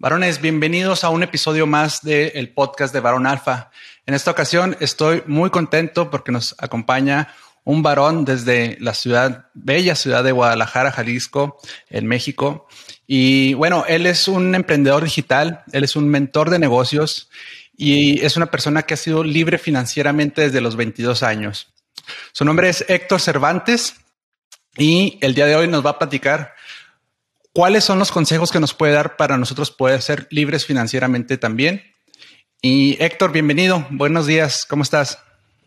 Varones, 0.00 0.40
bienvenidos 0.40 1.02
a 1.02 1.08
un 1.08 1.24
episodio 1.24 1.66
más 1.66 2.02
del 2.02 2.50
podcast 2.50 2.94
de 2.94 3.00
Varón 3.00 3.26
Alfa. 3.26 3.72
En 4.06 4.14
esta 4.14 4.30
ocasión 4.30 4.76
estoy 4.78 5.24
muy 5.26 5.50
contento 5.50 6.08
porque 6.08 6.30
nos 6.30 6.54
acompaña 6.58 7.34
un 7.64 7.82
varón 7.82 8.24
desde 8.24 8.76
la 8.78 8.94
ciudad, 8.94 9.46
bella 9.54 9.96
ciudad 9.96 10.22
de 10.22 10.30
Guadalajara, 10.30 10.92
Jalisco, 10.92 11.58
en 11.90 12.06
México. 12.06 12.68
Y 13.08 13.54
bueno, 13.54 13.86
él 13.88 14.06
es 14.06 14.28
un 14.28 14.54
emprendedor 14.54 15.02
digital, 15.02 15.64
él 15.72 15.82
es 15.82 15.96
un 15.96 16.08
mentor 16.08 16.50
de 16.50 16.60
negocios 16.60 17.28
y 17.76 18.24
es 18.24 18.36
una 18.36 18.52
persona 18.52 18.82
que 18.82 18.94
ha 18.94 18.98
sido 18.98 19.24
libre 19.24 19.58
financieramente 19.58 20.42
desde 20.42 20.60
los 20.60 20.76
22 20.76 21.24
años. 21.24 21.74
Su 22.30 22.44
nombre 22.44 22.68
es 22.68 22.84
Héctor 22.86 23.20
Cervantes 23.20 23.96
y 24.76 25.18
el 25.22 25.34
día 25.34 25.46
de 25.46 25.56
hoy 25.56 25.66
nos 25.66 25.84
va 25.84 25.90
a 25.90 25.98
platicar 25.98 26.54
¿Cuáles 27.54 27.84
son 27.84 27.98
los 27.98 28.12
consejos 28.12 28.52
que 28.52 28.60
nos 28.60 28.74
puede 28.74 28.92
dar 28.92 29.16
para 29.16 29.36
nosotros 29.36 29.70
poder 29.70 30.02
ser 30.02 30.26
libres 30.30 30.66
financieramente 30.66 31.38
también? 31.38 31.82
Y 32.62 33.02
Héctor, 33.02 33.32
bienvenido. 33.32 33.86
Buenos 33.90 34.26
días. 34.26 34.66
¿Cómo 34.68 34.82
estás? 34.82 35.18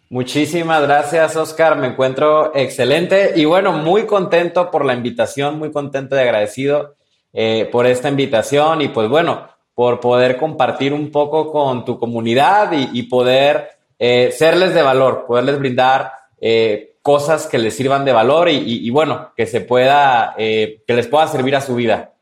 Muchísimas 0.10 0.82
gracias, 0.82 1.36
Oscar. 1.38 1.78
Me 1.78 1.88
encuentro 1.88 2.54
excelente 2.54 3.32
y 3.36 3.46
bueno, 3.46 3.72
muy 3.72 4.06
contento 4.06 4.70
por 4.70 4.84
la 4.84 4.94
invitación, 4.94 5.58
muy 5.58 5.72
contento 5.72 6.16
y 6.18 6.20
agradecido 6.20 6.96
eh, 7.32 7.70
por 7.72 7.86
esta 7.86 8.10
invitación 8.10 8.82
y 8.82 8.90
pues 8.90 9.08
bueno, 9.08 9.48
por 9.74 10.02
poder 10.02 10.36
compartir 10.36 10.94
un 10.94 11.12
poco 11.12 11.50
con 11.50 11.86
tu 11.86 11.98
comunidad 11.98 12.74
y, 12.74 13.04
poder 13.04 13.70
eh, 13.98 14.34
serles 14.38 14.74
de 14.74 14.82
valor, 14.82 15.24
poderles 15.26 15.58
brindar 15.60 16.12
eh, 16.42 16.91
cosas 17.02 17.48
que 17.48 17.58
les 17.58 17.76
sirvan 17.76 18.06
de 18.06 18.12
valor 18.12 18.50
y, 18.50 18.90
bueno, 18.90 19.34
que 19.36 19.46
se 19.46 19.62
pueda, 19.62 20.36
eh, 20.38 20.84
que 20.88 20.94
les 20.94 21.08
pueda 21.08 21.28
servir 21.28 21.56
a 21.56 21.62
su 21.62 21.76
vida. 21.76 22.14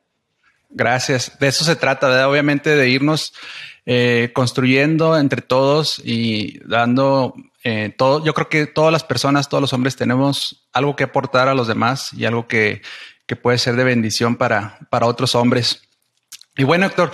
Gracias. 0.70 1.38
De 1.40 1.48
eso 1.48 1.64
se 1.66 1.76
trata, 1.76 2.28
obviamente, 2.30 2.76
de 2.76 2.90
irnos 2.90 3.34
eh, 3.86 4.32
construyendo 4.34 5.18
entre 5.18 5.42
todos 5.42 6.02
y 6.04 6.60
dando 6.60 7.34
eh, 7.64 7.94
todo. 7.98 8.24
Yo 8.24 8.34
creo 8.34 8.48
que 8.48 8.68
todas 8.68 8.92
las 8.92 9.04
personas, 9.04 9.50
todos 9.50 9.62
los 9.62 9.74
hombres 9.74 9.96
tenemos 9.96 10.68
algo 10.72 10.96
que 10.96 11.06
aportar 11.06 11.48
a 11.48 11.56
los 11.56 11.68
demás 11.68 12.14
y 12.14 12.26
algo 12.26 12.48
que, 12.48 12.82
que 13.26 13.36
puede 13.36 13.58
ser 13.58 13.76
de 13.76 13.84
bendición 13.84 14.38
para, 14.38 14.78
para 14.90 15.08
otros 15.08 15.36
hombres. 15.36 15.82
Y 16.56 16.64
bueno, 16.64 16.86
Héctor, 16.86 17.14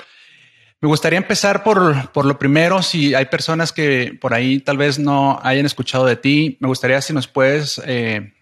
me 0.86 0.90
gustaría 0.90 1.18
empezar 1.18 1.64
por, 1.64 2.12
por, 2.12 2.26
lo 2.26 2.38
primero, 2.38 2.84
si 2.84 3.16
hay 3.16 3.26
personas 3.26 3.72
que 3.72 4.16
por 4.22 4.36
ahí 4.36 4.60
tal 4.60 4.78
vez 4.78 5.00
no 5.00 5.40
hayan 5.42 5.66
escuchado 5.66 6.06
de 6.06 6.16
ti, 6.16 6.58
me 6.60 6.68
gustaría 6.68 7.02
si 7.02 7.12
nos 7.12 7.28
puedes 7.28 7.82
eh, 7.88 8.34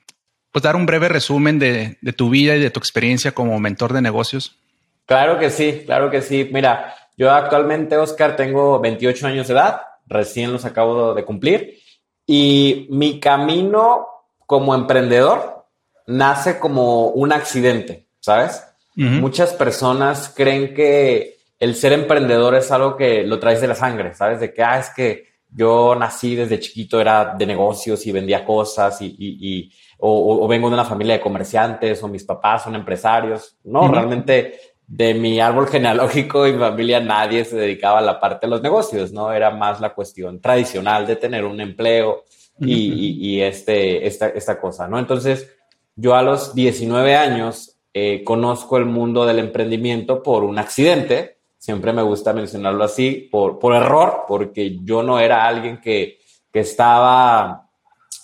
pues 0.51 0.61
dar 0.61 0.75
un 0.75 0.85
breve 0.85 1.07
resumen 1.07 1.57
de, 1.57 1.97
de, 2.01 2.11
tu 2.11 2.29
vida 2.29 2.57
y 2.57 2.59
de 2.59 2.69
tu 2.69 2.81
experiencia 2.81 3.31
como 3.31 3.57
mentor 3.61 3.93
de 3.93 4.01
negocios. 4.01 4.59
Claro 5.05 5.39
que 5.39 5.49
sí, 5.49 5.83
claro 5.85 6.11
que 6.11 6.21
sí. 6.21 6.49
Mira, 6.51 6.93
yo 7.15 7.31
actualmente, 7.31 7.95
Oscar, 7.95 8.35
tengo 8.35 8.77
28 8.81 9.25
años 9.25 9.47
de 9.47 9.53
edad, 9.53 9.79
recién 10.05 10.51
los 10.51 10.65
acabo 10.65 11.13
de 11.13 11.23
cumplir, 11.23 11.79
y 12.27 12.87
mi 12.89 13.21
camino 13.21 14.05
como 14.45 14.75
emprendedor 14.75 15.65
nace 16.07 16.59
como 16.59 17.07
un 17.07 17.31
accidente, 17.31 18.05
¿sabes? 18.19 18.65
Muchas 18.95 19.53
personas 19.53 20.31
creen 20.35 20.73
que 20.75 21.32
el 21.63 21.75
ser 21.75 21.93
emprendedor 21.93 22.55
es 22.55 22.69
algo 22.71 22.97
que 22.97 23.23
lo 23.23 23.39
traes 23.39 23.61
de 23.61 23.67
la 23.67 23.75
sangre, 23.75 24.13
¿sabes? 24.13 24.41
De 24.41 24.53
que, 24.53 24.61
ah, 24.61 24.79
es 24.79 24.89
que 24.89 25.27
yo 25.49 25.95
nací 25.95 26.35
desde 26.35 26.59
chiquito, 26.59 26.99
era 26.99 27.35
de 27.37 27.45
negocios 27.45 28.05
y 28.05 28.11
vendía 28.11 28.43
cosas 28.43 29.01
y, 29.01 29.15
y, 29.17 29.71
o, 29.99 30.45
vengo 30.45 30.67
de 30.67 30.73
una 30.73 30.83
familia 30.83 31.13
de 31.13 31.21
comerciantes 31.21 32.03
o 32.03 32.09
mis 32.09 32.25
papás 32.25 32.63
son 32.63 32.75
empresarios. 32.75 33.55
No, 33.63 33.87
realmente 33.87 34.59
de 34.85 35.13
mi 35.13 35.39
árbol 35.39 35.69
genealógico 35.69 36.45
y 36.45 36.51
mi 36.51 36.59
familia 36.59 36.99
nadie 36.99 37.45
se 37.45 37.55
dedicaba 37.55 37.99
a 37.99 38.01
la 38.01 38.19
parte 38.19 38.45
de 38.45 38.51
los 38.51 38.61
negocios, 38.61 39.13
¿no? 39.13 39.31
Era 39.31 39.49
más 39.49 39.79
la 39.79 39.93
cuestión 39.93 40.41
tradicional 40.41 41.07
de 41.07 41.15
tener 41.15 41.45
un 41.45 41.61
empleo 41.61 42.25
y, 42.59 43.39
este, 43.39 44.05
esta, 44.05 44.27
esta 44.27 44.59
cosa, 44.59 44.89
¿no? 44.89 44.99
Entonces, 44.99 45.49
yo 45.95 46.13
a 46.13 46.23
los 46.23 46.53
19 46.53 47.15
años 47.15 47.79
eh, 47.93 48.21
conozco 48.25 48.75
el 48.75 48.85
mundo 48.85 49.25
del 49.25 49.39
emprendimiento 49.39 50.21
por 50.21 50.43
un 50.43 50.59
accidente 50.59 51.37
siempre 51.63 51.93
me 51.93 52.01
gusta 52.01 52.33
mencionarlo 52.33 52.83
así, 52.83 53.29
por, 53.31 53.57
por 53.57 53.73
error, 53.73 54.25
porque 54.27 54.79
yo 54.83 55.01
no 55.01 55.17
era 55.17 55.45
alguien 55.45 55.79
que, 55.79 56.19
que 56.51 56.59
estaba 56.59 57.69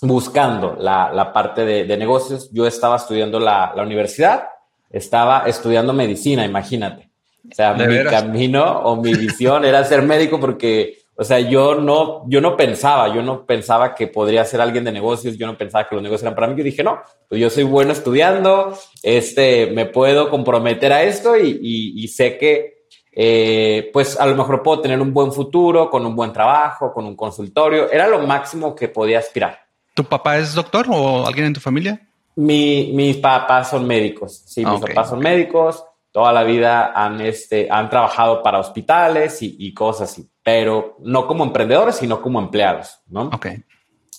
buscando 0.02 0.76
la, 0.78 1.10
la 1.10 1.32
parte 1.32 1.64
de, 1.64 1.84
de, 1.84 1.96
negocios, 1.96 2.50
yo 2.52 2.66
estaba 2.66 2.96
estudiando 2.96 3.40
la, 3.40 3.72
la, 3.74 3.82
universidad, 3.82 4.44
estaba 4.90 5.44
estudiando 5.46 5.94
medicina, 5.94 6.44
imagínate. 6.44 7.08
O 7.50 7.54
sea, 7.54 7.72
mi 7.72 8.04
camino 8.04 8.80
o 8.80 8.96
mi 8.96 9.14
visión 9.14 9.64
era 9.64 9.84
ser 9.84 10.02
médico 10.02 10.38
porque, 10.38 10.98
o 11.16 11.24
sea, 11.24 11.40
yo 11.40 11.76
no, 11.76 12.28
yo 12.28 12.42
no 12.42 12.58
pensaba, 12.58 13.08
yo 13.14 13.22
no 13.22 13.46
pensaba 13.46 13.94
que 13.94 14.06
podría 14.06 14.44
ser 14.44 14.60
alguien 14.60 14.84
de 14.84 14.92
negocios, 14.92 15.38
yo 15.38 15.46
no 15.46 15.56
pensaba 15.56 15.88
que 15.88 15.94
los 15.94 16.04
negocios 16.04 16.24
eran 16.24 16.34
para 16.34 16.48
mí. 16.48 16.56
Yo 16.58 16.64
dije, 16.64 16.84
no, 16.84 17.00
pues 17.26 17.40
yo 17.40 17.48
soy 17.48 17.64
bueno 17.64 17.92
estudiando, 17.92 18.76
este, 19.02 19.68
me 19.68 19.86
puedo 19.86 20.28
comprometer 20.28 20.92
a 20.92 21.04
esto 21.04 21.38
y, 21.38 21.58
y, 21.62 22.04
y 22.04 22.08
sé 22.08 22.36
que 22.36 22.79
eh, 23.22 23.90
pues 23.92 24.18
a 24.18 24.24
lo 24.24 24.34
mejor 24.34 24.62
puedo 24.62 24.80
tener 24.80 24.98
un 24.98 25.12
buen 25.12 25.30
futuro, 25.30 25.90
con 25.90 26.06
un 26.06 26.16
buen 26.16 26.32
trabajo, 26.32 26.90
con 26.90 27.04
un 27.04 27.14
consultorio. 27.14 27.92
Era 27.92 28.08
lo 28.08 28.26
máximo 28.26 28.74
que 28.74 28.88
podía 28.88 29.18
aspirar. 29.18 29.60
¿Tu 29.92 30.02
papá 30.04 30.38
es 30.38 30.54
doctor 30.54 30.86
o 30.88 31.26
alguien 31.26 31.48
en 31.48 31.52
tu 31.52 31.60
familia? 31.60 32.00
Mi, 32.36 32.92
mis 32.94 33.18
papás 33.18 33.68
son 33.68 33.86
médicos. 33.86 34.42
Sí, 34.46 34.64
mis 34.64 34.80
papás 34.80 35.10
son 35.10 35.18
médicos. 35.18 35.84
Toda 36.10 36.32
la 36.32 36.44
vida 36.44 36.92
han, 36.94 37.20
este, 37.20 37.68
han 37.70 37.90
trabajado 37.90 38.42
para 38.42 38.58
hospitales 38.58 39.36
y, 39.42 39.74
cosas 39.74 40.10
así, 40.10 40.26
pero 40.42 40.96
no 41.00 41.26
como 41.26 41.44
emprendedores, 41.44 41.96
sino 41.96 42.22
como 42.22 42.40
empleados, 42.40 43.00
¿no? 43.08 43.24
Ok. 43.24 43.48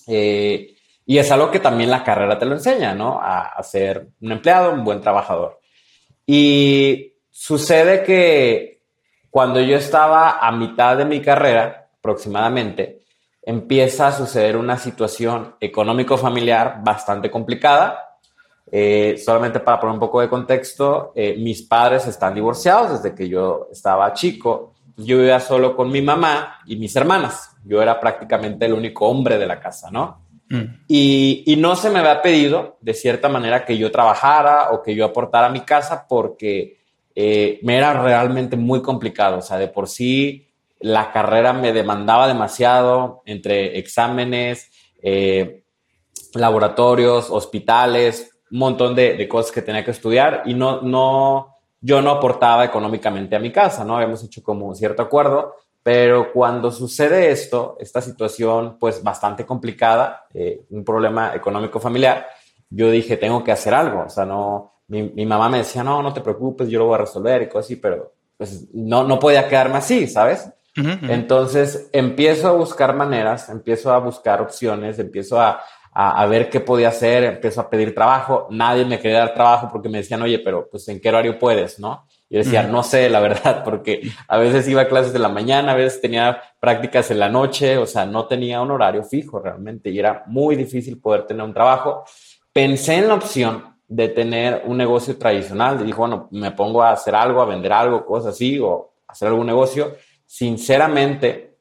Eh, 0.05 0.75
y 1.07 1.17
es 1.17 1.31
algo 1.31 1.49
que 1.49 1.59
también 1.59 1.89
la 1.89 2.03
carrera 2.03 2.37
te 2.37 2.45
lo 2.45 2.53
enseña, 2.53 2.93
¿no? 2.93 3.19
A, 3.19 3.47
a 3.47 3.63
ser 3.63 4.09
un 4.21 4.31
empleado, 4.31 4.71
un 4.71 4.83
buen 4.83 5.01
trabajador. 5.01 5.59
Y 6.27 7.13
sucede 7.31 8.03
que 8.03 8.70
cuando 9.31 9.61
yo 9.61 9.77
estaba 9.77 10.39
a 10.39 10.51
mitad 10.51 10.97
de 10.97 11.05
mi 11.05 11.21
carrera, 11.21 11.87
aproximadamente, 11.97 13.05
empieza 13.41 14.07
a 14.07 14.11
suceder 14.11 14.57
una 14.57 14.77
situación 14.77 15.55
económico-familiar 15.61 16.81
bastante 16.83 17.31
complicada. 17.31 18.17
Eh, 18.69 19.17
solamente 19.23 19.61
para 19.61 19.79
poner 19.79 19.93
un 19.93 19.99
poco 19.99 20.19
de 20.19 20.29
contexto, 20.29 21.13
eh, 21.15 21.35
mis 21.39 21.61
padres 21.63 22.05
están 22.07 22.35
divorciados 22.35 23.01
desde 23.01 23.15
que 23.15 23.29
yo 23.29 23.69
estaba 23.71 24.11
chico. 24.13 24.73
Yo 24.97 25.17
vivía 25.17 25.39
solo 25.39 25.77
con 25.77 25.89
mi 25.89 26.01
mamá 26.01 26.59
y 26.65 26.75
mis 26.75 26.93
hermanas. 26.97 27.55
Yo 27.63 27.81
era 27.81 27.99
prácticamente 27.99 28.65
el 28.65 28.73
único 28.73 29.07
hombre 29.07 29.37
de 29.37 29.47
la 29.47 29.61
casa, 29.61 29.89
¿no? 29.89 30.25
Mm. 30.49 30.83
Y, 30.89 31.43
y, 31.47 31.55
no 31.55 31.77
se 31.77 31.89
me 31.89 31.99
había 31.99 32.21
pedido, 32.21 32.77
de 32.81 32.93
cierta 32.93 33.29
manera, 33.29 33.63
que 33.63 33.77
yo 33.77 33.89
trabajara 33.89 34.71
o 34.71 34.83
que 34.83 34.93
yo 34.93 35.05
aportara 35.05 35.47
a 35.47 35.51
mi 35.51 35.61
casa 35.61 36.05
porque 36.09 36.80
eh, 37.15 37.59
me 37.63 37.77
era 37.77 37.93
realmente 38.01 38.57
muy 38.57 38.81
complicado. 38.81 39.39
O 39.39 39.41
sea, 39.41 39.57
de 39.57 39.67
por 39.67 39.87
sí 39.87 40.47
la 40.81 41.11
carrera 41.11 41.53
me 41.53 41.73
demandaba 41.73 42.27
demasiado 42.27 43.21
entre 43.25 43.77
exámenes, 43.77 44.71
eh, 45.01 45.63
laboratorios, 46.33 47.29
hospitales, 47.29 48.31
un 48.51 48.59
montón 48.59 48.95
de, 48.95 49.27
cosas 49.27 49.51
que 49.51 49.61
tenía 49.61 49.85
que 49.85 49.91
estudiar 49.91 50.43
y 50.45 50.53
no, 50.53 50.81
no, 50.81 51.55
yo 51.79 52.01
no 52.01 52.11
aportaba 52.11 52.65
económicamente 52.65 53.35
a 53.35 53.39
mi 53.39 53.51
casa, 53.51 53.85
¿no? 53.85 53.95
Habíamos 53.95 54.23
hecho 54.23 54.43
como 54.43 54.67
un 54.67 54.75
cierto 54.75 55.01
acuerdo, 55.01 55.55
pero 55.83 56.31
cuando 56.33 56.71
sucede 56.71 57.31
esto, 57.31 57.77
esta 57.79 58.01
situación 58.01 58.77
pues 58.79 59.03
bastante 59.03 59.45
complicada, 59.45 60.25
eh, 60.33 60.65
un 60.69 60.83
problema 60.83 61.33
económico 61.35 61.79
familiar, 61.79 62.27
yo 62.69 62.89
dije, 62.89 63.17
tengo 63.17 63.43
que 63.43 63.51
hacer 63.51 63.73
algo, 63.73 64.03
o 64.05 64.09
sea, 64.09 64.25
no, 64.25 64.70
mi, 64.91 65.25
mamá 65.25 65.47
me 65.47 65.59
decía, 65.59 65.83
no, 65.83 66.03
no 66.03 66.13
te 66.13 66.19
preocupes, 66.19 66.67
yo 66.67 66.79
lo 66.79 66.87
voy 66.87 66.95
a 66.95 66.99
resolver 66.99 67.41
y 67.41 67.47
cosas 67.47 67.65
así, 67.65 67.75
pero 67.77 68.13
pues 68.35 68.67
no, 68.73 69.05
no 69.05 69.19
podía 69.19 69.47
quedarme 69.47 69.77
así, 69.77 70.05
¿sabes? 70.07 70.49
Entonces 70.75 71.89
empiezo 71.91 72.47
a 72.47 72.53
buscar 72.53 72.95
maneras, 72.95 73.49
empiezo 73.49 73.91
a 73.93 73.99
buscar 73.99 74.41
opciones, 74.41 74.99
empiezo 74.99 75.39
a, 75.39 75.61
a, 75.93 76.25
ver 76.25 76.49
qué 76.49 76.61
podía 76.61 76.89
hacer, 76.89 77.23
empiezo 77.25 77.61
a 77.61 77.69
pedir 77.69 77.93
trabajo. 77.93 78.47
Nadie 78.49 78.85
me 78.85 78.99
quería 78.99 79.19
dar 79.19 79.33
trabajo 79.33 79.69
porque 79.71 79.89
me 79.89 79.97
decían, 79.99 80.21
oye, 80.21 80.39
pero 80.39 80.69
pues 80.69 80.87
en 80.87 80.99
qué 81.01 81.09
horario 81.09 81.37
puedes, 81.37 81.77
¿no? 81.79 82.07
Yo 82.29 82.39
decía, 82.39 82.63
no 82.63 82.81
sé, 82.83 83.09
la 83.09 83.19
verdad, 83.19 83.63
porque 83.65 84.01
a 84.27 84.37
veces 84.37 84.67
iba 84.67 84.83
a 84.83 84.87
clases 84.87 85.11
de 85.11 85.19
la 85.19 85.27
mañana, 85.27 85.73
a 85.73 85.75
veces 85.75 85.99
tenía 85.99 86.41
prácticas 86.59 87.11
en 87.11 87.19
la 87.19 87.29
noche, 87.29 87.77
o 87.77 87.85
sea, 87.85 88.05
no 88.05 88.25
tenía 88.27 88.61
un 88.61 88.71
horario 88.71 89.03
fijo 89.03 89.39
realmente 89.39 89.89
y 89.89 89.99
era 89.99 90.23
muy 90.27 90.55
difícil 90.55 90.99
poder 90.99 91.27
tener 91.27 91.43
un 91.43 91.53
trabajo. 91.53 92.05
Pensé 92.53 92.95
en 92.95 93.09
la 93.09 93.15
opción 93.15 93.70
de 93.91 94.07
tener 94.07 94.63
un 94.67 94.77
negocio 94.77 95.17
tradicional, 95.17 95.85
dijo, 95.85 95.99
bueno, 95.99 96.29
me 96.31 96.51
pongo 96.51 96.81
a 96.81 96.91
hacer 96.91 97.13
algo, 97.13 97.41
a 97.41 97.45
vender 97.45 97.73
algo, 97.73 98.05
cosas 98.05 98.33
así, 98.33 98.57
o 98.57 98.93
hacer 99.05 99.27
algún 99.27 99.45
negocio. 99.45 99.97
Sinceramente, 100.25 101.57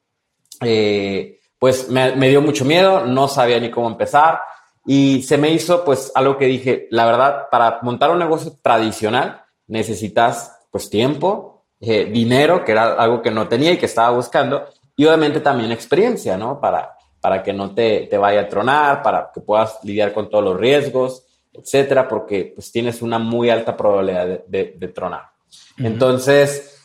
eh, 0.60 1.40
pues 1.58 1.88
me, 1.88 2.12
dio 2.28 2.40
mucho 2.40 2.64
miedo, 2.64 3.04
no 3.04 3.26
sabía 3.26 3.58
ni 3.58 3.68
cómo 3.68 3.88
empezar 3.88 4.40
y 4.86 5.22
se 5.24 5.38
me 5.38 5.50
hizo 5.50 5.84
pues 5.84 6.12
algo 6.14 6.38
que 6.38 6.44
dije, 6.44 6.86
la 6.92 7.04
verdad, 7.04 7.48
para 7.50 7.80
montar 7.82 8.12
un 8.12 8.20
negocio 8.20 8.52
tradicional 8.62 9.42
necesitas 9.66 10.56
pues 10.70 10.88
tiempo, 10.88 11.64
eh, 11.80 12.04
dinero, 12.04 12.64
que 12.64 12.70
era 12.70 12.92
algo 12.92 13.22
que 13.22 13.32
no 13.32 13.48
tenía 13.48 13.72
y 13.72 13.76
que 13.76 13.86
estaba 13.86 14.10
buscando, 14.10 14.66
y 14.94 15.04
obviamente 15.04 15.40
también 15.40 15.72
experiencia, 15.72 16.36
¿no? 16.36 16.60
Para, 16.60 16.96
para 17.20 17.42
que 17.42 17.52
no 17.52 17.74
te, 17.74 18.06
te 18.08 18.18
vaya 18.18 18.42
a 18.42 18.48
tronar, 18.48 19.02
para 19.02 19.32
que 19.34 19.40
puedas 19.40 19.80
lidiar 19.82 20.12
con 20.12 20.30
todos 20.30 20.44
los 20.44 20.56
riesgos, 20.56 21.26
etcétera, 21.52 22.08
porque 22.08 22.52
pues 22.54 22.70
tienes 22.70 23.02
una 23.02 23.18
muy 23.18 23.50
alta 23.50 23.76
probabilidad 23.76 24.44
de, 24.46 24.74
de, 24.76 24.88
tronar. 24.88 25.30
Entonces, 25.78 26.78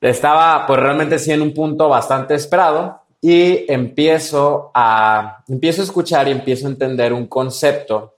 estaba 0.00 0.66
pues 0.66 0.80
realmente 0.80 1.18
sí 1.18 1.32
en 1.32 1.42
un 1.42 1.54
punto 1.54 1.88
bastante 1.88 2.34
esperado 2.34 3.00
y 3.20 3.70
empiezo 3.72 4.70
a, 4.74 5.44
empiezo 5.48 5.82
a 5.82 5.84
escuchar 5.84 6.28
y 6.28 6.32
empiezo 6.32 6.66
a 6.66 6.70
entender 6.70 7.12
un 7.12 7.26
concepto 7.26 8.16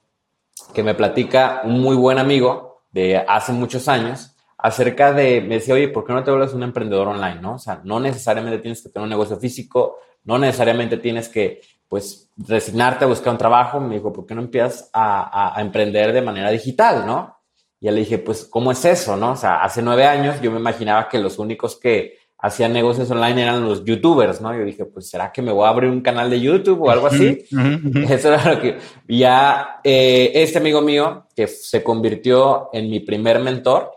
que 0.75 0.83
me 0.83 0.95
platica 0.95 1.63
un 1.65 1.81
muy 1.81 1.97
buen 1.97 2.19
amigo 2.19 2.83
de 2.91 3.17
hace 3.17 3.53
muchos 3.53 3.89
años, 3.89 4.35
acerca 4.57 5.13
de, 5.13 5.41
me 5.41 5.57
decía, 5.57 5.75
oye, 5.75 5.89
¿por 5.89 6.05
qué 6.05 6.13
no 6.13 6.25
te 6.25 6.31
vuelves 6.31 6.53
un 6.53 6.65
emprendedor 6.65 7.09
online? 7.09 7.41
¿no? 7.41 7.55
O 7.55 7.59
sea, 7.59 7.81
no 7.85 8.01
necesariamente 8.01 8.59
tienes 8.59 8.83
que 8.83 8.89
tener 8.89 9.05
un 9.05 9.11
negocio 9.11 9.37
físico, 9.37 9.99
no 10.25 10.39
necesariamente 10.39 10.97
tienes 10.97 11.29
que, 11.29 11.61
pues, 11.89 12.31
resignarte 12.37 13.05
a 13.05 13.09
buscar 13.09 13.33
un 13.33 13.39
trabajo. 13.39 13.81
Me 13.81 13.97
dijo, 13.97 14.13
¿por 14.13 14.27
qué 14.27 14.35
no 14.35 14.43
empiezas 14.43 14.91
a, 14.93 15.57
a, 15.57 15.61
emprender 15.61 16.13
de 16.13 16.23
manera 16.23 16.51
digital, 16.51 17.07
no? 17.07 17.37
Y 17.81 17.91
le 17.91 18.01
dije, 18.01 18.19
pues, 18.19 18.45
¿cómo 18.45 18.73
es 18.73 18.85
eso, 18.85 19.17
no? 19.17 19.33
O 19.33 19.37
sea, 19.37 19.63
hace 19.63 19.83
nueve 19.83 20.07
años 20.07 20.41
yo 20.41 20.51
me 20.51 20.59
imaginaba 20.59 21.09
que 21.09 21.19
los 21.19 21.39
únicos 21.39 21.77
que 21.77 22.19
hacían 22.41 22.73
negocios 22.73 23.11
online 23.11 23.43
eran 23.43 23.65
los 23.65 23.85
youtubers, 23.85 24.41
¿no? 24.41 24.57
Yo 24.57 24.65
dije, 24.65 24.85
pues, 24.85 25.11
¿será 25.11 25.33
que 25.33 25.43
me 25.43 25.53
voy 25.53 25.67
a 25.67 25.71
abrir 25.71 25.91
un 25.91 26.01
canal 26.01 26.31
de 26.31 26.41
YouTube 26.41 26.83
o 26.83 26.91
algo 26.91 27.09
así? 27.09 27.45
Eso 28.09 28.33
era 28.33 28.55
lo 28.55 28.61
que... 28.61 28.79
Ya, 29.09 29.81
eh, 29.83 30.31
este 30.35 30.59
amigo 30.59 30.81
mío, 30.81 31.27
que 31.35 31.49
se 31.49 31.83
convirtió 31.83 32.71
en 32.73 32.89
mi 32.89 33.01
primer 33.01 33.41
mentor, 33.41 33.93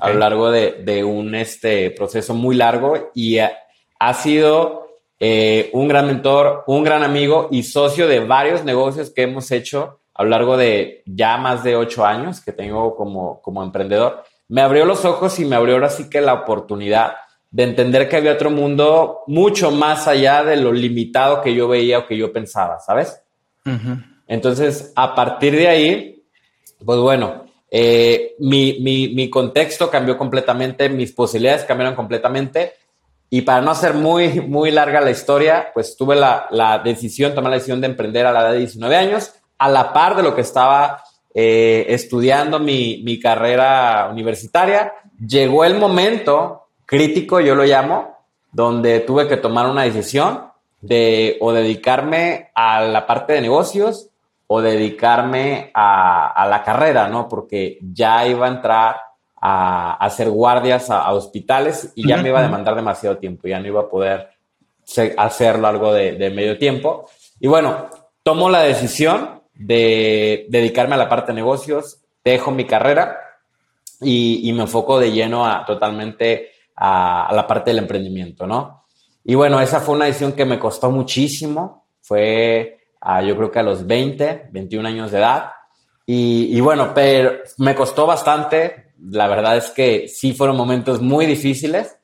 a 0.00 0.10
lo 0.10 0.18
largo 0.18 0.50
de, 0.50 1.04
un 1.04 1.34
este, 1.34 1.90
proceso 1.90 2.34
muy 2.34 2.56
largo 2.56 3.10
y 3.14 3.38
ha, 3.38 4.14
sido 4.14 4.91
eh, 5.24 5.70
un 5.72 5.86
gran 5.86 6.08
mentor, 6.08 6.64
un 6.66 6.82
gran 6.82 7.04
amigo 7.04 7.46
y 7.52 7.62
socio 7.62 8.08
de 8.08 8.18
varios 8.18 8.64
negocios 8.64 9.10
que 9.10 9.22
hemos 9.22 9.52
hecho 9.52 10.00
a 10.14 10.24
lo 10.24 10.30
largo 10.30 10.56
de 10.56 11.04
ya 11.06 11.36
más 11.36 11.62
de 11.62 11.76
ocho 11.76 12.04
años 12.04 12.40
que 12.40 12.50
tengo 12.50 12.96
como, 12.96 13.40
como 13.40 13.62
emprendedor. 13.62 14.24
Me 14.48 14.62
abrió 14.62 14.84
los 14.84 15.04
ojos 15.04 15.38
y 15.38 15.44
me 15.44 15.54
abrió 15.54 15.74
ahora 15.74 15.90
sí 15.90 16.10
que 16.10 16.20
la 16.20 16.34
oportunidad 16.34 17.12
de 17.52 17.62
entender 17.62 18.08
que 18.08 18.16
había 18.16 18.32
otro 18.32 18.50
mundo 18.50 19.20
mucho 19.28 19.70
más 19.70 20.08
allá 20.08 20.42
de 20.42 20.56
lo 20.56 20.72
limitado 20.72 21.40
que 21.40 21.54
yo 21.54 21.68
veía 21.68 22.00
o 22.00 22.06
que 22.08 22.16
yo 22.16 22.32
pensaba, 22.32 22.80
¿sabes? 22.80 23.22
Entonces, 24.26 24.92
a 24.96 25.14
partir 25.14 25.54
de 25.54 25.68
ahí, 25.68 26.24
pues 26.84 26.98
bueno, 26.98 27.44
eh, 27.70 28.34
mi, 28.40 28.78
mi, 28.80 29.14
mi, 29.14 29.30
contexto 29.30 29.88
cambió 29.88 30.18
completamente, 30.18 30.88
mis 30.88 31.12
posibilidades 31.12 31.62
cambiaron 31.62 31.94
completamente. 31.94 32.72
Y 33.34 33.40
para 33.40 33.62
no 33.62 33.70
hacer 33.70 33.94
muy, 33.94 34.42
muy 34.42 34.70
larga 34.70 35.00
la 35.00 35.10
historia, 35.10 35.70
pues 35.72 35.96
tuve 35.96 36.16
la, 36.16 36.48
la 36.50 36.80
decisión, 36.80 37.34
tomé 37.34 37.48
la 37.48 37.54
decisión 37.54 37.80
de 37.80 37.86
emprender 37.86 38.26
a 38.26 38.32
la 38.32 38.42
edad 38.42 38.52
de 38.52 38.58
19 38.58 38.94
años, 38.94 39.32
a 39.56 39.70
la 39.70 39.94
par 39.94 40.16
de 40.16 40.22
lo 40.22 40.34
que 40.34 40.42
estaba 40.42 41.02
eh, 41.32 41.86
estudiando 41.88 42.58
mi, 42.58 43.00
mi 43.02 43.18
carrera 43.18 44.10
universitaria. 44.12 44.92
Llegó 45.18 45.64
el 45.64 45.78
momento 45.78 46.66
crítico, 46.84 47.40
yo 47.40 47.54
lo 47.54 47.64
llamo, 47.64 48.18
donde 48.52 49.00
tuve 49.00 49.26
que 49.26 49.38
tomar 49.38 49.66
una 49.66 49.84
decisión 49.84 50.48
de 50.82 51.38
o 51.40 51.54
dedicarme 51.54 52.50
a 52.54 52.82
la 52.82 53.06
parte 53.06 53.32
de 53.32 53.40
negocios 53.40 54.10
o 54.46 54.60
dedicarme 54.60 55.70
a, 55.72 56.46
la 56.50 56.62
carrera, 56.62 57.08
¿no? 57.08 57.30
Porque 57.30 57.78
ya 57.80 58.26
iba 58.26 58.44
a 58.44 58.50
entrar 58.50 58.96
a, 59.44 59.94
hacer 59.94 60.30
guardias 60.30 60.88
a, 60.88 61.12
hospitales 61.12 61.92
y 61.96 62.06
ya 62.06 62.16
me 62.16 62.28
iba 62.28 62.38
a 62.38 62.42
demandar 62.42 62.76
demasiado 62.76 63.18
tiempo, 63.18 63.48
ya 63.48 63.58
no 63.58 63.66
iba 63.66 63.80
a 63.80 63.88
poder 63.88 64.28
hacerlo 65.16 65.66
algo 65.66 65.92
de, 65.92 66.30
medio 66.30 66.56
tiempo. 66.56 67.10
Y 67.40 67.48
bueno, 67.48 67.88
tomo 68.22 68.48
la 68.48 68.62
decisión 68.62 69.42
de 69.54 70.46
dedicarme 70.48 70.94
a 70.94 70.98
la 70.98 71.08
parte 71.08 71.32
de 71.32 71.36
negocios, 71.36 72.00
dejo 72.24 72.52
mi 72.52 72.64
carrera 72.64 73.18
y, 74.00 74.50
me 74.54 74.62
enfoco 74.62 75.00
de 75.00 75.10
lleno 75.10 75.44
a, 75.44 75.64
totalmente 75.64 76.50
a, 76.76 77.30
la 77.34 77.46
parte 77.46 77.70
del 77.70 77.78
emprendimiento, 77.78 78.46
¿no? 78.46 78.84
Y 79.24 79.34
bueno, 79.34 79.60
esa 79.60 79.80
fue 79.80 79.96
una 79.96 80.06
decisión 80.06 80.32
que 80.32 80.44
me 80.44 80.58
costó 80.58 80.90
muchísimo, 80.90 81.86
fue 82.00 82.78
yo 83.24 83.36
creo 83.36 83.50
que 83.50 83.58
a 83.58 83.64
los 83.64 83.86
20, 83.86 84.50
21 84.52 84.88
años 84.88 85.10
de 85.10 85.18
edad. 85.18 85.50
Y, 86.06 86.60
bueno, 86.60 86.92
pero 86.94 87.38
me 87.58 87.74
costó 87.74 88.06
bastante. 88.06 88.91
La 89.10 89.28
verdad 89.28 89.56
es 89.56 89.70
que 89.70 90.08
sí 90.08 90.32
fueron 90.32 90.56
momentos 90.56 91.00
muy 91.00 91.26
difíciles, 91.26 91.98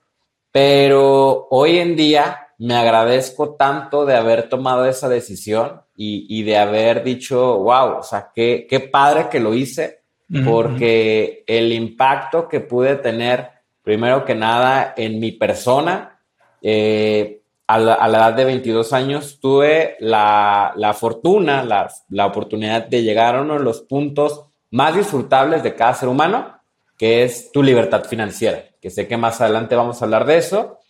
pero 0.51 1.47
hoy 1.51 1.79
en 1.79 1.97
día 1.97 2.49
me 2.59 2.75
agradezco 2.75 3.55
tanto 3.55 4.05
de 4.05 4.17
haber 4.17 4.49
tomado 4.49 4.85
esa 4.85 5.09
decisión 5.09 5.83
y, 5.95 6.43
de 6.45 6.57
haber 6.57 7.03
dicho, 7.03 7.59
wow, 7.59 7.99
o 7.99 8.03
sea, 8.03 8.31
qué, 8.35 8.67
qué 8.69 8.81
padre 8.81 9.29
que 9.29 9.41
lo 9.41 9.55
hice, 9.55 10.03
porque 10.45 11.43
el 11.47 11.73
impacto 11.73 12.49
que 12.49 12.61
pude 12.61 12.97
tener, 12.97 13.49
primero 13.83 14.25
que 14.25 14.35
nada, 14.35 14.95
en 14.97 15.19
mi 15.19 15.33
persona, 15.33 16.21
eh, 16.61 17.39
a 17.69 17.79
la, 17.79 17.97
edad 18.07 18.33
de 18.33 18.45
22 18.45 18.93
años 18.93 19.39
tuve 19.41 19.97
la, 20.01 20.73
fortuna, 20.99 21.63
la, 21.63 22.27
oportunidad 22.27 22.87
de 22.87 23.03
llegar 23.03 23.37
a 23.37 23.43
uno 23.43 23.55
de 23.55 23.65
los 23.65 23.83
puntos 23.83 24.47
más 24.71 24.95
disfrutables 24.97 25.63
de 25.63 25.75
cada 25.75 25.95
ser 25.95 26.09
humano, 26.09 26.58
que 26.99 27.23
es 27.23 27.53
tu 27.53 27.63
libertad 27.63 28.05
financiera, 28.05 28.65
que 28.83 28.91
sé 28.91 29.07
que 29.07 29.17
más 29.17 29.41
adelante 29.41 29.77
vamos 29.77 30.03
a 30.03 30.05
hablar 30.05 30.27
de 30.27 30.37
eso. 30.37 30.81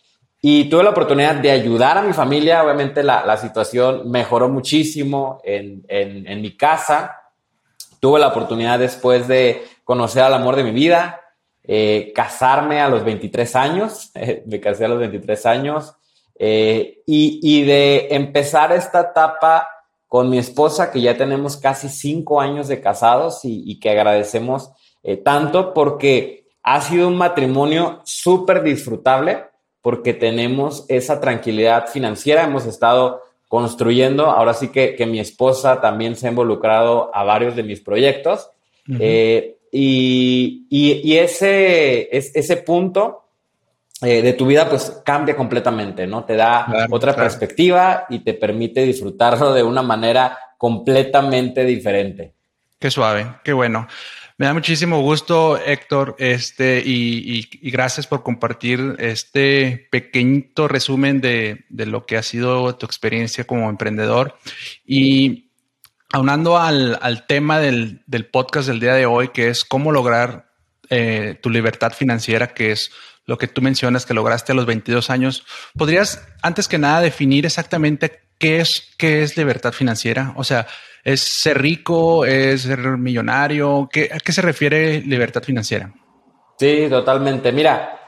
Y 0.41 0.65
tuve 0.65 0.83
la 0.83 0.89
oportunidad 0.89 1.35
de 1.35 1.51
ayudar 1.51 1.97
a 1.97 2.01
mi 2.01 2.13
familia, 2.13 2.63
obviamente 2.63 3.03
la, 3.03 3.37
situación 3.37 4.09
mejoró 4.09 4.49
muchísimo 4.49 5.39
en, 5.43 6.41
mi 6.41 6.57
casa. 6.57 7.15
Tuve 7.99 8.19
la 8.19 8.29
oportunidad 8.29 8.79
después 8.79 9.27
de 9.27 9.63
conocer 9.83 10.23
al 10.23 10.33
amor 10.33 10.55
de 10.55 10.63
mi 10.63 10.71
vida, 10.71 11.21
eh, 11.63 12.11
casarme 12.15 12.81
a 12.81 12.89
los 12.89 13.03
23 13.03 13.55
años, 13.55 14.11
me 14.45 14.59
casé 14.59 14.85
a 14.85 14.87
los 14.87 14.99
23 14.99 15.45
años, 15.45 15.95
eh, 16.41 17.01
y, 17.05 17.63
de 17.63 18.07
empezar 18.11 18.71
esta 18.71 19.01
etapa 19.01 19.67
con 20.07 20.29
mi 20.29 20.37
esposa, 20.37 20.89
que 20.89 21.01
ya 21.01 21.17
tenemos 21.17 21.57
casi 21.57 21.89
cinco 21.89 22.39
años 22.39 22.69
de 22.69 22.79
casados 22.79 23.41
y, 23.43 23.77
que 23.79 23.89
agradecemos 23.89 24.71
eh, 25.03 25.17
tanto 25.17 25.73
porque 25.73 26.45
ha 26.63 26.81
sido 26.81 27.07
un 27.07 27.17
matrimonio 27.17 28.01
súper 28.03 28.63
disfrutable, 28.63 29.45
porque 29.81 30.13
tenemos 30.13 30.85
esa 30.89 31.19
tranquilidad 31.21 31.87
financiera, 31.87 32.43
hemos 32.43 32.65
estado 32.65 33.21
construyendo, 33.47 34.27
ahora 34.27 34.53
sí 34.53 34.67
que, 34.69 34.95
que 34.95 35.05
mi 35.05 35.19
esposa 35.19 35.81
también 35.81 36.15
se 36.15 36.27
ha 36.27 36.29
involucrado 36.29 37.09
a 37.13 37.23
varios 37.23 37.55
de 37.55 37.63
mis 37.63 37.81
proyectos. 37.81 38.49
Eh, 38.99 39.57
y, 39.71 40.65
y, 40.69 41.17
ese, 41.17 42.09
ese 42.11 42.57
punto 42.57 43.25
eh, 44.01 44.21
de 44.21 44.33
tu 44.33 44.47
vida, 44.47 44.67
pues 44.67 45.01
cambia 45.05 45.35
completamente, 45.35 46.07
¿no? 46.07 46.23
Te 46.23 46.35
da 46.35 46.87
otra 46.89 47.15
perspectiva 47.15 48.05
y 48.09 48.19
te 48.19 48.33
permite 48.33 48.83
disfrutarlo 48.83 49.53
de 49.53 49.61
una 49.61 49.83
manera 49.83 50.37
completamente 50.57 51.65
diferente. 51.65 52.33
Qué 52.79 52.89
suave, 52.89 53.35
qué 53.43 53.53
bueno. 53.53 53.87
Me 54.39 54.45
da 54.45 54.53
muchísimo 54.53 55.01
gusto, 55.01 55.57
Héctor, 55.57 56.15
este, 56.17 56.81
y, 56.85 57.49
gracias 57.69 58.07
por 58.07 58.23
compartir 58.23 58.95
este 58.97 59.89
pequeñito 59.91 60.69
resumen 60.69 61.19
de, 61.19 61.65
lo 61.67 62.05
que 62.05 62.15
ha 62.15 62.23
sido 62.23 62.73
tu 62.77 62.85
experiencia 62.85 63.43
como 63.43 63.69
emprendedor. 63.69 64.37
Y 64.85 65.51
aunando 66.13 66.57
al, 66.57 67.25
tema 67.27 67.59
del, 67.59 68.01
podcast 68.31 68.69
del 68.69 68.79
día 68.79 68.93
de 68.93 69.05
hoy, 69.05 69.27
que 69.27 69.49
es 69.49 69.65
cómo 69.65 69.91
lograr 69.91 70.49
eh, 70.89 71.37
tu 71.41 71.49
libertad 71.49 71.91
financiera, 71.91 72.53
que 72.53 72.71
es 72.71 72.91
lo 73.25 73.37
que 73.37 73.49
tú 73.49 73.61
mencionas 73.61 74.05
que 74.05 74.13
lograste 74.13 74.53
a 74.53 74.55
los 74.55 74.65
22 74.65 75.09
años. 75.09 75.45
¿Podrías, 75.77 76.25
antes 76.41 76.69
que 76.69 76.77
nada, 76.77 77.01
definir 77.01 77.45
exactamente 77.45 78.21
qué 78.37 78.61
es, 78.61 78.93
qué 78.97 79.21
es 79.21 79.35
libertad 79.35 79.73
financiera? 79.73 80.31
O 80.37 80.45
sea, 80.45 80.65
¿es 81.03 81.21
ser 81.21 81.61
rico? 81.61 82.25
¿Es 82.25 82.63
ser 82.63 82.79
millonario? 82.97 83.89
¿Qué, 83.91 84.09
¿A 84.13 84.19
qué 84.19 84.31
se 84.31 84.41
refiere 84.41 85.01
libertad 85.01 85.43
financiera? 85.43 85.93
Sí, 86.57 86.87
totalmente. 86.89 87.51
Mira, 87.51 87.99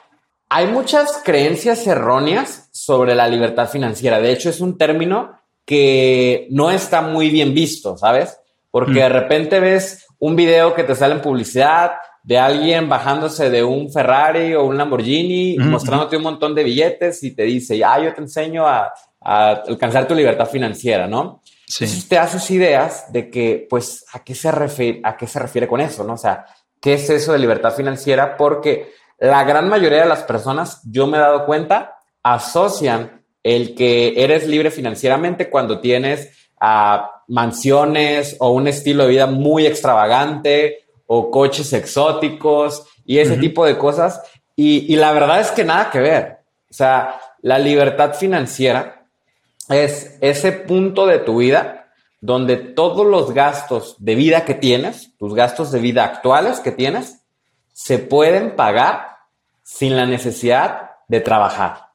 hay 0.50 0.67
muchas 0.67 1.21
creencias 1.24 1.88
erróneas 1.88 2.69
sobre 2.71 3.15
la 3.15 3.27
libertad 3.27 3.69
financiera. 3.69 4.19
De 4.19 4.31
hecho, 4.31 4.50
es 4.50 4.60
un 4.60 4.77
término 4.77 5.39
que 5.65 6.48
no 6.50 6.71
está 6.71 7.01
muy 7.01 7.29
bien 7.29 7.53
visto, 7.53 7.98
¿sabes? 7.98 8.38
Porque 8.69 9.00
de 9.00 9.10
repente 9.10 9.60
ves 9.60 10.05
un 10.19 10.36
video 10.36 10.74
que 10.74 10.83
te 10.83 10.95
sale 10.95 11.15
en 11.15 11.21
publicidad 11.21 11.93
de 12.24 12.38
alguien 12.38 12.88
bajándose 12.88 13.50
de 13.50 13.63
un 13.63 13.91
Ferrari 13.91 14.53
o 14.53 14.65
un 14.65 14.77
Lamborghini, 14.77 15.57
mostrándote 15.57 16.17
un 16.17 16.24
montón 16.24 16.53
de 16.53 16.63
billetes 16.63 17.24
y 17.24 17.33
te 17.33 17.43
dice, 17.43 17.77
ya, 17.77 18.00
yo 18.00 18.13
te 18.13 18.21
enseño 18.21 18.67
a, 18.67 18.93
alcanzar 19.24 20.07
tu 20.07 20.15
libertad 20.15 20.48
financiera, 20.48 21.07
¿no? 21.07 21.41
Sí. 21.72 21.86
Entonces 21.86 22.10
te 22.10 22.18
haces 22.18 22.51
ideas 22.51 23.12
de 23.13 23.30
que, 23.30 23.66
pues, 23.70 24.04
¿a 24.12 24.24
qué, 24.24 24.36
se 24.36 24.51
refiere, 24.51 25.00
¿a 25.06 25.16
qué 25.16 25.25
se 25.25 25.40
refiere 25.40 25.68
con 25.70 25.80
eso, 25.80 26.04
no? 26.04 26.13
O 26.13 26.18
sea, 26.18 26.46
¿qué 26.82 26.96
es 26.96 27.10
eso 27.10 27.32
de 27.32 27.40
libertad 27.40 27.74
financiera? 27.74 28.36
Porque 28.36 28.92
la 29.20 29.46
gran 29.46 29.70
mayoría 29.70 30.01
de 30.01 30.10
las 30.10 30.24
personas, 30.24 30.82
yo 30.84 31.08
me 31.08 31.18
he 31.18 31.22
dado 31.22 31.46
cuenta, 31.46 31.96
asocian 32.24 33.24
el 33.42 33.74
que 33.74 34.22
eres 34.22 34.48
libre 34.48 34.70
financieramente 34.70 35.50
cuando 35.50 35.80
tienes 35.80 36.30
a 36.60 37.24
mansiones 37.28 38.36
o 38.40 38.51
un 38.51 38.68
estilo 38.68 39.04
de 39.04 39.12
vida 39.12 39.28
muy 39.28 39.66
extravagante 39.66 40.86
o 41.08 41.32
coches 41.32 41.72
exóticos 41.72 42.86
y 43.06 43.20
ese 43.20 43.38
tipo 43.38 43.66
de 43.66 43.78
cosas. 43.78 44.22
Y, 44.56 44.96
la 44.96 45.12
verdad 45.13 45.40
es 45.40 45.51
que 45.51 45.63
nada 45.63 45.90
que 45.90 46.00
ver. 46.00 46.40
O 46.70 46.74
sea, 46.74 47.20
la 47.42 47.58
libertad 47.58 48.13
financiera 48.13 49.00
es 49.70 50.18
ese 50.22 50.51
punto 50.51 51.06
de 51.06 51.20
tu 51.20 51.38
vida 51.38 51.91
donde 52.20 52.58
todos 52.58 53.06
los 53.06 53.34
gastos 53.34 53.96
de 54.00 54.15
vida 54.15 54.46
que 54.46 54.53
tienes, 54.53 55.15
tus 55.18 55.34
gastos 55.34 55.72
de 55.72 55.80
vida 55.80 56.03
actuales 56.03 56.60
que 56.60 56.72
tienes, 56.72 57.24
se 57.74 57.98
pueden 57.98 58.56
pagar 58.56 59.18
sin 59.63 59.96
la 59.96 60.06
necesidad 60.06 60.91
de 61.08 61.22
trabajar. 61.22 61.89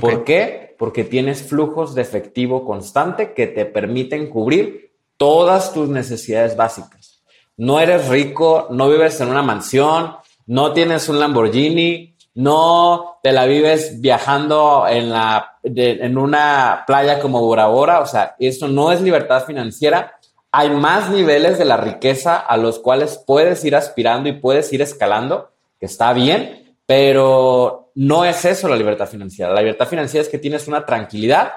¿Por 0.00 0.24
qué? 0.24 0.70
porque 0.80 1.04
tienes 1.04 1.42
flujos 1.42 1.94
de 1.94 2.00
efectivo 2.00 2.64
constante 2.64 3.34
que 3.34 3.46
te 3.46 3.66
permiten 3.66 4.30
cubrir 4.30 4.94
todas 5.18 5.74
tus 5.74 5.90
necesidades 5.90 6.56
básicas. 6.56 7.22
No 7.58 7.80
eres 7.80 8.08
rico, 8.08 8.66
no 8.70 8.88
vives 8.88 9.20
en 9.20 9.28
una 9.28 9.42
mansión, 9.42 10.16
no 10.46 10.72
tienes 10.72 11.06
un 11.10 11.20
Lamborghini, 11.20 12.16
no 12.34 13.18
te 13.22 13.32
la 13.32 13.46
vives 13.46 14.00
viajando 14.00 14.86
en, 14.88 15.10
la, 15.10 15.58
en 15.62 16.16
una 16.16 16.84
playa 16.86 17.20
como 17.20 17.40
Bora 17.40 17.66
Bora. 17.66 18.00
O 18.00 18.06
sea, 18.06 18.36
eso 18.38 18.68
no 18.68 18.92
es 18.92 19.00
libertad 19.00 19.44
financiera. 19.44 20.18
Hay 20.52 20.70
más 20.70 21.10
niveles 21.10 21.58
de 21.58 21.64
la 21.64 21.76
riqueza 21.76 22.36
a 22.36 22.56
los 22.56 22.78
cuales 22.78 23.22
puedes 23.26 23.64
ir 23.64 23.76
aspirando 23.76 24.28
y 24.28 24.40
puedes 24.40 24.72
ir 24.72 24.82
escalando, 24.82 25.50
que 25.78 25.86
está 25.86 26.12
bien, 26.12 26.76
pero 26.86 27.92
no 27.94 28.24
es 28.24 28.44
eso 28.44 28.68
la 28.68 28.76
libertad 28.76 29.06
financiera. 29.06 29.52
La 29.52 29.60
libertad 29.60 29.86
financiera 29.86 30.22
es 30.22 30.28
que 30.28 30.38
tienes 30.38 30.66
una 30.66 30.84
tranquilidad 30.86 31.52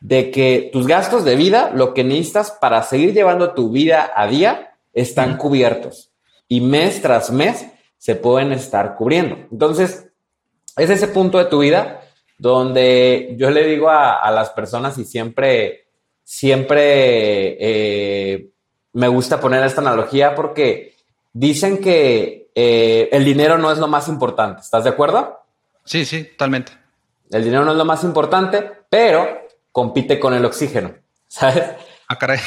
de 0.00 0.30
que 0.30 0.70
tus 0.72 0.86
gastos 0.86 1.24
de 1.24 1.36
vida, 1.36 1.70
lo 1.74 1.94
que 1.94 2.04
necesitas 2.04 2.50
para 2.50 2.82
seguir 2.82 3.14
llevando 3.14 3.54
tu 3.54 3.70
vida 3.70 4.12
a 4.14 4.26
día, 4.26 4.74
están 4.92 5.36
cubiertos 5.36 6.12
y 6.48 6.60
mes 6.60 7.02
tras 7.02 7.30
mes 7.30 7.66
se 8.04 8.16
pueden 8.16 8.52
estar 8.52 8.96
cubriendo. 8.96 9.34
Entonces, 9.50 10.10
es 10.76 10.90
ese 10.90 11.08
punto 11.08 11.38
de 11.38 11.46
tu 11.46 11.60
vida 11.60 12.02
donde 12.36 13.34
yo 13.38 13.48
le 13.48 13.66
digo 13.66 13.88
a, 13.88 14.30
las 14.30 14.50
personas 14.50 14.98
y 14.98 15.06
siempre, 15.06 15.86
siempre 16.22 17.56
eh, 17.58 18.50
me 18.92 19.08
gusta 19.08 19.40
poner 19.40 19.64
esta 19.64 19.80
analogía 19.80 20.34
porque 20.34 20.96
dicen 21.32 21.78
que 21.78 22.50
eh, 22.54 23.08
el 23.10 23.24
dinero 23.24 23.56
no 23.56 23.72
es 23.72 23.78
lo 23.78 23.88
más 23.88 24.06
importante. 24.08 24.60
¿Estás 24.60 24.84
de 24.84 24.90
acuerdo? 24.90 25.40
Sí, 25.86 26.04
sí, 26.04 26.24
totalmente. 26.24 26.72
El 27.30 27.42
dinero 27.42 27.64
no 27.64 27.72
es 27.72 27.78
lo 27.78 27.86
más 27.86 28.04
importante, 28.04 28.70
pero 28.90 29.46
compite 29.72 30.20
con 30.20 30.34
el 30.34 30.44
oxígeno, 30.44 30.92
¿sabes? 31.26 31.70
Ah, 32.06 32.18
caray. 32.18 32.38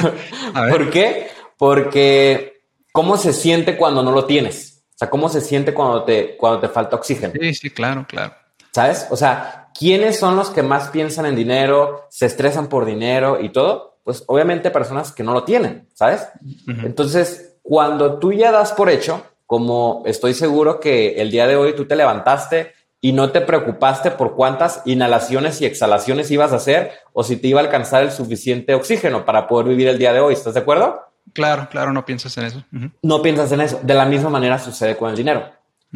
¿Por 0.70 0.88
qué? 0.88 1.28
Porque 1.58 2.62
¿cómo 2.90 3.18
se 3.18 3.34
siente 3.34 3.76
cuando 3.76 4.02
no 4.02 4.10
lo 4.10 4.24
tienes? 4.24 4.73
O 4.94 4.96
sea, 4.96 5.10
¿cómo 5.10 5.28
se 5.28 5.40
siente 5.40 5.74
cuando 5.74 6.04
te, 6.04 6.36
cuando 6.36 6.60
te 6.60 6.68
falta 6.68 6.96
oxígeno? 6.96 7.32
Sí, 7.40 7.54
sí, 7.54 7.70
claro, 7.70 8.06
claro. 8.08 8.34
¿Sabes? 8.72 9.08
O 9.10 9.16
sea, 9.16 9.70
¿quiénes 9.76 10.18
son 10.18 10.36
los 10.36 10.50
que 10.50 10.62
más 10.62 10.88
piensan 10.88 11.26
en 11.26 11.34
dinero, 11.34 12.06
se 12.10 12.26
estresan 12.26 12.68
por 12.68 12.84
dinero 12.84 13.40
y 13.40 13.50
todo? 13.50 13.98
Pues 14.04 14.22
obviamente 14.26 14.70
personas 14.70 15.12
que 15.12 15.22
no 15.22 15.32
lo 15.32 15.44
tienen, 15.44 15.88
¿sabes? 15.94 16.28
Entonces, 16.66 17.56
cuando 17.62 18.18
tú 18.18 18.32
ya 18.32 18.52
das 18.52 18.72
por 18.72 18.90
hecho 18.90 19.24
como 19.46 20.02
estoy 20.06 20.34
seguro 20.34 20.80
que 20.80 21.20
el 21.20 21.30
día 21.30 21.46
de 21.46 21.56
hoy 21.56 21.74
tú 21.74 21.86
te 21.86 21.96
levantaste 21.96 22.72
y 23.00 23.12
no 23.12 23.30
te 23.30 23.42
preocupaste 23.42 24.10
por 24.10 24.34
cuántas 24.34 24.80
inhalaciones 24.86 25.60
y 25.60 25.66
exhalaciones 25.66 26.30
ibas 26.30 26.52
a 26.52 26.56
hacer 26.56 26.92
o 27.12 27.22
si 27.22 27.36
te 27.36 27.48
iba 27.48 27.60
a 27.60 27.64
alcanzar 27.64 28.02
el 28.02 28.10
suficiente 28.10 28.74
oxígeno 28.74 29.24
para 29.26 29.46
poder 29.46 29.68
vivir 29.68 29.88
el 29.88 29.98
día 29.98 30.12
de 30.12 30.20
hoy. 30.20 30.32
¿Estás 30.32 30.54
de 30.54 30.60
acuerdo? 30.60 31.03
Claro, 31.32 31.68
claro, 31.70 31.92
no 31.92 32.04
piensas 32.04 32.36
en 32.38 32.44
eso. 32.44 32.64
No 33.02 33.22
piensas 33.22 33.50
en 33.52 33.60
eso. 33.60 33.80
De 33.82 33.94
la 33.94 34.04
misma 34.04 34.30
manera 34.30 34.58
sucede 34.58 34.96
con 34.96 35.10
el 35.10 35.16
dinero. 35.16 35.50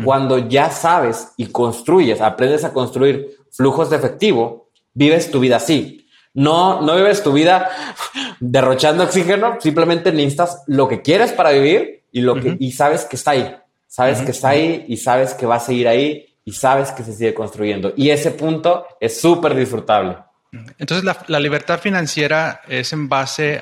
Cuando 0.05 0.39
ya 0.39 0.71
sabes 0.71 1.33
y 1.37 1.47
construyes, 1.47 2.21
aprendes 2.21 2.65
a 2.65 2.73
construir 2.73 3.37
flujos 3.51 3.91
de 3.91 3.97
efectivo, 3.97 4.71
vives 4.95 5.31
tu 5.31 5.41
vida 5.41 5.57
así. 5.57 6.07
No, 6.35 6.81
no 6.83 6.95
vives 6.95 7.23
tu 7.23 7.33
vida 7.33 7.69
derrochando 8.41 9.03
oxígeno, 9.03 9.57
simplemente 9.61 10.13
necesitas 10.13 10.63
lo 10.69 10.87
que 10.87 11.03
quieres 11.03 11.33
para 11.33 11.51
vivir 11.51 12.05
y, 12.13 12.21
lo 12.21 12.37
que, 12.37 12.57
y 12.61 12.71
sabes 12.73 13.05
que 13.07 13.17
está 13.17 13.33
ahí, 13.33 13.57
sabes 13.89 14.21
que 14.21 14.31
está 14.31 14.51
ahí 14.51 14.85
y 14.87 14.99
sabes 14.99 15.35
que 15.35 15.47
va 15.47 15.57
a 15.57 15.61
seguir 15.61 15.89
ahí 15.89 16.27
y 16.45 16.53
sabes 16.53 16.93
que 16.93 17.03
se 17.03 17.13
sigue 17.13 17.35
construyendo. 17.35 17.93
Y 17.97 18.11
ese 18.11 18.31
punto 18.31 18.87
es 19.01 19.21
súper 19.21 19.55
disfrutable. 19.55 20.17
Entonces 20.79 21.05
la, 21.27 21.41
libertad 21.41 21.79
financiera 21.79 22.63
es 22.69 22.93
en 22.93 23.09
base 23.09 23.61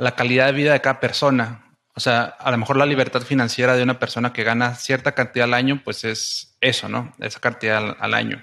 a 0.00 0.02
la 0.02 0.16
calidad 0.16 0.46
de 0.46 0.52
vida 0.52 0.72
de 0.72 0.80
cada 0.80 0.98
persona. 0.98 1.76
O 1.94 2.00
sea, 2.00 2.22
a 2.22 2.50
lo 2.50 2.56
mejor 2.56 2.76
la 2.76 2.86
libertad 2.86 3.20
financiera 3.20 3.76
de 3.76 3.82
una 3.82 3.98
persona 3.98 4.32
que 4.32 4.44
gana 4.44 4.74
cierta 4.74 5.12
cantidad 5.12 5.44
al 5.44 5.54
año, 5.54 5.82
pues 5.84 6.04
es 6.04 6.56
eso, 6.60 6.88
¿no? 6.88 7.12
Esa 7.18 7.40
cantidad 7.40 7.96
al, 7.98 8.14
año. 8.14 8.42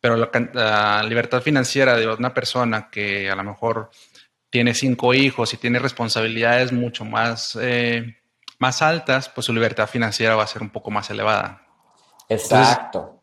Pero 0.00 0.16
la, 0.16 1.02
libertad 1.02 1.42
financiera 1.42 1.96
de 1.96 2.06
una 2.06 2.32
persona 2.32 2.88
que 2.90 3.28
a 3.28 3.34
lo 3.34 3.42
mejor 3.42 3.90
tiene 4.50 4.74
cinco 4.74 5.14
hijos 5.14 5.52
y 5.52 5.56
tiene 5.56 5.78
responsabilidades 5.78 6.72
mucho 6.72 7.04
más 7.04 7.58
eh, 7.60 8.22
más 8.62 8.80
altas, 8.80 9.28
pues 9.28 9.46
su 9.46 9.52
libertad 9.52 9.88
financiera 9.88 10.36
va 10.36 10.44
a 10.44 10.46
ser 10.46 10.62
un 10.62 10.70
poco 10.70 10.92
más 10.92 11.10
elevada. 11.10 11.66
Exacto. 12.28 13.20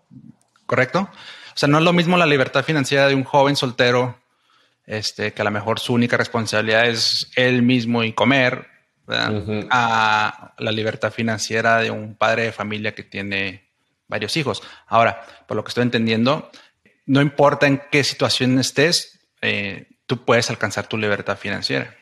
¿Correcto? 0.66 1.10
O 1.10 1.58
sea, 1.58 1.70
no 1.70 1.78
es 1.78 1.84
lo 1.86 1.94
mismo 1.94 2.18
la 2.18 2.26
libertad 2.26 2.66
financiera 2.66 3.08
de 3.08 3.16
un 3.16 3.24
joven 3.24 3.56
soltero, 3.56 4.19
este, 4.90 5.34
que 5.34 5.42
a 5.44 5.46
lo 5.46 5.52
mejor 5.52 5.80
su 5.80 5.94
única 5.94 6.18
responsabilidad 6.18 6.88
es 6.88 7.32
él 7.36 7.62
mismo 7.62 8.04
y 8.04 8.12
comer, 8.12 8.66
a 9.12 10.54
la 10.60 10.72
libertad 10.72 11.12
financiera 11.12 11.78
de 11.78 11.90
un 11.90 12.16
padre 12.16 12.44
de 12.44 12.52
familia 12.52 12.94
que 12.94 13.02
tiene 13.02 13.70
varios 14.08 14.38
hijos. 14.38 14.62
Ahora, 14.86 15.26
por 15.48 15.58
lo 15.58 15.64
que 15.64 15.70
estoy 15.70 15.84
entendiendo, 15.84 16.52
no 17.08 17.22
importa 17.22 17.66
en 17.66 17.82
qué 17.92 18.04
situación 18.04 18.60
estés, 18.60 19.20
eh, 19.42 19.88
tú 20.06 20.24
puedes 20.26 20.52
alcanzar 20.52 20.88
tu 20.88 20.96
libertad 20.96 21.38
financiera. 21.38 21.96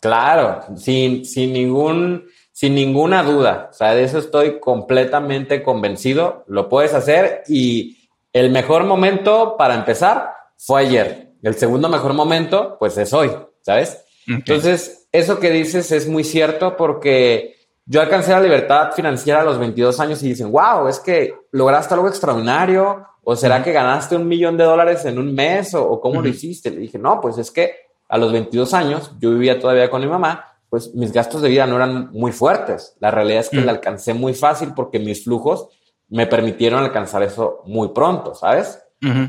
Claro, 0.00 0.64
sin, 0.76 1.24
sin 1.24 1.52
ningún 1.52 2.28
sin 2.52 2.76
ninguna 2.76 3.24
duda. 3.24 3.68
O 3.70 3.74
sea, 3.74 3.94
de 3.94 4.04
eso 4.04 4.18
estoy 4.18 4.60
completamente 4.60 5.62
convencido. 5.62 6.44
Lo 6.46 6.68
puedes 6.68 6.94
hacer 6.94 7.42
y 7.48 8.08
el 8.32 8.50
mejor 8.50 8.84
momento 8.84 9.56
para 9.58 9.74
empezar 9.74 10.30
fue 10.56 10.82
ayer. 10.82 11.23
El 11.44 11.54
segundo 11.54 11.88
mejor 11.88 12.14
momento, 12.14 12.76
pues 12.78 12.96
es 12.98 13.12
hoy, 13.12 13.30
¿sabes? 13.60 14.04
Entonces, 14.26 15.08
eso 15.12 15.38
que 15.38 15.50
dices 15.50 15.92
es 15.92 16.08
muy 16.08 16.24
cierto 16.24 16.76
porque 16.76 17.56
yo 17.86 18.00
alcancé 18.00 18.32
la 18.32 18.40
libertad 18.40 18.92
financiera 18.92 19.42
a 19.42 19.44
los 19.44 19.58
22 19.58 20.00
años 20.00 20.22
y 20.22 20.30
dicen, 20.30 20.50
wow, 20.50 20.88
es 20.88 20.98
que 20.98 21.34
lograste 21.52 21.94
algo 21.94 22.08
extraordinario 22.08 23.06
o 23.22 23.36
será 23.36 23.62
que 23.62 23.72
ganaste 23.72 24.16
un 24.16 24.26
millón 24.26 24.56
de 24.56 24.64
dólares 24.64 25.04
en 25.04 25.18
un 25.18 25.34
mes 25.34 25.74
o, 25.74 26.00
cómo 26.00 26.22
lo 26.22 26.28
hiciste. 26.28 26.70
Le 26.70 26.78
dije, 26.78 26.98
no, 26.98 27.20
pues 27.20 27.38
es 27.38 27.50
que 27.50 27.74
a 28.08 28.18
los 28.18 28.32
22 28.32 28.72
años 28.74 29.12
yo 29.20 29.30
vivía 29.30 29.60
todavía 29.60 29.90
con 29.90 30.00
mi 30.00 30.08
mamá 30.08 30.50
pues 30.74 30.92
mis 30.92 31.12
gastos 31.12 31.40
de 31.40 31.50
vida 31.50 31.68
no 31.68 31.76
eran 31.76 32.10
muy 32.10 32.32
fuertes. 32.32 32.96
La 32.98 33.12
realidad 33.12 33.42
es 33.42 33.48
que 33.48 33.60
mm. 33.60 33.64
la 33.64 33.70
alcancé 33.70 34.12
muy 34.12 34.34
fácil 34.34 34.72
porque 34.74 34.98
mis 34.98 35.22
flujos 35.22 35.68
me 36.08 36.26
permitieron 36.26 36.82
alcanzar 36.82 37.22
eso 37.22 37.62
muy 37.64 37.90
pronto, 37.90 38.34
¿sabes? 38.34 38.82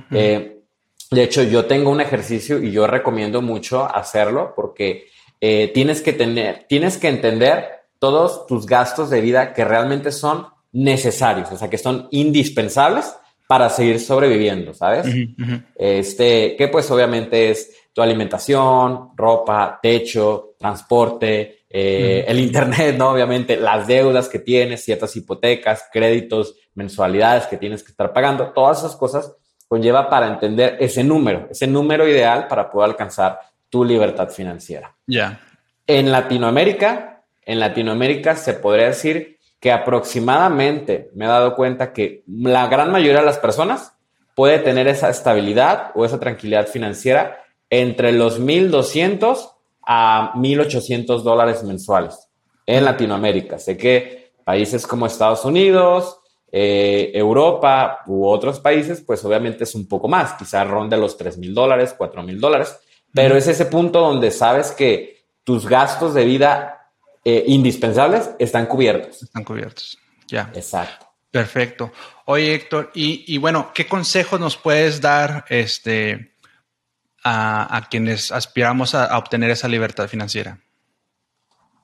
Eh, 0.10 0.55
de 1.12 1.24
hecho, 1.24 1.44
yo 1.44 1.66
tengo 1.66 1.92
un 1.92 2.02
ejercicio 2.02 2.62
y 2.62 2.72
yo 2.72 2.88
recomiendo 2.88 3.42
mucho 3.42 3.84
hacerlo 3.84 4.54
porque 4.56 5.08
eh, 5.42 5.72
tienes 5.74 6.02
que 6.02 6.14
tener, 6.14 6.66
tienes 6.68 6.98
que 6.98 7.10
entender 7.10 7.66
todos 8.00 8.48
tus 8.48 8.66
gastos 8.66 9.10
de 9.10 9.22
vida 9.22 9.54
que 9.54 9.66
realmente 9.66 10.12
son 10.12 10.48
necesarios, 10.72 11.52
o 11.52 11.58
sea, 11.58 11.70
que 11.70 11.78
son 11.78 12.08
indispensables 12.12 13.14
para 13.48 13.70
seguir 13.70 14.00
sobreviviendo, 14.00 14.74
¿sabes? 14.74 15.06
Este, 15.76 16.56
que 16.56 16.68
pues 16.68 16.90
obviamente 16.90 17.52
es 17.52 17.72
tu 17.94 18.02
alimentación, 18.02 19.12
ropa, 19.16 19.80
techo, 19.82 20.56
transporte, 20.60 21.66
eh, 21.70 22.26
el 22.28 22.40
internet, 22.40 22.96
¿no? 22.98 23.12
Obviamente, 23.12 23.58
las 23.58 23.86
deudas 23.86 24.28
que 24.28 24.40
tienes, 24.40 24.84
ciertas 24.84 25.16
hipotecas, 25.16 25.86
créditos, 25.92 26.56
mensualidades 26.74 27.46
que 27.46 27.58
tienes 27.58 27.84
que 27.84 27.92
estar 27.92 28.12
pagando, 28.12 28.52
todas 28.52 28.80
esas 28.80 28.96
cosas 28.96 29.36
conlleva 29.76 30.10
para 30.10 30.28
entender 30.28 30.78
ese 30.80 31.04
número, 31.04 31.48
ese 31.52 31.68
número 31.68 32.08
ideal 32.08 32.48
para 32.48 32.72
poder 32.72 32.92
alcanzar 32.92 33.42
tu 33.70 33.84
libertad 33.84 34.30
financiera. 34.30 34.96
Ya. 35.06 35.42
En 35.86 36.14
Latinoamérica, 36.14 37.24
en 37.46 37.60
Latinoamérica 37.60 38.38
se 38.38 38.54
podría 38.54 38.88
decir 38.88 39.38
que 39.60 39.74
aproximadamente 39.74 41.10
me 41.14 41.26
he 41.26 41.28
dado 41.28 41.56
cuenta 41.56 41.92
que 41.92 42.24
la 42.26 42.68
gran 42.68 42.90
mayoría 42.90 43.20
de 43.20 43.26
las 43.26 43.38
personas 43.38 43.92
puede 44.34 44.60
tener 44.60 44.88
esa 44.88 45.10
estabilidad 45.10 45.92
o 45.94 46.06
esa 46.06 46.22
tranquilidad 46.22 46.68
financiera 46.68 47.44
entre 47.70 48.14
los 48.14 48.40
1.200 48.40 49.52
a 49.86 50.32
1.800 50.36 51.22
dólares 51.22 51.64
mensuales 51.64 52.30
en 52.66 52.86
Latinoamérica. 52.86 53.60
Sé 53.60 53.76
que 53.76 54.32
países 54.46 54.88
como 54.88 55.06
Estados 55.06 55.44
Unidos, 55.44 56.20
eh, 56.58 57.12
Europa 57.14 58.00
u 58.08 58.26
otros 58.26 58.62
países, 58.62 59.02
pues 59.02 59.26
obviamente 59.26 59.66
es 59.66 59.76
un 59.76 59.90
poco 59.90 60.08
más, 60.08 60.36
quizás 60.36 60.66
ronde 60.66 60.96
los 60.96 61.18
3 61.18 61.38
mil 61.38 61.54
dólares, 61.54 61.94
4 61.98 62.24
mil 62.24 62.40
dólares, 62.40 62.80
pero 63.14 63.36
es 63.36 63.50
ese 63.50 63.66
punto 63.66 64.00
donde 64.00 64.32
sabes 64.32 64.72
que 64.72 65.26
tus 65.44 65.68
gastos 65.68 66.14
de 66.14 66.24
vida 66.24 66.92
eh, 67.26 67.44
indispensables 67.48 68.30
están 68.40 68.68
cubiertos. 68.68 69.22
Están 69.22 69.44
cubiertos, 69.44 69.98
ya. 70.30 70.50
Exacto. 70.56 71.08
Perfecto. 71.30 71.92
Oye, 72.24 72.56
Héctor, 72.56 72.90
y, 72.94 73.38
bueno, 73.38 73.72
¿qué 73.74 73.86
consejos 73.86 74.40
nos 74.40 74.56
puedes 74.56 75.02
dar 75.02 75.44
este, 75.50 76.36
a, 77.26 77.86
quienes 77.92 78.32
aspiramos 78.32 78.96
a, 78.96 79.18
obtener 79.18 79.52
esa 79.52 79.68
libertad 79.68 80.08
financiera? 80.08 80.58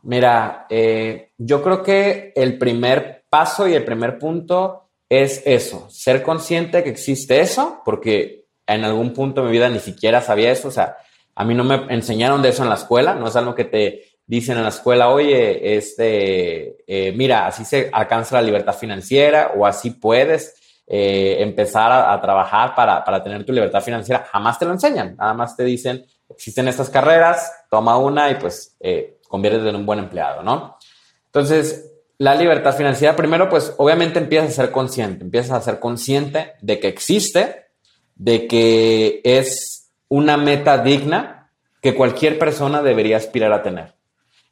Mira, 0.04 0.66
eh, 0.70 1.34
yo 1.38 1.62
creo 1.62 1.84
que 1.84 2.32
el 2.38 2.58
primer 2.58 3.21
paso 3.31 3.65
y 3.67 3.73
el 3.73 3.85
primer 3.85 4.19
punto 4.19 4.89
es 5.09 5.41
eso, 5.45 5.89
ser 5.89 6.21
consciente 6.21 6.83
que 6.83 6.89
existe 6.89 7.39
eso, 7.39 7.81
porque 7.83 8.45
en 8.67 8.83
algún 8.83 9.13
punto 9.13 9.41
de 9.41 9.47
mi 9.47 9.53
vida 9.53 9.69
ni 9.69 9.79
siquiera 9.79 10.21
sabía 10.21 10.51
eso, 10.51 10.67
o 10.67 10.71
sea, 10.71 10.97
a 11.33 11.45
mí 11.45 11.55
no 11.55 11.63
me 11.63 11.93
enseñaron 11.93 12.41
de 12.41 12.50
eso 12.50 12.63
en 12.63 12.69
la 12.69 12.75
escuela, 12.75 13.15
no 13.15 13.27
es 13.27 13.35
algo 13.35 13.55
que 13.55 13.65
te 13.65 14.03
dicen 14.25 14.57
en 14.57 14.63
la 14.63 14.69
escuela, 14.69 15.09
oye, 15.09 15.77
este, 15.77 16.83
eh, 16.85 17.13
mira, 17.13 17.47
así 17.47 17.65
se 17.65 17.89
alcanza 17.91 18.35
la 18.35 18.41
libertad 18.41 18.73
financiera 18.73 19.53
o 19.55 19.65
así 19.65 19.91
puedes 19.91 20.83
eh, 20.88 21.38
empezar 21.39 21.91
a, 21.91 22.19
trabajar 22.19 22.75
para, 22.75 23.03
para, 23.03 23.23
tener 23.23 23.45
tu 23.45 23.53
libertad 23.53 23.81
financiera. 23.81 24.27
Jamás 24.29 24.59
te 24.59 24.65
lo 24.65 24.71
enseñan, 24.71 25.15
nada 25.15 25.33
más 25.33 25.55
te 25.55 25.63
dicen, 25.63 26.05
existen 26.29 26.67
estas 26.67 26.89
carreras, 26.89 27.51
toma 27.69 27.97
una 27.97 28.29
y 28.29 28.35
pues 28.35 28.75
eh, 28.79 29.19
conviértete 29.27 29.69
en 29.69 29.75
un 29.77 29.85
buen 29.85 30.00
empleado, 30.00 30.43
¿no? 30.43 30.77
Entonces, 31.25 31.90
la 32.22 32.36
libertad 32.36 32.75
financiera, 32.75 33.16
primero, 33.16 33.50
pues 33.50 33.74
obviamente 33.80 34.20
empiezas 34.20 34.51
a 34.51 34.62
ser 34.62 34.72
consciente, 34.72 35.24
empiezas 35.24 35.58
a 35.58 35.62
ser 35.62 35.80
consciente 35.80 36.54
de 36.62 36.80
que 36.80 36.88
existe, 36.88 37.66
de 38.13 38.46
que 38.46 39.22
es 39.24 39.92
una 40.08 40.38
meta 40.38 40.78
digna 40.78 41.50
que 41.82 41.96
cualquier 41.96 42.38
persona 42.38 42.84
debería 42.84 43.18
aspirar 43.18 43.51
a 43.51 43.63
tener. 43.63 43.96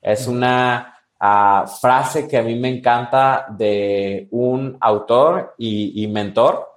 Es 0.02 0.26
una 0.26 0.96
ah, 1.20 1.72
frase 1.80 2.28
que 2.28 2.38
a 2.38 2.42
mí 2.42 2.56
me 2.56 2.70
encanta 2.70 3.46
de 3.56 4.28
un 4.32 4.76
autor 4.82 5.54
y, 5.60 6.08
mentor 6.08 6.68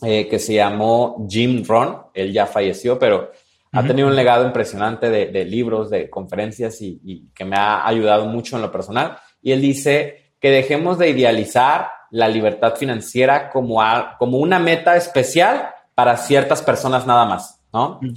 eh, 0.00 0.26
que 0.26 0.38
se 0.38 0.54
llamó 0.54 1.26
Jim 1.28 1.62
Rohn. 1.68 1.98
Él 2.14 2.32
ya 2.32 2.46
falleció, 2.46 2.98
pero 2.98 3.30
ha 3.72 3.82
tenido 3.82 4.08
un 4.08 4.16
legado 4.16 4.46
impresionante 4.46 5.10
de, 5.10 5.44
libros, 5.44 5.90
de 5.90 6.08
conferencias 6.08 6.80
y, 6.80 6.98
y, 7.04 7.26
que 7.34 7.44
me 7.44 7.56
ha 7.56 7.86
ayudado 7.86 8.24
mucho 8.24 8.56
en 8.56 8.62
lo 8.62 8.72
personal 8.72 9.18
y 9.44 9.52
él 9.52 9.60
dice 9.60 10.32
que 10.40 10.50
dejemos 10.50 10.98
de 10.98 11.10
idealizar 11.10 11.90
la 12.10 12.28
libertad 12.28 12.76
financiera 12.76 13.50
como, 13.50 13.80
como 14.18 14.38
una 14.38 14.58
meta 14.58 14.96
especial 14.96 15.68
para 15.94 16.16
ciertas 16.16 16.62
personas 16.62 17.06
nada 17.06 17.26
más, 17.26 17.60
¿no? 17.72 17.98
Mm. 18.00 18.14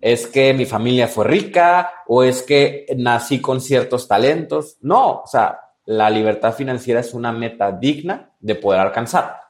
Es 0.00 0.26
que 0.26 0.54
mi 0.54 0.64
familia 0.64 1.06
fue 1.08 1.26
rica 1.26 1.92
o 2.08 2.24
es 2.24 2.42
que 2.42 2.86
nací 2.96 3.40
con 3.40 3.60
ciertos 3.60 4.08
talentos. 4.08 4.78
No, 4.80 5.20
o 5.20 5.26
sea, 5.26 5.60
la 5.84 6.08
libertad 6.08 6.54
financiera 6.54 7.00
es 7.00 7.12
una 7.12 7.32
meta 7.32 7.70
digna 7.70 8.30
de 8.40 8.54
poder 8.54 8.80
alcanzar. 8.80 9.40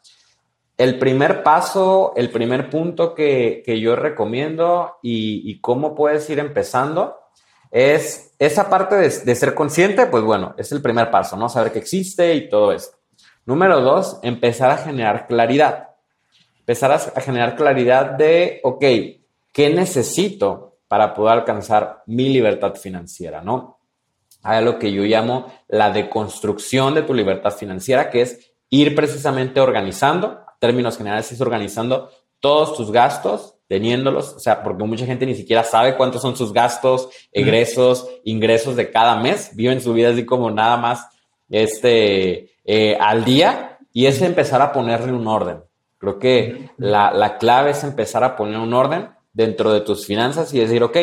El 0.76 0.98
primer 0.98 1.42
paso, 1.44 2.12
el 2.16 2.30
primer 2.30 2.68
punto 2.68 3.14
que, 3.14 3.62
yo 3.80 3.94
recomiendo 3.94 4.96
y, 5.02 5.48
y 5.48 5.60
cómo 5.60 5.94
puedes 5.94 6.28
ir 6.28 6.40
empezando 6.40 7.21
es 7.72 8.34
esa 8.38 8.68
parte 8.68 8.96
de, 8.96 9.34
ser 9.34 9.54
consciente, 9.54 10.06
pues 10.06 10.22
bueno, 10.22 10.54
es 10.58 10.70
el 10.72 10.82
primer 10.82 11.10
paso, 11.10 11.36
¿no? 11.38 11.48
Saber 11.48 11.72
que 11.72 11.78
existe 11.78 12.34
y 12.34 12.48
todo 12.48 12.70
eso. 12.70 12.90
Número 13.46 13.80
dos, 13.80 14.20
empezar 14.22 14.70
a 14.70 14.76
generar 14.76 15.26
claridad. 15.26 15.88
Empezar 16.60 16.92
a, 16.92 16.98
generar 16.98 17.56
claridad 17.56 18.10
de, 18.10 18.60
ok, 18.62 18.84
¿qué 19.52 19.70
necesito 19.70 20.76
para 20.86 21.14
poder 21.14 21.38
alcanzar 21.38 22.02
mi 22.06 22.28
libertad 22.28 22.74
financiera, 22.74 23.40
¿no? 23.40 23.80
Hay 24.42 24.62
lo 24.62 24.78
que 24.78 24.92
yo 24.92 25.02
llamo 25.04 25.50
la 25.68 25.90
deconstrucción 25.90 26.94
de 26.94 27.02
tu 27.02 27.14
libertad 27.14 27.52
financiera, 27.52 28.10
que 28.10 28.20
es 28.20 28.52
ir 28.68 28.94
precisamente 28.94 29.60
organizando, 29.60 30.44
términos 30.58 30.98
generales, 30.98 31.32
es 31.32 31.40
organizando 31.40 32.10
todos 32.38 32.76
tus 32.76 32.92
gastos 32.92 33.54
teniéndolos, 33.72 34.34
o 34.34 34.38
sea, 34.38 34.62
porque 34.62 34.84
mucha 34.84 35.06
gente 35.06 35.24
ni 35.24 35.34
siquiera 35.34 35.64
sabe 35.64 35.96
cuántos 35.96 36.20
son 36.20 36.36
sus 36.36 36.52
gastos, 36.52 37.08
egresos, 37.32 38.06
ingresos 38.22 38.76
de 38.76 38.90
cada 38.90 39.16
mes, 39.16 39.52
viven 39.54 39.80
su 39.80 39.94
vida 39.94 40.10
así 40.10 40.26
como 40.26 40.50
nada 40.50 40.76
más 40.76 41.08
este, 41.48 42.50
eh, 42.66 42.98
al 43.00 43.24
día 43.24 43.78
y 43.90 44.04
es 44.04 44.20
empezar 44.20 44.60
a 44.60 44.74
ponerle 44.74 45.14
un 45.14 45.26
orden. 45.26 45.62
Creo 45.96 46.18
que 46.18 46.68
la, 46.76 47.12
la 47.12 47.38
clave 47.38 47.70
es 47.70 47.82
empezar 47.82 48.22
a 48.24 48.36
poner 48.36 48.58
un 48.58 48.74
orden 48.74 49.08
dentro 49.32 49.72
de 49.72 49.80
tus 49.80 50.04
finanzas 50.04 50.52
y 50.52 50.60
decir, 50.60 50.82
ok, 50.82 50.98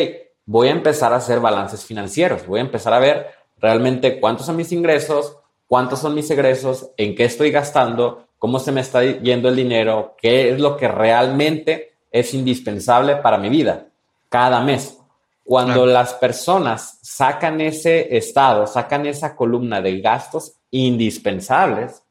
voy 0.46 0.68
a 0.68 0.74
empezar 0.74 1.12
a 1.12 1.16
hacer 1.16 1.40
balances 1.40 1.84
financieros, 1.84 2.46
voy 2.46 2.60
a 2.60 2.66
empezar 2.66 2.94
a 2.94 3.00
ver 3.00 3.30
realmente 3.58 4.20
cuántos 4.20 4.46
son 4.46 4.58
mis 4.58 4.72
ingresos, 4.72 5.38
cuántos 5.66 6.02
son 6.02 6.14
mis 6.14 6.30
egresos, 6.30 6.92
en 6.98 7.16
qué 7.16 7.26
estoy 7.26 7.50
gastando, 7.50 8.28
cómo 8.38 8.60
se 8.60 8.72
me 8.72 8.82
está 8.82 9.04
yendo 9.04 9.50
el 9.50 9.56
dinero, 9.56 10.16
qué 10.22 10.52
es 10.52 10.60
lo 10.60 10.78
que 10.78 10.88
realmente 10.88 11.89
es 12.12 12.34
indispensable 12.34 13.18
para 13.18 13.38
mi 13.38 13.50
vida 13.50 13.88
cada 14.30 14.62
mes. 14.62 14.98
Cuando 15.44 15.88
las 15.88 16.14
personas 16.14 17.00
sacan 17.02 17.60
ese 17.60 18.16
estado, 18.16 18.68
sacan 18.68 19.08
esa 19.08 19.36
columna 19.36 19.82
de 19.82 20.00
gastos 20.00 20.54
indispensables, 20.70 22.04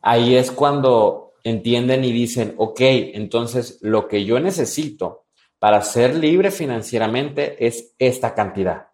ahí 0.00 0.36
es 0.36 0.52
cuando 0.52 1.32
entienden 1.42 2.04
y 2.04 2.12
dicen, 2.12 2.54
ok, 2.56 2.80
entonces 2.80 3.78
lo 3.80 4.06
que 4.06 4.24
yo 4.24 4.38
necesito 4.38 5.24
para 5.58 5.82
ser 5.82 6.14
libre 6.14 6.52
financieramente 6.52 7.66
es 7.66 7.94
esta 7.98 8.34
cantidad. 8.34 8.88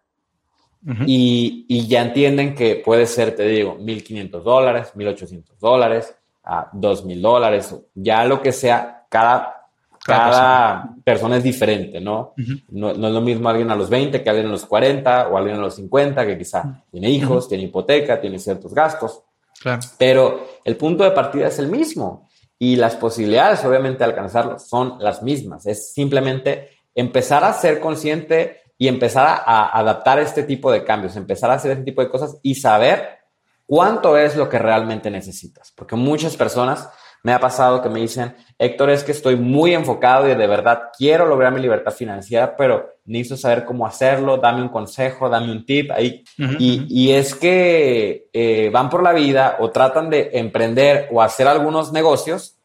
y, 1.05 1.87
ya 1.87 2.01
entienden 2.01 2.55
que 2.55 2.75
puede 2.75 3.05
ser, 3.05 3.35
te 3.35 3.47
digo, 3.47 3.77
1.500 3.77 4.41
dólares, 4.41 4.93
1.800 4.95 5.57
dólares, 5.59 6.15
a 6.43 6.71
2.000 6.71 7.21
dólares, 7.21 7.75
ya 7.93 8.25
lo 8.25 8.41
que 8.41 8.51
sea, 8.51 9.05
cada 9.09 9.62
cada 10.03 10.95
persona 11.03 11.37
es 11.37 11.43
diferente, 11.43 12.01
¿no? 12.01 12.33
¿no? 12.69 12.91
es 12.91 12.97
lo 12.97 13.21
mismo 13.21 13.49
alguien 13.49 13.71
a 13.71 13.75
los 13.75 13.89
20 13.89 14.21
que 14.21 14.29
alguien 14.29 14.47
a 14.47 14.51
los 14.51 14.65
40 14.65 15.29
o 15.29 15.37
alguien 15.37 15.57
a 15.57 15.61
los 15.61 15.75
50 15.75 16.25
que 16.25 16.37
quizá 16.37 16.83
tiene 16.91 17.09
hijos, 17.09 17.47
tiene 17.47 17.65
hipoteca, 17.65 18.19
tiene 18.19 18.39
ciertos 18.39 18.73
gastos. 18.73 19.23
Claro. 19.61 19.81
Pero 19.97 20.47
el 20.65 20.75
punto 20.75 21.03
de 21.03 21.11
partida 21.11 21.47
es 21.47 21.59
el 21.59 21.67
mismo 21.67 22.29
y 22.59 22.75
las 22.75 22.95
posibilidades, 22.95 23.63
obviamente, 23.65 23.99
de 23.99 24.05
alcanzarlo 24.05 24.59
son 24.59 24.97
las 24.99 25.21
mismas. 25.21 25.65
Es 25.65 25.93
simplemente 25.93 26.69
empezar 26.95 27.43
a 27.43 27.53
ser 27.53 27.79
consciente 27.79 28.61
y 28.77 28.87
empezar 28.87 29.43
a, 29.45 29.77
adaptar 29.77 30.19
este 30.19 30.43
tipo 30.43 30.71
de 30.71 30.83
cambios, 30.83 31.15
empezar 31.15 31.51
a 31.51 31.55
hacer 31.55 31.71
este 31.71 31.83
tipo 31.83 32.01
de 32.01 32.09
cosas 32.09 32.37
y 32.41 32.55
saber 32.55 33.19
cuánto 33.65 34.17
es 34.17 34.35
lo 34.35 34.49
que 34.49 34.59
realmente 34.59 35.09
necesitas. 35.09 35.71
Porque 35.75 35.95
muchas 35.95 36.35
personas 36.35 36.89
me 37.23 37.31
ha 37.31 37.39
pasado 37.39 37.81
que 37.81 37.87
me 37.87 38.01
dicen, 38.01 38.35
Héctor, 38.59 38.89
es 38.89 39.03
que 39.05 39.13
estoy 39.13 39.37
muy 39.37 39.73
enfocado 39.73 40.29
y 40.29 40.35
de 40.35 40.47
verdad 40.47 40.89
quiero 40.95 41.25
lograr 41.25 41.53
mi 41.53 41.61
libertad 41.61 41.93
financiera, 41.93 42.57
pero 42.57 42.97
necesito 43.05 43.37
saber 43.37 43.63
cómo 43.63 43.87
hacerlo, 43.87 44.37
dame 44.37 44.61
un 44.61 44.67
consejo, 44.67 45.29
dame 45.29 45.49
un 45.49 45.65
tip 45.65 45.89
ahí. 45.91 46.25
y, 46.59 47.11
es 47.11 47.33
que 47.33 48.27
eh, 48.33 48.69
van 48.73 48.89
por 48.89 49.01
la 49.01 49.13
vida 49.13 49.55
o 49.59 49.71
tratan 49.71 50.09
de 50.09 50.31
emprender 50.33 51.07
o 51.13 51.21
hacer 51.21 51.47
algunos 51.47 51.93
negocios 51.93 52.57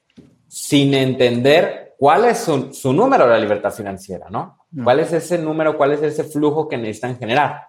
sin 0.49 0.92
entender 0.92 1.94
cuál 1.97 2.25
es 2.25 2.38
su, 2.38 2.92
número 2.92 3.27
de 3.27 3.31
la 3.31 3.38
libertad 3.38 3.71
financiera, 3.71 4.27
¿no? 4.29 4.59
¿Cuál 4.83 5.01
es 5.01 5.12
ese 5.12 5.38
número, 5.38 5.77
cuál 5.77 5.92
es 5.92 6.03
ese 6.03 6.25
flujo 6.25 6.68
que 6.68 6.77
necesitan 6.77 7.16
generar? 7.16 7.68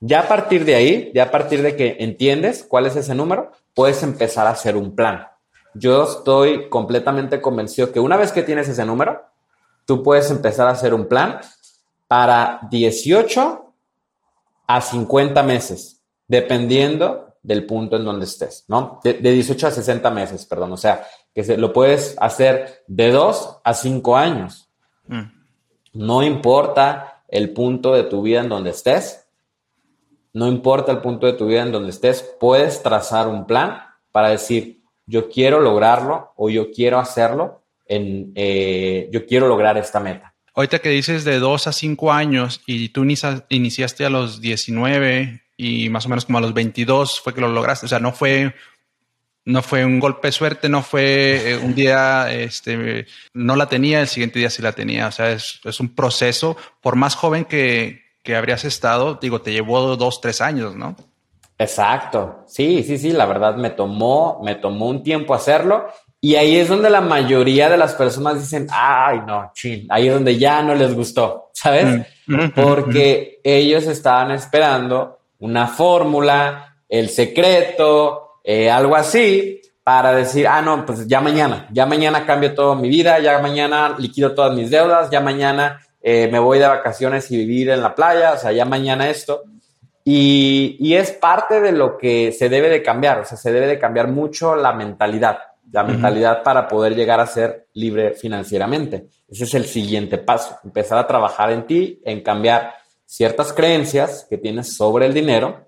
Ya 0.00 0.20
a 0.20 0.28
partir 0.28 0.64
de 0.64 0.74
ahí, 0.74 1.12
ya 1.14 1.24
a 1.24 1.30
partir 1.30 1.62
de 1.62 1.76
que 1.76 1.96
entiendes 2.00 2.66
cuál 2.68 2.86
es 2.86 2.96
ese 2.96 3.14
número, 3.14 3.52
puedes 3.74 4.02
empezar 4.02 4.46
a 4.48 4.50
hacer 4.50 4.76
un 4.76 4.94
plan 4.94 5.26
yo 5.78 6.04
estoy 6.04 6.68
completamente 6.68 7.40
convencido 7.40 7.92
que 7.92 8.00
una 8.00 8.16
vez 8.16 8.32
que 8.32 8.42
tienes 8.42 8.68
ese 8.68 8.84
número, 8.84 9.22
tú 9.84 10.02
puedes 10.02 10.30
empezar 10.30 10.66
a 10.66 10.72
hacer 10.72 10.94
un 10.94 11.06
plan 11.06 11.40
para 12.08 12.60
18 12.70 13.72
a 14.66 14.80
50 14.80 15.42
meses, 15.42 16.02
dependiendo 16.26 17.34
del 17.42 17.64
punto 17.64 17.96
en 17.96 18.04
donde 18.04 18.24
estés, 18.24 18.64
¿no? 18.66 19.00
De, 19.04 19.14
18 19.14 19.68
a 19.68 19.70
60 19.70 20.10
meses, 20.10 20.46
perdón. 20.46 20.72
O 20.72 20.76
sea, 20.76 21.06
que 21.32 21.44
se, 21.44 21.56
lo 21.56 21.72
puedes 21.72 22.16
hacer 22.18 22.84
de 22.88 23.12
2 23.12 23.58
a 23.62 23.74
5 23.74 24.16
años. 24.16 24.68
Mm. 25.06 25.22
No 25.92 26.22
importa 26.22 27.22
el 27.28 27.52
punto 27.52 27.94
de 27.94 28.02
tu 28.04 28.22
vida 28.22 28.40
en 28.40 28.48
donde 28.48 28.70
estés, 28.70 29.28
no 30.32 30.48
importa 30.48 30.92
el 30.92 31.00
punto 31.00 31.26
de 31.26 31.32
tu 31.32 31.46
vida 31.46 31.62
en 31.62 31.72
donde 31.72 31.90
estés, 31.90 32.22
puedes 32.38 32.82
trazar 32.82 33.28
un 33.28 33.46
plan 33.46 33.78
para 34.12 34.30
decir, 34.30 34.82
yo 35.06 35.28
quiero 35.28 35.60
lograrlo 35.60 36.32
o 36.36 36.50
yo 36.50 36.70
quiero 36.70 36.98
hacerlo, 36.98 37.62
en, 37.86 38.32
eh, 38.34 39.08
yo 39.12 39.26
quiero 39.26 39.48
lograr 39.48 39.78
esta 39.78 40.00
meta. 40.00 40.34
Ahorita 40.54 40.78
que 40.80 40.88
dices 40.88 41.24
de 41.24 41.38
2 41.38 41.66
a 41.66 41.72
5 41.72 42.12
años 42.12 42.62
y 42.66 42.88
tú 42.88 43.04
iniciaste 43.04 44.04
a 44.04 44.10
los 44.10 44.40
19 44.40 45.42
y 45.56 45.88
más 45.90 46.06
o 46.06 46.08
menos 46.08 46.24
como 46.24 46.38
a 46.38 46.40
los 46.40 46.54
22 46.54 47.20
fue 47.20 47.34
que 47.34 47.40
lo 47.40 47.48
lograste, 47.48 47.86
o 47.86 47.88
sea, 47.88 48.00
no 48.00 48.12
fue 48.12 48.54
no 49.46 49.62
fue 49.62 49.84
un 49.84 50.00
golpe 50.00 50.28
de 50.28 50.32
suerte, 50.32 50.68
no 50.68 50.82
fue 50.82 51.52
eh, 51.52 51.56
un 51.56 51.74
día, 51.74 52.32
este, 52.32 53.06
no 53.32 53.54
la 53.54 53.68
tenía, 53.68 54.00
el 54.00 54.08
siguiente 54.08 54.40
día 54.40 54.50
sí 54.50 54.60
la 54.60 54.72
tenía. 54.72 55.06
O 55.06 55.12
sea, 55.12 55.30
es, 55.30 55.60
es 55.62 55.78
un 55.78 55.94
proceso, 55.94 56.56
por 56.82 56.96
más 56.96 57.14
joven 57.14 57.44
que, 57.44 58.02
que, 58.24 58.34
habrías 58.34 58.64
estado, 58.64 59.20
digo, 59.22 59.40
te 59.40 59.52
llevó 59.52 59.96
dos, 59.96 60.20
tres 60.20 60.40
años, 60.40 60.74
¿no? 60.74 60.96
Exacto. 61.58 62.44
Sí, 62.46 62.82
sí, 62.82 62.98
sí, 62.98 63.12
la 63.12 63.26
verdad 63.26 63.56
me 63.56 63.70
tomó, 63.70 64.40
me 64.44 64.54
tomó 64.54 64.88
un 64.88 65.02
tiempo 65.02 65.34
hacerlo. 65.34 65.86
Y 66.20 66.34
ahí 66.36 66.56
es 66.56 66.68
donde 66.68 66.90
la 66.90 67.00
mayoría 67.00 67.68
de 67.68 67.76
las 67.76 67.94
personas 67.94 68.40
dicen, 68.40 68.66
ay, 68.70 69.20
no, 69.26 69.50
chin, 69.54 69.86
ahí 69.90 70.08
es 70.08 70.14
donde 70.14 70.38
ya 70.38 70.62
no 70.62 70.74
les 70.74 70.94
gustó, 70.94 71.50
¿sabes? 71.52 71.84
Mm, 72.26 72.34
mm, 72.34 72.42
mm, 72.44 72.52
Porque 72.54 73.40
ellos 73.44 73.86
estaban 73.86 74.30
esperando 74.32 75.18
una 75.38 75.66
fórmula, 75.68 76.76
el 76.88 77.10
secreto, 77.10 78.40
eh, 78.42 78.70
algo 78.70 78.96
así, 78.96 79.60
para 79.84 80.12
decir, 80.12 80.48
ah, 80.48 80.62
no, 80.62 80.84
pues 80.84 81.06
ya 81.06 81.20
mañana, 81.20 81.68
ya 81.70 81.86
mañana 81.86 82.26
cambio 82.26 82.54
toda 82.54 82.74
mi 82.74 82.88
vida, 82.88 83.20
ya 83.20 83.38
mañana 83.38 83.94
liquido 83.98 84.34
todas 84.34 84.52
mis 84.52 84.70
deudas, 84.70 85.10
ya 85.10 85.20
mañana 85.20 85.80
eh, 86.02 86.28
me 86.32 86.38
voy 86.38 86.58
de 86.58 86.66
vacaciones 86.66 87.30
y 87.30 87.36
vivir 87.36 87.70
en 87.70 87.82
la 87.82 87.94
playa, 87.94 88.32
o 88.32 88.38
sea, 88.38 88.52
ya 88.52 88.64
mañana 88.64 89.08
esto. 89.08 89.42
Y, 90.08 90.76
y, 90.78 90.94
es 90.94 91.10
parte 91.10 91.60
de 91.60 91.72
lo 91.72 91.98
que 91.98 92.30
se 92.30 92.48
debe 92.48 92.68
de 92.68 92.80
cambiar, 92.80 93.18
o 93.18 93.24
sea, 93.24 93.36
se 93.36 93.50
debe 93.50 93.66
de 93.66 93.80
cambiar 93.80 94.06
mucho 94.06 94.54
la 94.54 94.72
mentalidad, 94.72 95.38
la 95.72 95.82
mentalidad 95.82 96.44
para 96.44 96.68
poder 96.68 96.94
llegar 96.94 97.18
a 97.18 97.26
ser 97.26 97.66
libre 97.72 98.14
financieramente. 98.14 99.08
Ese 99.28 99.42
es 99.42 99.54
el 99.54 99.64
siguiente 99.64 100.18
paso, 100.18 100.60
empezar 100.62 100.96
a 100.98 101.08
trabajar 101.08 101.50
en 101.50 101.66
ti, 101.66 102.00
en 102.04 102.22
cambiar 102.22 102.74
ciertas 103.04 103.52
creencias 103.52 104.24
que 104.30 104.38
tienes 104.38 104.76
sobre 104.76 105.06
el 105.06 105.12
dinero. 105.12 105.66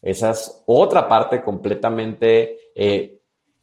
Esa 0.00 0.30
es 0.30 0.62
otra 0.64 1.06
parte 1.06 1.42
completamente 1.42 2.56
eh, 2.74 3.18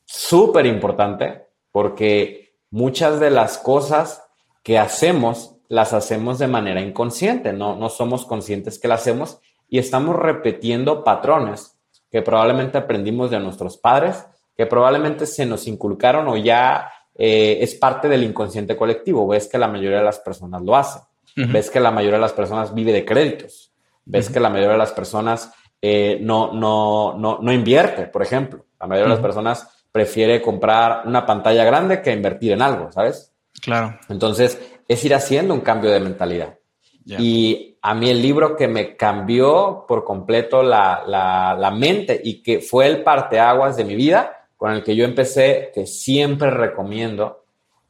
súper 0.05 0.67
importante 0.67 1.47
porque 1.71 2.53
muchas 2.69 3.19
de 3.19 3.31
las 3.31 3.57
cosas 3.57 4.23
que 4.61 4.77
hacemos 4.77 5.55
las 5.69 5.93
hacemos 5.93 6.37
de 6.37 6.47
manera 6.47 6.81
inconsciente, 6.81 7.51
no, 7.51 7.75
no 7.75 7.89
somos 7.89 8.25
conscientes 8.25 8.77
que 8.77 8.87
las 8.87 9.01
hacemos 9.01 9.39
y 9.73 9.79
estamos 9.79 10.15
repitiendo 10.15 11.03
patrones 11.03 11.79
que 12.11 12.21
probablemente 12.21 12.77
aprendimos 12.77 13.31
de 13.31 13.39
nuestros 13.39 13.75
padres, 13.75 14.23
que 14.55 14.67
probablemente 14.67 15.25
se 15.25 15.47
nos 15.47 15.65
inculcaron 15.65 16.27
o 16.27 16.37
ya 16.37 16.91
eh, 17.15 17.57
es 17.59 17.73
parte 17.73 18.07
del 18.07 18.21
inconsciente 18.21 18.77
colectivo. 18.77 19.27
Ves 19.27 19.47
que 19.47 19.57
la 19.57 19.67
mayoría 19.67 19.97
de 19.97 20.03
las 20.03 20.19
personas 20.19 20.61
lo 20.61 20.75
hacen. 20.75 21.01
Ves 21.35 21.71
que 21.71 21.79
la 21.79 21.89
mayoría 21.89 22.17
de 22.17 22.21
las 22.21 22.33
personas 22.33 22.71
vive 22.71 22.93
de 22.93 23.03
créditos. 23.03 23.73
Ves 24.05 24.29
que 24.29 24.39
la 24.39 24.51
mayoría 24.51 24.73
de 24.73 24.77
las 24.77 24.91
personas 24.91 25.51
eh, 25.81 26.19
no, 26.21 26.53
no, 26.53 27.15
no, 27.17 27.39
no 27.41 27.51
invierte, 27.51 28.03
por 28.03 28.21
ejemplo. 28.21 28.67
La 28.79 28.85
mayoría 28.85 29.09
de 29.09 29.15
las 29.15 29.25
personas 29.25 29.87
prefiere 29.91 30.39
comprar 30.39 31.07
una 31.07 31.25
pantalla 31.25 31.63
grande 31.63 31.99
que 32.03 32.13
invertir 32.13 32.51
en 32.51 32.61
algo, 32.61 32.91
¿sabes? 32.91 33.33
Claro. 33.59 33.97
Entonces, 34.07 34.61
es 34.87 35.03
ir 35.03 35.15
haciendo 35.15 35.51
un 35.55 35.61
cambio 35.61 35.89
de 35.89 35.99
mentalidad. 35.99 36.59
Y 37.05 37.77
a 37.81 37.93
mí 37.93 38.09
el 38.09 38.21
libro 38.21 38.55
que 38.55 38.67
me 38.67 38.95
cambió 38.95 39.85
por 39.87 40.05
completo 40.05 40.63
la, 40.63 41.03
la, 41.05 41.55
la, 41.59 41.71
mente 41.71 42.19
y 42.23 42.41
que 42.41 42.61
fue 42.61 42.87
el 42.87 43.03
parteaguas 43.03 43.75
de 43.75 43.83
mi 43.83 43.95
vida, 43.95 44.47
con 44.55 44.71
el 44.71 44.83
que 44.83 44.95
yo 44.95 45.03
empecé, 45.03 45.71
que 45.73 45.85
siempre 45.85 46.49
recomiendo, 46.49 47.43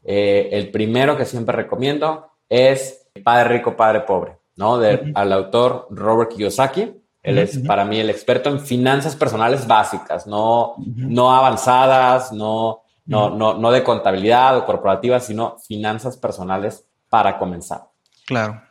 eh, 0.03 0.49
el 0.51 0.71
primero 0.71 1.15
que 1.15 1.25
siempre 1.25 1.55
recomiendo 1.55 2.31
es 2.49 3.07
Padre 3.23 3.49
Rico, 3.49 3.75
Padre 3.75 4.01
Pobre, 4.01 4.37
¿no? 4.55 4.79
De, 4.79 5.11
Al 5.13 5.31
autor 5.31 5.87
Robert 5.91 6.31
Kiyosaki. 6.31 6.99
Él 7.21 7.37
es 7.37 7.59
para 7.59 7.85
mí 7.85 7.99
el 7.99 8.09
experto 8.09 8.49
en 8.49 8.59
finanzas 8.59 9.15
personales 9.15 9.65
básicas, 9.65 10.27
no, 10.27 10.73
no 10.77 11.33
avanzadas, 11.33 12.33
no, 12.33 12.81
no, 13.05 13.29
no, 13.29 13.53
no 13.53 13.71
de 13.71 13.81
contabilidad 13.81 14.57
o 14.57 14.65
corporativa, 14.65 15.21
sino 15.21 15.57
finanzas 15.59 16.17
personales 16.17 16.85
para 17.09 17.37
comenzar. 17.37 17.83
Claro. 18.25 18.61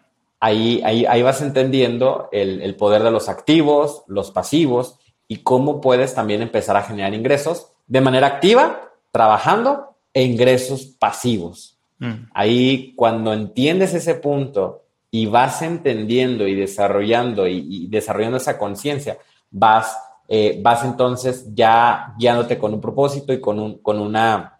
Ahí, 0.44 0.83
ahí, 0.85 1.07
ahí 1.07 1.22
vas 1.22 1.40
entendiendo 1.40 2.28
el, 2.33 2.62
el, 2.62 2.74
poder 2.74 3.05
de 3.05 3.12
los 3.12 3.28
activos, 3.28 4.02
los 4.09 4.33
pasivos 4.33 4.98
y 5.28 5.38
cómo 5.38 5.81
puedes 5.81 6.16
también 6.16 6.42
empezar 6.42 6.76
a 6.76 6.83
generar 6.83 7.14
ingresos 7.14 7.68
de 7.87 8.00
manera 8.00 8.26
activa, 8.26 8.90
trabajando 9.12 9.94
e 10.12 10.24
ingresos 10.24 10.85
pasivos. 10.98 11.78
Mm. 12.00 12.31
Ahí, 12.35 12.92
cuando 12.96 13.33
entiendes 13.33 13.94
ese 13.94 14.16
punto 14.16 14.83
y 15.12 15.26
vas 15.26 15.62
entendiendo 15.62 16.48
y 16.48 16.57
desarrollando 16.57 17.46
y, 17.46 17.87
desarrollando 17.87 18.38
esa 18.38 18.59
conciencia, 18.59 19.18
vas, 19.48 19.96
eh, 20.26 20.59
vas 20.61 20.85
entonces 20.85 21.46
ya 21.55 22.14
guiándote 22.18 22.59
con 22.59 22.74
un 22.74 22.81
propósito 22.81 23.33
y 23.33 23.40
con, 23.40 23.61
un, 23.61 23.78
con, 23.78 24.00
una, 24.00 24.59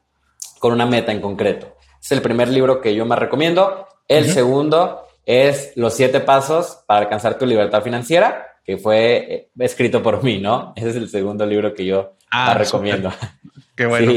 con 0.61 0.73
una 0.73 0.87
meta 0.87 1.11
en 1.11 1.21
concreto. 1.21 1.75
Es 2.01 2.13
el 2.13 2.23
primer 2.23 2.49
libro 2.49 2.81
que 2.81 2.95
yo 2.95 3.05
me 3.05 3.17
recomiendo. 3.17 3.89
El 4.07 4.31
segundo 4.31 5.07
es 5.25 5.73
Los 5.77 5.95
siete 5.95 6.21
pasos 6.21 6.83
para 6.87 7.01
alcanzar 7.01 7.39
tu 7.39 7.47
libertad 7.47 7.83
financiera, 7.83 8.47
que 8.65 8.77
fue 8.77 9.17
eh, 9.17 9.51
escrito 9.59 10.03
por 10.03 10.23
mí, 10.23 10.39
¿no? 10.39 10.73
Ese 10.77 10.91
es 10.91 10.97
el 10.97 11.09
segundo 11.09 11.47
libro 11.47 11.75
que 11.75 11.85
yo 11.85 12.17
ah, 12.31 12.55
recomiendo. 12.55 13.13
Qué 13.77 13.87
bueno. 13.87 14.13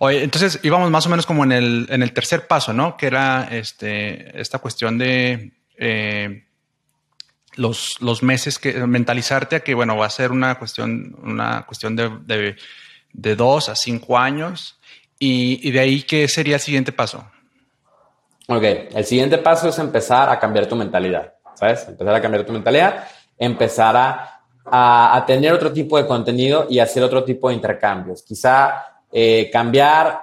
Oye, 0.00 0.22
entonces 0.22 0.60
íbamos 0.62 0.90
más 0.90 1.06
o 1.06 1.10
menos 1.10 1.26
como 1.26 1.44
en 1.44 1.52
el, 1.52 1.86
en 1.90 2.02
el 2.02 2.12
tercer 2.12 2.46
paso, 2.46 2.72
¿no? 2.72 2.96
Que 2.96 3.06
era 3.06 3.48
este, 3.50 4.40
esta 4.40 4.58
cuestión 4.58 4.98
de 4.98 5.52
eh, 5.76 6.44
los, 7.54 8.00
los, 8.00 8.22
meses 8.22 8.58
que 8.58 8.72
mentalizarte 8.86 9.56
a 9.56 9.60
que, 9.60 9.74
bueno, 9.74 9.96
va 9.96 10.06
a 10.06 10.10
ser 10.10 10.32
una 10.32 10.58
cuestión, 10.58 11.16
una 11.22 11.64
cuestión 11.66 11.96
de, 11.96 12.56
de, 13.12 13.36
dos 13.36 13.68
a 13.68 13.76
cinco 13.76 14.18
años 14.18 14.78
y, 15.18 15.70
de 15.70 15.80
ahí, 15.80 16.02
¿qué 16.02 16.28
sería 16.28 16.56
el 16.56 16.60
siguiente 16.60 16.92
paso? 16.92 17.28
Ok, 18.48 18.62
el 18.62 19.04
siguiente 19.04 19.38
paso 19.38 19.68
es 19.68 19.78
empezar 19.78 20.30
a 20.30 20.38
cambiar 20.38 20.66
tu 20.66 20.74
mentalidad, 20.74 21.34
¿sabes? 21.54 21.86
Empezar 21.86 22.14
a 22.14 22.20
cambiar 22.22 22.44
tu 22.44 22.52
mentalidad, 22.52 23.04
empezar 23.36 23.94
a, 23.94 24.40
a, 24.64 25.24
tener 25.26 25.52
otro 25.52 25.70
tipo 25.70 25.98
de 25.98 26.06
contenido 26.06 26.66
y 26.68 26.78
hacer 26.78 27.02
otro 27.02 27.24
tipo 27.24 27.50
de 27.50 27.56
intercambios. 27.56 28.22
Quizá 28.22 29.02
eh, 29.12 29.50
cambiar 29.52 30.22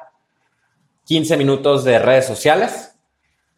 15 1.05 1.37
minutos 1.37 1.83
de 1.83 1.99
redes 1.99 2.25
sociales 2.25 2.95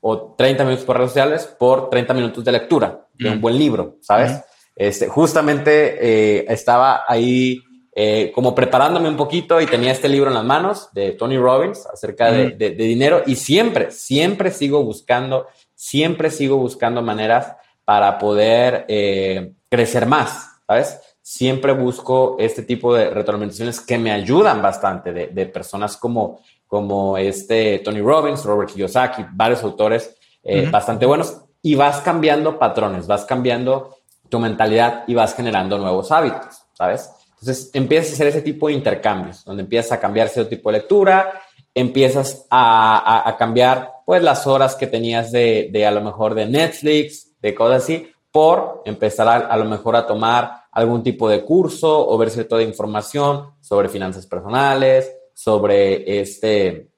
o 0.01 0.35
30 0.37 0.65
minutos 0.65 0.85
por 0.85 0.97
redes 0.97 1.11
sociales 1.11 1.55
por 1.57 1.89
30 1.89 2.13
minutos 2.13 2.43
de 2.43 2.51
lectura 2.51 3.07
de 3.13 3.29
un 3.29 3.37
mm. 3.37 3.41
buen 3.41 3.57
libro, 3.57 3.95
¿sabes? 4.01 4.43
este, 4.75 5.07
justamente 5.07 5.97
eh, 6.39 6.45
estaba 6.49 7.05
ahí 7.07 7.63
eh, 7.99 8.31
como 8.33 8.53
preparándome 8.53 9.09
un 9.09 9.17
poquito 9.17 9.59
y 9.59 9.65
tenía 9.65 9.91
este 9.91 10.07
libro 10.07 10.29
en 10.29 10.35
las 10.35 10.43
manos 10.43 10.89
de 10.93 11.13
Tony 11.13 11.37
Robbins 11.37 11.87
acerca 11.87 12.31
de, 12.31 12.53
mm. 12.53 12.77
dinero 12.77 13.23
y 13.25 13.35
siempre, 13.35 13.89
siempre 13.89 14.51
sigo 14.51 14.83
buscando, 14.83 15.47
siempre 15.73 16.29
sigo 16.29 16.57
buscando 16.57 17.01
maneras 17.01 17.55
para 17.83 18.19
poder 18.19 18.85
eh, 18.87 19.53
crecer 19.69 20.05
más, 20.05 20.61
¿sabes? 20.67 20.99
Siempre 21.21 21.73
busco 21.73 22.35
este 22.37 22.61
tipo 22.61 22.93
de 22.93 23.09
retroalimentaciones 23.09 23.81
que 23.81 23.97
me 23.97 24.11
ayudan 24.11 24.61
bastante 24.61 25.11
de, 25.11 25.27
de 25.27 25.45
personas 25.47 25.97
como 25.97 26.39
como 26.67 27.17
este 27.17 27.79
Tony 27.79 28.01
Robbins, 28.01 28.43
Robert 28.43 28.69
Kiyosaki, 28.71 29.25
varios 29.31 29.63
autores 29.63 30.15
eh, 30.43 30.69
bastante 30.69 31.05
buenos, 31.05 31.41
y 31.61 31.75
vas 31.75 32.01
cambiando 32.01 32.59
patrones, 32.59 33.07
vas 33.07 33.25
cambiando 33.25 33.97
tu 34.29 34.39
mentalidad 34.39 35.03
y 35.07 35.15
vas 35.15 35.33
generando 35.33 35.77
nuevos 35.77 36.11
hábitos, 36.11 36.63
¿sabes? 36.73 37.09
Entonces 37.39 37.69
empiezas 37.73 38.11
a 38.11 38.13
hacer 38.13 38.27
ese 38.27 38.41
tipo 38.41 38.67
de 38.67 38.73
intercambios, 38.73 39.43
donde 39.45 39.63
empiezas 39.63 39.91
a 39.91 39.99
cambiar 39.99 40.29
cierto 40.29 40.49
tipo 40.49 40.71
de 40.71 40.79
lectura, 40.79 41.41
empiezas 41.73 42.45
a, 42.49 43.35
cambiar 43.37 43.91
pues 44.05 44.23
las 44.23 44.47
horas 44.47 44.75
que 44.75 44.87
tenías 44.87 45.31
de, 45.31 45.69
de, 45.71 45.85
a 45.85 45.91
lo 45.91 46.01
mejor 46.01 46.33
de 46.33 46.47
Netflix, 46.47 47.35
de 47.39 47.53
cosas 47.53 47.83
así, 47.83 48.09
por 48.31 48.81
empezar 48.85 49.27
a, 49.27 49.35
a 49.35 49.57
lo 49.57 49.65
mejor 49.65 49.95
a 49.95 50.07
tomar 50.07 50.63
algún 50.71 51.03
tipo 51.03 51.29
de 51.29 51.43
curso 51.43 52.07
o 52.07 52.17
ver 52.17 52.29
cierta 52.29 52.61
información 52.61 53.51
sobre 53.61 53.89
finanzas 53.89 54.25
personales, 54.25 55.11
sobre 55.33 56.19
este, 56.19 56.89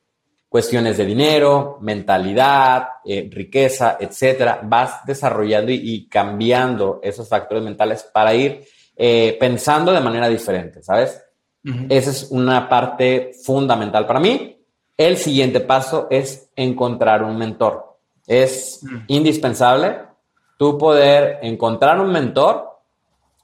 cuestiones 0.49 0.97
de 0.97 1.05
dinero, 1.05 1.77
mentalidad, 1.81 2.87
eh, 3.05 3.29
riqueza, 3.31 3.97
etcétera. 3.99 4.61
Vas 4.63 5.05
desarrollando 5.05 5.71
y, 5.71 6.07
cambiando 6.09 6.99
esos 7.03 7.29
factores 7.29 7.63
mentales 7.63 8.03
para 8.11 8.33
ir 8.33 8.65
eh, 9.01 9.37
pensando 9.39 9.93
de 9.93 10.01
manera 10.01 10.27
diferente, 10.27 10.83
¿sabes? 10.83 11.23
Esa 11.87 12.09
es 12.09 12.27
una 12.31 12.67
parte 12.67 13.31
fundamental 13.45 14.05
para 14.05 14.19
mí. 14.19 14.61
El 14.97 15.15
siguiente 15.15 15.61
paso 15.61 16.07
es 16.09 16.49
encontrar 16.53 17.23
un 17.23 17.37
mentor. 17.37 17.97
Es 18.27 18.81
mm. 18.81 18.97
indispensable 19.07 19.99
tú 20.57 20.77
poder 20.77 21.39
encontrar 21.43 22.01
un 22.01 22.11
mentor 22.11 22.81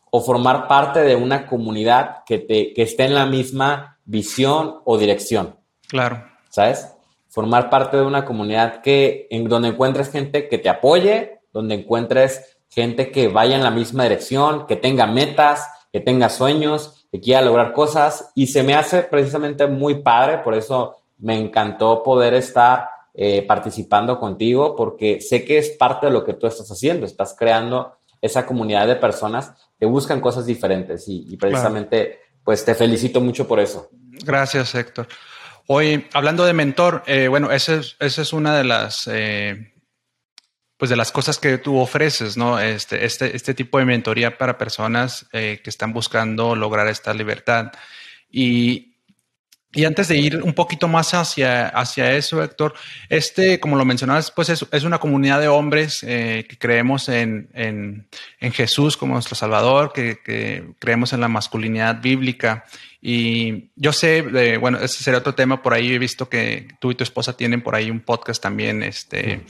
o 0.09 0.19
formar 0.19 0.67
parte 0.67 0.99
de 1.01 1.15
una 1.15 1.47
comunidad 1.47 2.23
que, 2.25 2.39
te, 2.39 2.73
que 2.73 2.81
esté 2.81 3.05
en 3.05 3.13
la 3.13 3.25
misma 3.25 3.97
visión 4.03 4.81
o 4.83 4.97
dirección. 4.97 5.55
Claro. 5.87 6.25
¿Sabes? 6.49 6.93
Formar 7.29 7.69
parte 7.69 7.95
de 7.95 8.03
una 8.03 8.25
comunidad 8.25 8.81
que, 8.81 9.27
en 9.29 9.47
donde 9.47 9.69
encuentres 9.69 10.11
gente 10.11 10.49
que 10.49 10.57
te 10.57 10.67
apoye, 10.67 11.39
donde 11.53 11.75
encuentres 11.75 12.54
gente 12.75 13.09
que 13.09 13.29
vaya 13.29 13.55
en 13.55 13.63
la 13.63 13.71
misma 13.71 14.03
dirección, 14.03 14.67
que 14.67 14.75
tenga 14.75 15.07
metas, 15.07 15.65
que 15.93 16.01
tenga 16.01 16.27
sueños, 16.29 17.07
que 17.09 17.21
quiera 17.21 17.41
lograr 17.41 17.71
cosas. 17.71 18.31
Y 18.35 18.47
se 18.47 18.63
me 18.63 18.75
hace 18.75 19.03
precisamente 19.03 19.65
muy 19.65 20.01
padre, 20.01 20.39
por 20.39 20.53
eso 20.53 20.97
me 21.17 21.39
encantó 21.39 22.03
poder 22.03 22.33
estar 22.33 22.89
eh, 23.13 23.43
participando 23.47 24.19
contigo, 24.19 24.75
porque 24.75 25.21
sé 25.21 25.45
que 25.45 25.57
es 25.57 25.69
parte 25.69 26.07
de 26.07 26.11
lo 26.11 26.25
que 26.25 26.33
tú 26.33 26.47
estás 26.47 26.69
haciendo. 26.69 27.05
Estás 27.05 27.33
creando 27.39 27.95
esa 28.21 28.45
comunidad 28.45 28.88
de 28.88 28.97
personas 28.97 29.53
que 29.79 29.85
buscan 29.85 30.19
cosas 30.19 30.45
diferentes 30.45 31.05
y, 31.07 31.38
precisamente, 31.38 32.19
pues 32.43 32.65
te 32.65 32.75
felicito 32.75 33.21
mucho 33.21 33.47
por 33.47 33.61
eso. 33.61 33.89
Gracias, 34.25 34.75
Héctor. 34.75 35.07
Hoy, 35.67 36.05
hablando 36.13 36.45
de 36.45 36.53
mentor, 36.53 37.03
eh, 37.07 37.29
bueno, 37.29 37.51
esa 37.51 37.75
es, 37.75 37.95
es, 37.99 38.33
una 38.33 38.55
de 38.55 38.63
las, 38.65 39.07
eh, 39.07 39.73
pues 40.77 40.89
de 40.89 40.95
las 40.95 41.11
cosas 41.11 41.39
que 41.39 41.57
tú 41.57 41.77
ofreces, 41.77 42.38
¿no? 42.38 42.59
Este, 42.59 43.05
este, 43.05 43.35
este 43.35 43.53
tipo 43.53 43.79
de 43.79 43.85
mentoría 43.85 44.38
para 44.38 44.57
personas 44.57 45.27
eh, 45.31 45.61
que 45.63 45.69
están 45.69 45.93
buscando 45.93 46.55
lograr 46.55 46.88
esta 46.88 47.13
libertad. 47.13 47.71
Y, 48.29 48.94
y 49.75 49.83
antes 49.83 50.07
de 50.07 50.17
ir 50.17 50.41
un 50.41 50.53
poquito 50.53 50.88
más 50.88 51.13
hacia, 51.13 51.67
hacia 51.67 52.13
eso, 52.13 52.41
Héctor, 52.41 52.73
este, 53.09 53.59
como 53.59 53.75
lo 53.75 53.83
mencionabas, 53.83 54.31
pues 54.31 54.49
es, 54.49 54.65
es 54.71 54.83
una 54.83 54.99
comunidad 54.99 55.41
de 55.41 55.49
hombres 55.49 56.01
eh, 56.07 56.45
que 56.47 56.57
creemos 56.57 57.09
en, 57.09 57.49
en, 57.53 58.07
en, 58.39 58.51
Jesús 58.53 58.95
como 58.95 59.13
nuestro 59.13 59.35
Salvador, 59.35 59.91
que, 59.93 60.19
que, 60.23 60.63
creemos 60.79 61.11
en 61.11 61.19
la 61.19 61.27
masculinidad 61.27 62.01
bíblica. 62.01 62.63
Y 63.01 63.69
yo 63.75 63.91
sé, 63.91 64.57
bueno, 64.57 64.79
ese 64.79 65.03
sería 65.03 65.19
otro 65.19 65.35
tema 65.35 65.61
por 65.61 65.73
ahí. 65.73 65.93
He 65.93 65.99
visto 65.99 66.27
que 66.27 66.69
tú 66.79 66.91
y 66.91 66.95
tu 66.95 67.03
esposa 67.03 67.38
tienen 67.38 67.61
por 67.61 67.75
ahí 67.75 67.91
un 67.91 67.99
podcast 67.99 68.41
también, 68.41 68.81
este, 68.81 69.41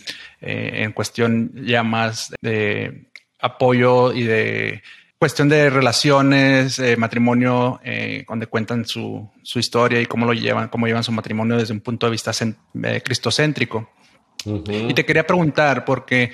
eh, 0.41 0.71
en 0.83 0.91
cuestión 0.91 1.51
ya 1.65 1.83
más 1.83 2.33
de 2.41 3.05
apoyo 3.39 4.11
y 4.11 4.23
de 4.23 4.81
cuestión 5.17 5.49
de 5.49 5.69
relaciones, 5.69 6.80
eh, 6.80 6.97
matrimonio, 6.97 7.80
eh, 7.84 8.25
donde 8.28 8.47
cuentan 8.47 8.86
su, 8.86 9.30
su, 9.43 9.60
historia 9.60 10.01
y 10.01 10.06
cómo 10.06 10.25
lo 10.25 10.34
llevan, 10.34 10.69
cómo 10.69 10.88
llevan 10.88 11.04
su 11.04 11.12
matrimonio 11.12 11.58
desde 11.58 11.73
un 11.73 11.82
punto 11.82 12.06
de 12.06 12.12
vista 12.12 12.32
eh, 12.32 13.01
cristocéntrico. 13.04 13.89
Y 14.45 14.93
te 14.93 15.06
quería 15.06 15.25
preguntar, 15.25 15.86
porque 15.86 16.32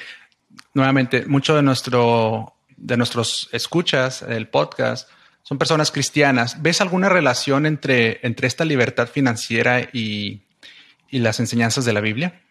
nuevamente, 0.74 1.26
mucho 1.26 1.56
de 1.56 1.62
nuestro 1.62 2.56
de 2.76 2.98
nuestros 2.98 3.48
escuchas 3.52 4.26
del 4.28 4.48
podcast 4.50 5.08
son 5.44 5.58
personas 5.58 5.92
cristianas. 5.92 6.62
¿Ves 6.62 6.82
alguna 6.82 7.10
relación 7.10 7.66
entre, 7.66 8.20
entre 8.24 8.48
esta 8.48 8.66
libertad 8.66 9.08
financiera 9.08 9.82
y, 9.94 10.42
y 11.10 11.20
las 11.20 11.40
enseñanzas 11.40 11.86
de 11.86 11.94
la 11.94 12.02
Biblia? 12.02 12.42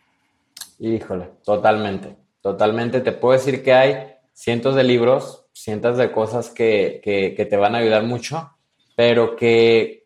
Híjole, 0.78 1.30
totalmente, 1.44 2.16
totalmente. 2.40 3.00
Te 3.00 3.12
puedo 3.12 3.36
decir 3.36 3.62
que 3.62 3.74
hay 3.74 3.96
cientos 4.32 4.74
de 4.74 4.84
libros 4.84 5.44
cientos 5.62 5.98
de 5.98 6.10
cosas 6.10 6.50
que, 6.50 7.00
que, 7.02 7.44
te 7.44 7.56
van 7.56 7.74
a 7.74 7.78
ayudar 7.78 8.04
mucho, 8.04 8.50
pero 8.96 9.36
que 9.36 10.04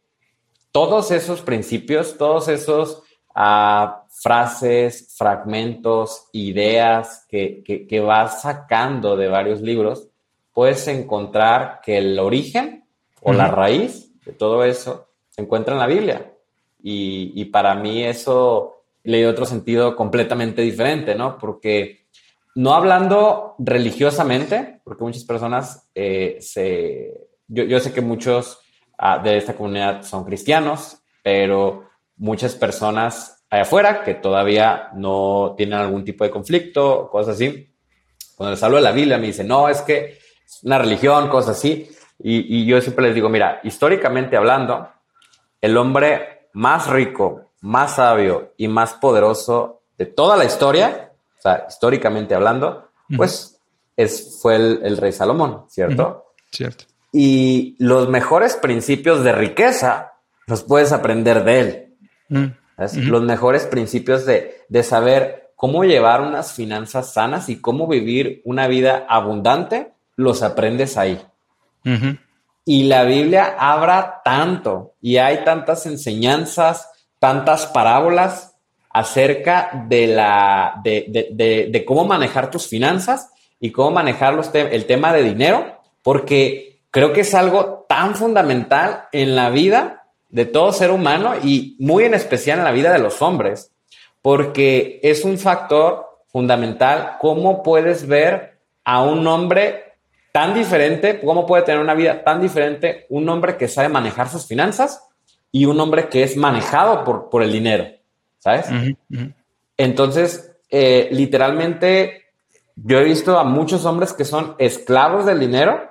todos 0.73 1.11
esos 1.11 1.43
principios, 1.43 2.19
todos 2.19 2.49
esos 2.49 3.03
uh, 3.37 3.89
frases, 4.11 5.15
fragmentos, 5.17 6.27
ideas 6.33 7.27
que, 7.29 7.63
que, 7.65 8.01
vas 8.01 8.43
sacando 8.43 9.17
de 9.17 9.29
varios 9.29 9.61
libros, 9.61 10.09
puedes 10.53 10.87
encontrar 10.89 11.81
que 11.83 11.99
el 11.99 12.19
origen 12.19 12.85
o 13.23 13.33
la 13.33 13.49
raíz 13.49 14.13
de 14.25 14.33
todo 14.33 14.65
eso 14.65 15.09
se 15.31 15.43
encuentra 15.43 15.75
en 15.75 15.81
la 15.81 15.87
Biblia. 15.87 16.33
Y, 16.83 17.33
y 17.35 17.47
para 17.47 17.75
mí 17.75 18.05
eso 18.05 18.83
le 19.05 19.19
dio 19.19 19.31
otro 19.31 19.47
sentido 19.47 19.95
completamente 19.97 20.63
diferente, 20.63 21.15
¿no? 21.15 21.39
Porque 21.39 22.04
no 22.55 22.75
hablando 22.75 23.57
religiosamente, 23.59 24.81
porque 24.85 25.05
muchas 25.05 25.25
personas 25.25 25.89
eh, 25.95 26.39
se... 26.41 27.29
Yo, 27.47 27.79
sé 27.79 27.93
que 27.93 28.01
muchos 28.01 28.59
ah, 28.97 29.19
de 29.19 29.37
esta 29.37 29.55
comunidad 29.55 30.03
son 30.03 30.25
cristianos, 30.25 30.99
pero 31.23 31.91
muchas 32.17 32.55
personas 32.55 33.45
allá 33.51 33.63
afuera 33.63 34.03
que 34.03 34.15
todavía 34.15 34.89
no 34.95 35.55
tienen 35.57 35.79
algún 35.79 36.05
tipo 36.05 36.25
de 36.25 36.31
conflicto, 36.31 37.11
cosas 37.11 37.35
así. 37.37 37.75
Cuando 38.37 38.53
les 38.53 38.63
hablo 38.63 38.77
de 38.77 38.83
la 38.83 38.93
Biblia 38.93 39.19
me 39.19 39.27
dicen, 39.27 39.47
no, 39.47 39.69
es 39.69 39.83
que 39.83 40.19
es 40.45 40.65
una 40.65 40.79
religión, 40.79 41.29
cosas 41.29 41.59
así. 41.59 41.89
Y, 42.19 42.61
y 42.61 42.67
yo 42.67 42.81
siempre 42.81 43.05
les 43.05 43.15
digo, 43.15 43.29
mira, 43.29 43.61
históricamente 43.63 44.37
hablando, 44.37 44.89
el 45.61 45.77
hombre 45.77 46.49
más 46.55 46.89
rico, 46.89 47.53
más 47.61 47.97
sabio 47.97 48.55
y 48.57 48.69
más 48.69 48.95
poderoso 48.95 49.83
de 49.99 50.07
toda 50.07 50.37
la 50.37 50.45
historia 50.45 51.14
sea, 51.49 51.67
históricamente 51.69 52.35
hablando, 52.35 52.89
pues 53.17 53.61
es, 53.97 54.39
fue 54.41 54.57
el, 54.57 54.97
rey 54.97 55.13
Salomón, 55.13 55.65
¿cierto? 55.69 56.33
Cierto. 56.51 56.85
Y 57.13 57.77
los 57.79 58.09
mejores 58.09 58.57
principios 58.57 59.23
de 59.23 59.33
riqueza 59.33 60.13
los 60.47 60.63
puedes 60.63 60.93
aprender 60.93 61.45
de 61.45 61.61
él. 61.61 61.97
Mm. 62.29 62.47
Los 63.09 63.23
mejores 63.23 63.67
principios 63.67 64.27
de, 64.27 64.63
de 64.69 64.83
saber 64.83 65.53
cómo 65.55 65.85
llevar 65.85 66.21
unas 66.21 66.53
finanzas 66.53 67.13
sanas 67.13 67.49
y 67.49 67.61
cómo 67.61 67.87
vivir 67.87 68.43
una 68.45 68.67
vida 68.67 69.07
abundante, 69.09 69.93
los 70.17 70.43
aprendes 70.43 70.97
ahí. 70.97 71.21
Y 72.65 72.85
la 72.85 73.05
Biblia 73.05 73.57
habla 73.59 74.23
tanto 74.25 74.95
y 75.03 75.19
hay 75.19 75.45
tantas 75.45 75.87
enseñanzas, 75.87 76.89
tantas 77.19 77.67
parábolas 77.67 78.54
acerca 78.95 79.87
de, 79.89 80.07
la, 80.07 80.81
de, 80.85 81.85
cómo 81.85 82.05
manejar 82.05 82.49
tus 82.49 82.69
finanzas 82.69 83.33
y 83.59 83.73
cómo 83.73 83.91
manejar 83.91 84.41
el 84.55 84.87
tema 84.87 85.13
de 85.13 85.25
dinero, 85.25 85.81
porque 86.01 86.81
creo 86.93 87.13
que 87.13 87.23
es 87.23 87.35
algo 87.35 87.87
tan 87.89 88.15
fundamental 88.15 89.09
en 89.11 89.35
la 89.35 89.51
vida 89.51 90.07
de 90.29 90.47
todo 90.47 90.73
ser 90.73 90.93
humano 90.93 91.33
y 91.43 91.77
muy 91.81 92.05
en 92.05 92.15
especial 92.15 92.59
en 92.59 92.65
la 92.65 92.71
vida 92.71 92.93
de 92.93 93.01
los 93.01 93.21
hombres, 93.21 93.73
porque 94.23 95.01
es 95.03 95.25
un 95.25 95.39
factor 95.39 96.07
fundamental 96.29 97.17
cómo 97.19 97.65
puedes 97.65 98.07
ver 98.07 98.61
a 98.85 99.03
un 99.03 99.27
hombre 99.27 99.97
tan 100.31 100.55
diferente, 100.55 101.21
cómo 101.21 101.47
puede 101.47 101.65
tener 101.65 101.81
una 101.81 101.95
vida 101.95 102.23
tan 102.23 102.41
diferente 102.41 103.07
un 103.09 103.29
hombre 103.29 103.57
que 103.57 103.67
sabe 103.67 103.89
manejar 103.89 104.29
sus 104.29 104.47
finanzas 104.47 105.03
y 105.51 105.65
un 105.67 105.81
hombre 105.81 106.09
que 106.09 106.23
es 106.23 106.37
manejado 106.37 107.03
por, 107.03 107.29
por 107.29 107.43
el 107.43 107.51
dinero. 107.51 107.87
¿Sabes? 108.45 108.67
Entonces, 109.79 110.53
eh, 110.69 111.09
literalmente, 111.11 112.25
yo 112.77 112.99
he 112.99 113.05
visto 113.05 113.39
a 113.39 113.45
muchos 113.45 113.87
hombres 113.87 114.13
que 114.13 114.27
son 114.27 114.55
esclavos 114.59 115.25
del 115.25 115.41
dinero 115.41 115.89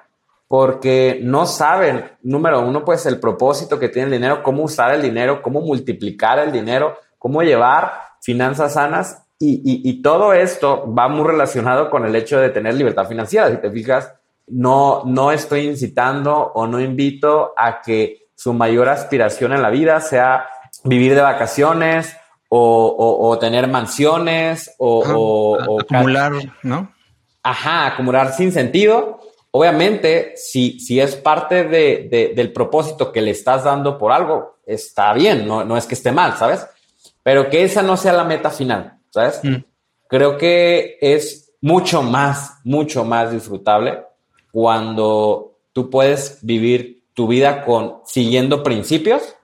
porque 0.47 1.19
no 1.23 1.47
saben, 1.47 2.11
número 2.21 2.61
uno, 2.61 2.85
pues 2.85 3.07
el 3.07 3.19
propósito 3.19 3.79
que 3.79 3.89
tiene 3.89 4.05
el 4.05 4.13
dinero, 4.13 4.43
cómo 4.43 4.63
usar 4.63 4.93
el 4.93 5.01
dinero, 5.01 5.41
cómo 5.41 5.61
multiplicar 5.61 6.37
el 6.37 6.51
dinero, 6.51 6.95
cómo 7.17 7.41
llevar 7.41 7.91
finanzas 8.21 8.73
sanas. 8.73 9.19
Y, 9.39 10.01
todo 10.01 10.31
esto 10.31 10.93
va 10.93 11.09
muy 11.09 11.27
relacionado 11.27 11.89
con 11.89 12.05
el 12.05 12.15
hecho 12.15 12.39
de 12.39 12.49
tener 12.49 12.75
libertad 12.75 13.07
financiera. 13.07 13.49
Si 13.49 13.57
te 13.57 13.71
fijas, 13.71 14.13
no, 14.47 15.03
no 15.05 15.33
estoy 15.33 15.67
incitando 15.67 16.33
o 16.53 16.65
no 16.65 16.79
invito 16.79 17.53
a 17.57 17.81
que 17.81 18.27
su 18.35 18.53
mayor 18.53 18.87
aspiración 18.87 19.51
en 19.51 19.61
la 19.61 19.69
vida 19.69 19.99
sea 19.99 20.45
vivir 20.85 21.13
de 21.13 21.21
vacaciones 21.21 22.15
o, 22.55 23.37
tener 23.39 23.67
mansiones 23.67 24.73
o, 24.77 25.79
acumular, 25.79 26.33
¿no? 26.61 26.93
Ajá, 27.41 27.87
acumular 27.87 28.33
sin 28.33 28.51
sentido. 28.51 29.19
Obviamente, 29.51 30.33
si, 30.35 30.79
si 30.79 30.99
es 30.99 31.15
parte 31.15 31.63
del 31.65 32.53
propósito 32.53 33.11
que 33.11 33.21
le 33.21 33.31
estás 33.31 33.63
dando 33.63 33.97
por 33.97 34.11
algo, 34.11 34.57
está 34.65 35.13
bien, 35.13 35.47
no, 35.47 35.63
no, 35.63 35.77
es 35.77 35.85
que 35.85 35.95
esté 35.95 36.11
mal, 36.11 36.37
¿sabes? 36.37 36.65
Pero 37.21 37.49
que 37.49 37.63
esa 37.63 37.81
no 37.81 37.97
sea 37.97 38.13
la 38.13 38.23
meta 38.23 38.49
final, 38.49 38.97
¿sabes? 39.09 39.39
Mm. 39.43 39.63
Creo 40.07 40.37
que 40.37 40.97
es 41.01 41.53
mucho 41.61 42.01
más, 42.03 42.59
mucho 42.63 43.03
más 43.03 43.31
disfrutable 43.31 44.03
cuando 44.51 45.57
tú 45.71 45.89
puedes 45.89 46.39
vivir 46.41 47.03
tu 47.13 47.27
vida 47.27 47.63
con 47.65 48.01
siguiendo 48.05 48.63
principios 48.63 49.35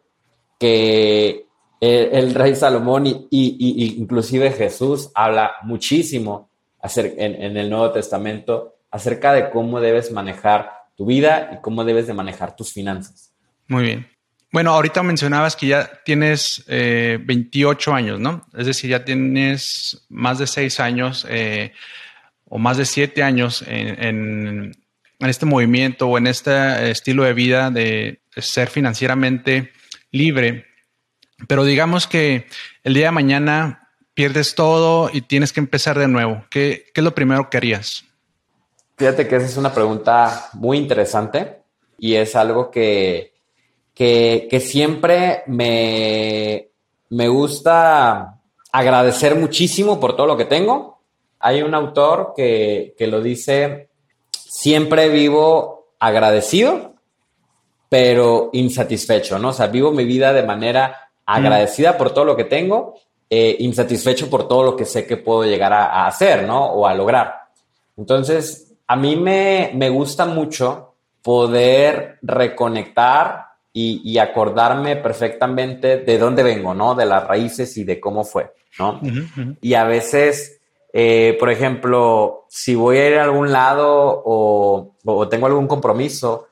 que 0.60 1.49
el, 1.80 2.34
rey 2.34 2.56
Salomón 2.56 3.08
y, 3.08 3.96
inclusive 3.98 4.52
Jesús 4.52 5.12
habla 5.16 5.54
muchísimo 5.64 6.50
en, 6.96 7.42
en 7.42 7.58
el 7.58 7.70
Nuevo 7.70 7.92
Testamento 7.92 8.76
acerca 8.92 9.34
de 9.34 9.50
cómo 9.50 9.80
debes 9.80 10.12
manejar 10.12 10.72
tu 10.96 11.06
vida 11.06 11.52
y 11.54 11.62
cómo 11.62 11.86
debes 11.86 12.08
de 12.08 12.14
manejar 12.14 12.56
tus 12.56 12.74
finanzas. 12.74 13.34
Muy 13.68 13.84
bien. 13.84 14.08
Bueno, 14.52 14.72
ahorita 14.72 15.04
mencionabas 15.04 15.56
que 15.56 15.68
ya 15.68 15.90
tienes 16.04 16.66
28 16.68 17.92
eh, 17.92 17.94
años, 17.94 18.20
¿no? 18.20 18.46
Es 18.58 18.66
decir, 18.66 18.90
ya 18.90 19.06
tienes 19.06 20.06
más 20.10 20.40
de 20.40 20.48
6 20.48 20.80
años 20.80 21.28
eh, 21.30 21.72
o 22.46 22.58
más 22.58 22.78
de 22.78 22.86
7 22.86 23.22
años 23.22 23.64
en, 23.68 24.76
este 25.20 25.46
movimiento 25.46 26.08
o 26.08 26.18
en 26.18 26.28
este 26.28 26.90
estilo 26.90 27.24
de 27.24 27.34
vida 27.34 27.70
de 27.70 28.22
ser 28.38 28.70
financieramente 28.70 29.72
libre. 30.12 30.66
Pero 31.48 31.64
digamos 31.64 32.08
que 32.08 32.48
el 32.84 32.94
día 32.94 33.06
de 33.06 33.12
mañana 33.12 33.90
pierdes 34.14 34.56
todo 34.56 35.10
y 35.12 35.22
tienes 35.22 35.54
que 35.54 35.60
empezar 35.60 35.98
de 35.98 36.08
nuevo. 36.08 36.44
¿Qué, 36.50 36.86
qué 36.94 37.02
es 37.02 37.04
lo 37.04 37.16
primero 37.16 37.50
que 37.50 37.58
harías? 37.58 38.04
Fíjate 38.98 39.28
que 39.28 39.38
esa 39.38 39.46
es 39.46 39.58
una 39.58 39.74
pregunta 39.74 40.50
muy 40.54 40.78
interesante 40.78 41.62
y 41.98 42.16
es 42.16 42.36
algo 42.36 42.70
que 42.70 43.34
que, 44.00 44.62
siempre 44.62 45.44
me, 45.48 46.70
me 47.10 47.28
gusta 47.28 48.40
agradecer 48.72 49.36
muchísimo 49.36 50.00
por 50.00 50.16
todo 50.16 50.26
lo 50.26 50.38
que 50.38 50.46
tengo. 50.46 51.02
Hay 51.40 51.62
un 51.62 51.74
autor 51.74 52.32
que, 52.34 52.96
que 52.98 53.08
lo 53.08 53.22
dice, 53.22 53.90
siempre 54.32 55.10
vivo 55.10 55.96
agradecido, 56.00 56.94
pero 57.90 58.50
insatisfecho, 58.54 59.38
¿no? 59.38 59.50
O 59.50 59.54
sea, 59.54 59.68
vivo 59.68 59.92
mi 59.92 60.06
vida 60.06 60.32
de 60.32 60.44
manera 60.44 61.09
agradecida 61.36 61.98
por 61.98 62.14
todo 62.14 62.26
lo 62.26 62.36
que 62.36 62.46
tengo, 62.46 62.96
eh, 63.30 63.56
insatisfecho 63.60 64.30
por 64.30 64.48
todo 64.48 64.64
lo 64.64 64.76
que 64.76 64.86
sé 64.86 65.06
que 65.06 65.18
puedo 65.18 65.44
llegar 65.44 65.72
a, 65.72 66.08
hacer, 66.08 66.44
¿no? 66.44 66.66
O 66.66 66.88
a 66.88 66.94
lograr. 66.94 67.34
Entonces, 67.98 68.74
a 68.88 68.96
mí 68.96 69.16
me, 69.16 69.72
me 69.76 69.90
gusta 69.90 70.26
mucho 70.26 70.96
poder 71.22 72.18
reconectar 72.22 73.50
y, 73.72 74.18
acordarme 74.18 74.98
perfectamente 74.98 75.98
de 75.98 76.18
dónde 76.18 76.44
vengo, 76.44 76.74
¿no? 76.74 76.96
De 76.96 77.06
las 77.06 77.26
raíces 77.26 77.78
y 77.78 77.86
de 77.86 78.00
cómo 78.00 78.26
fue, 78.26 78.52
¿no? 78.78 79.00
Y 79.62 79.74
a 79.76 79.86
veces, 79.86 80.60
eh, 80.92 81.38
por 81.40 81.50
ejemplo, 81.50 82.46
si 82.50 82.76
voy 82.76 82.98
a 82.98 83.10
ir 83.10 83.18
a 83.18 83.24
algún 83.24 83.52
lado 83.52 84.22
o, 84.26 84.96
tengo 85.30 85.46
algún 85.46 85.68
compromiso 85.68 86.48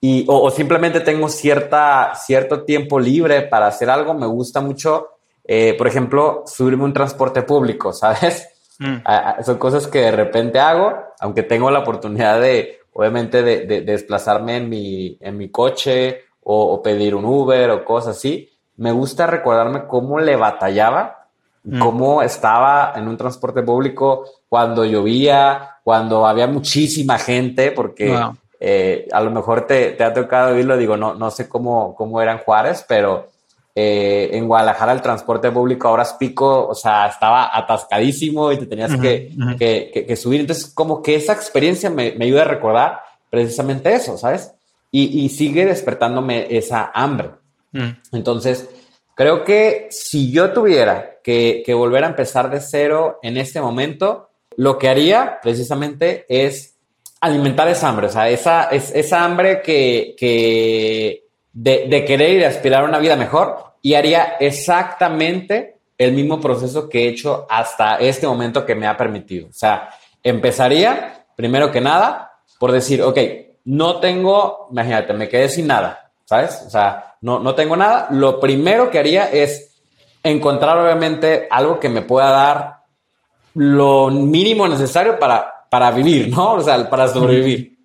y, 0.00 0.24
o, 0.28 0.50
simplemente 0.50 1.00
tengo 1.00 1.28
cierta, 1.28 2.12
cierto 2.14 2.62
tiempo 2.62 3.00
libre 3.00 3.42
para 3.42 3.66
hacer 3.66 3.90
algo, 3.90 4.14
me 4.14 4.26
gusta 4.26 4.60
mucho, 4.60 5.08
eh, 5.44 5.74
por 5.76 5.88
ejemplo, 5.88 6.44
subirme 6.46 6.84
un 6.84 6.92
transporte 6.92 7.42
público, 7.42 7.92
¿sabes? 7.94 8.48
Mm. 8.80 8.98
son 9.44 9.58
cosas 9.58 9.88
que 9.88 10.02
de 10.02 10.12
repente 10.12 10.60
hago, 10.60 10.94
aunque 11.18 11.42
tengo 11.42 11.68
la 11.68 11.80
oportunidad 11.80 12.40
de, 12.40 12.78
obviamente, 12.92 13.42
de, 13.42 13.66
de 13.66 13.80
desplazarme 13.80 14.58
en 14.58 14.68
mi, 14.68 15.18
en 15.20 15.36
mi 15.36 15.48
coche 15.50 16.22
o, 16.50 16.80
pedir 16.82 17.14
un 17.14 17.24
Uber 17.26 17.70
o 17.70 17.84
cosas 17.84 18.16
así, 18.16 18.48
me 18.76 18.92
gusta 18.92 19.26
recordarme 19.26 19.86
cómo 19.86 20.18
le 20.18 20.36
batallaba, 20.36 21.26
mm. 21.64 21.78
cómo 21.78 22.22
estaba 22.22 22.94
en 22.96 23.06
un 23.06 23.16
transporte 23.18 23.62
público 23.62 24.24
cuando 24.48 24.84
llovía, 24.84 25.76
cuando 25.84 26.26
había 26.26 26.46
muchísima 26.46 27.18
gente, 27.18 27.72
porque 27.72 28.16
eh, 28.60 29.06
a 29.12 29.20
lo 29.20 29.30
mejor 29.30 29.66
te, 29.66 30.02
ha 30.02 30.12
tocado 30.12 30.54
oírlo, 30.54 30.76
digo, 30.76 30.96
no, 30.96 31.14
no 31.14 31.30
sé 31.30 31.48
cómo, 31.48 31.94
cómo 31.94 32.20
era 32.20 32.32
en 32.32 32.38
Juárez, 32.38 32.84
pero 32.88 33.28
eh, 33.74 34.30
en 34.32 34.46
Guadalajara 34.46 34.92
el 34.92 35.02
transporte 35.02 35.50
público 35.50 35.88
ahora 35.88 36.02
es 36.02 36.12
pico, 36.14 36.66
o 36.66 36.74
sea, 36.74 37.06
estaba 37.06 37.56
atascadísimo 37.56 38.50
y 38.52 38.58
te 38.58 38.66
tenías 38.66 38.96
que, 38.96 39.32
que, 39.58 40.16
subir. 40.16 40.40
Entonces, 40.40 40.66
como 40.72 41.02
que 41.02 41.14
esa 41.14 41.32
experiencia 41.32 41.88
me, 41.90 42.12
me 42.12 42.24
ayuda 42.24 42.42
a 42.42 42.46
recordar 42.46 43.00
precisamente 43.30 43.94
eso, 43.94 44.18
¿sabes? 44.18 44.52
y, 44.90 45.28
sigue 45.28 45.66
despertándome 45.66 46.46
esa 46.56 46.90
hambre. 46.94 47.30
Mm. 47.72 47.90
Entonces, 48.12 48.68
creo 49.14 49.44
que 49.44 49.88
si 49.90 50.32
yo 50.32 50.52
tuviera 50.52 51.18
que, 51.22 51.62
volver 51.74 52.04
a 52.04 52.08
empezar 52.08 52.50
de 52.50 52.60
cero 52.60 53.18
en 53.22 53.36
este 53.36 53.60
momento, 53.60 54.30
lo 54.56 54.78
que 54.78 54.88
haría 54.88 55.40
precisamente 55.42 56.24
es 56.28 56.77
alimentar 57.20 57.68
esa 57.68 57.88
hambre, 57.88 58.06
o 58.06 58.10
sea, 58.10 58.28
esa, 58.28 58.64
es, 58.64 58.94
esa 58.94 59.24
hambre 59.24 59.62
que, 59.62 60.14
que 60.18 61.24
de, 61.52 62.04
querer 62.04 62.30
y 62.30 62.36
de 62.36 62.46
aspirar 62.46 62.84
a 62.84 62.88
una 62.88 62.98
vida 62.98 63.16
mejor 63.16 63.74
y 63.82 63.94
haría 63.94 64.36
exactamente 64.38 65.78
el 65.96 66.12
mismo 66.12 66.40
proceso 66.40 66.88
que 66.88 67.04
he 67.04 67.08
hecho 67.08 67.46
hasta 67.50 67.96
este 67.96 68.26
momento 68.26 68.64
que 68.64 68.76
me 68.76 68.86
ha 68.86 68.96
permitido. 68.96 69.48
O 69.48 69.52
sea, 69.52 69.90
empezaría, 70.22 71.26
primero 71.34 71.72
que 71.72 71.80
nada, 71.80 72.32
por 72.58 72.70
decir, 72.70 73.02
ok, 73.02 73.18
no 73.64 73.98
tengo, 73.98 74.68
imagínate, 74.70 75.12
me 75.12 75.28
quedé 75.28 75.48
sin 75.48 75.66
nada, 75.66 76.12
¿sabes? 76.24 76.62
O 76.66 76.70
sea, 76.70 77.16
no, 77.20 77.40
no 77.40 77.54
tengo 77.54 77.76
nada. 77.76 78.06
Lo 78.10 78.38
primero 78.38 78.90
que 78.90 78.98
haría 78.98 79.30
es 79.30 79.80
encontrar, 80.22 80.78
obviamente, 80.78 81.48
algo 81.50 81.80
que 81.80 81.88
me 81.88 82.02
pueda 82.02 82.30
dar 82.30 82.78
lo 83.54 84.08
mínimo 84.10 84.68
necesario 84.68 85.18
para, 85.18 85.57
para 85.70 85.90
vivir, 85.90 86.28
¿no? 86.28 86.54
O 86.54 86.60
sea, 86.60 86.88
para 86.88 87.08
sobrevivir. 87.08 87.78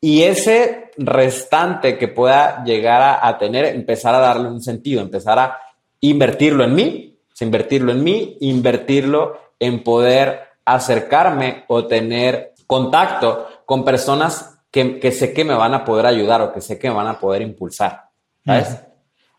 Y 0.00 0.22
ese 0.22 0.90
restante 0.96 1.98
que 1.98 2.08
pueda 2.08 2.62
llegar 2.64 3.20
a, 3.22 3.38
tener, 3.38 3.64
empezar 3.66 4.14
a 4.14 4.20
darle 4.20 4.48
un 4.48 4.62
sentido, 4.62 5.00
empezar 5.00 5.38
a 5.38 5.58
invertirlo 6.00 6.64
en 6.64 6.74
mí, 6.74 7.18
invertirlo 7.40 7.92
en 7.92 8.04
mí, 8.04 8.36
invertirlo 8.40 9.38
en 9.58 9.82
poder 9.82 10.40
acercarme 10.64 11.64
o 11.68 11.86
tener 11.86 12.54
contacto 12.66 13.48
con 13.64 13.84
personas 13.84 14.60
que, 14.70 15.10
sé 15.12 15.32
que 15.32 15.44
me 15.44 15.54
van 15.54 15.74
a 15.74 15.84
poder 15.84 16.06
ayudar 16.06 16.42
o 16.42 16.52
que 16.52 16.60
sé 16.60 16.78
que 16.78 16.88
me 16.88 16.96
van 16.96 17.08
a 17.08 17.18
poder 17.18 17.42
impulsar. 17.42 18.08
¿Sabes? 18.44 18.78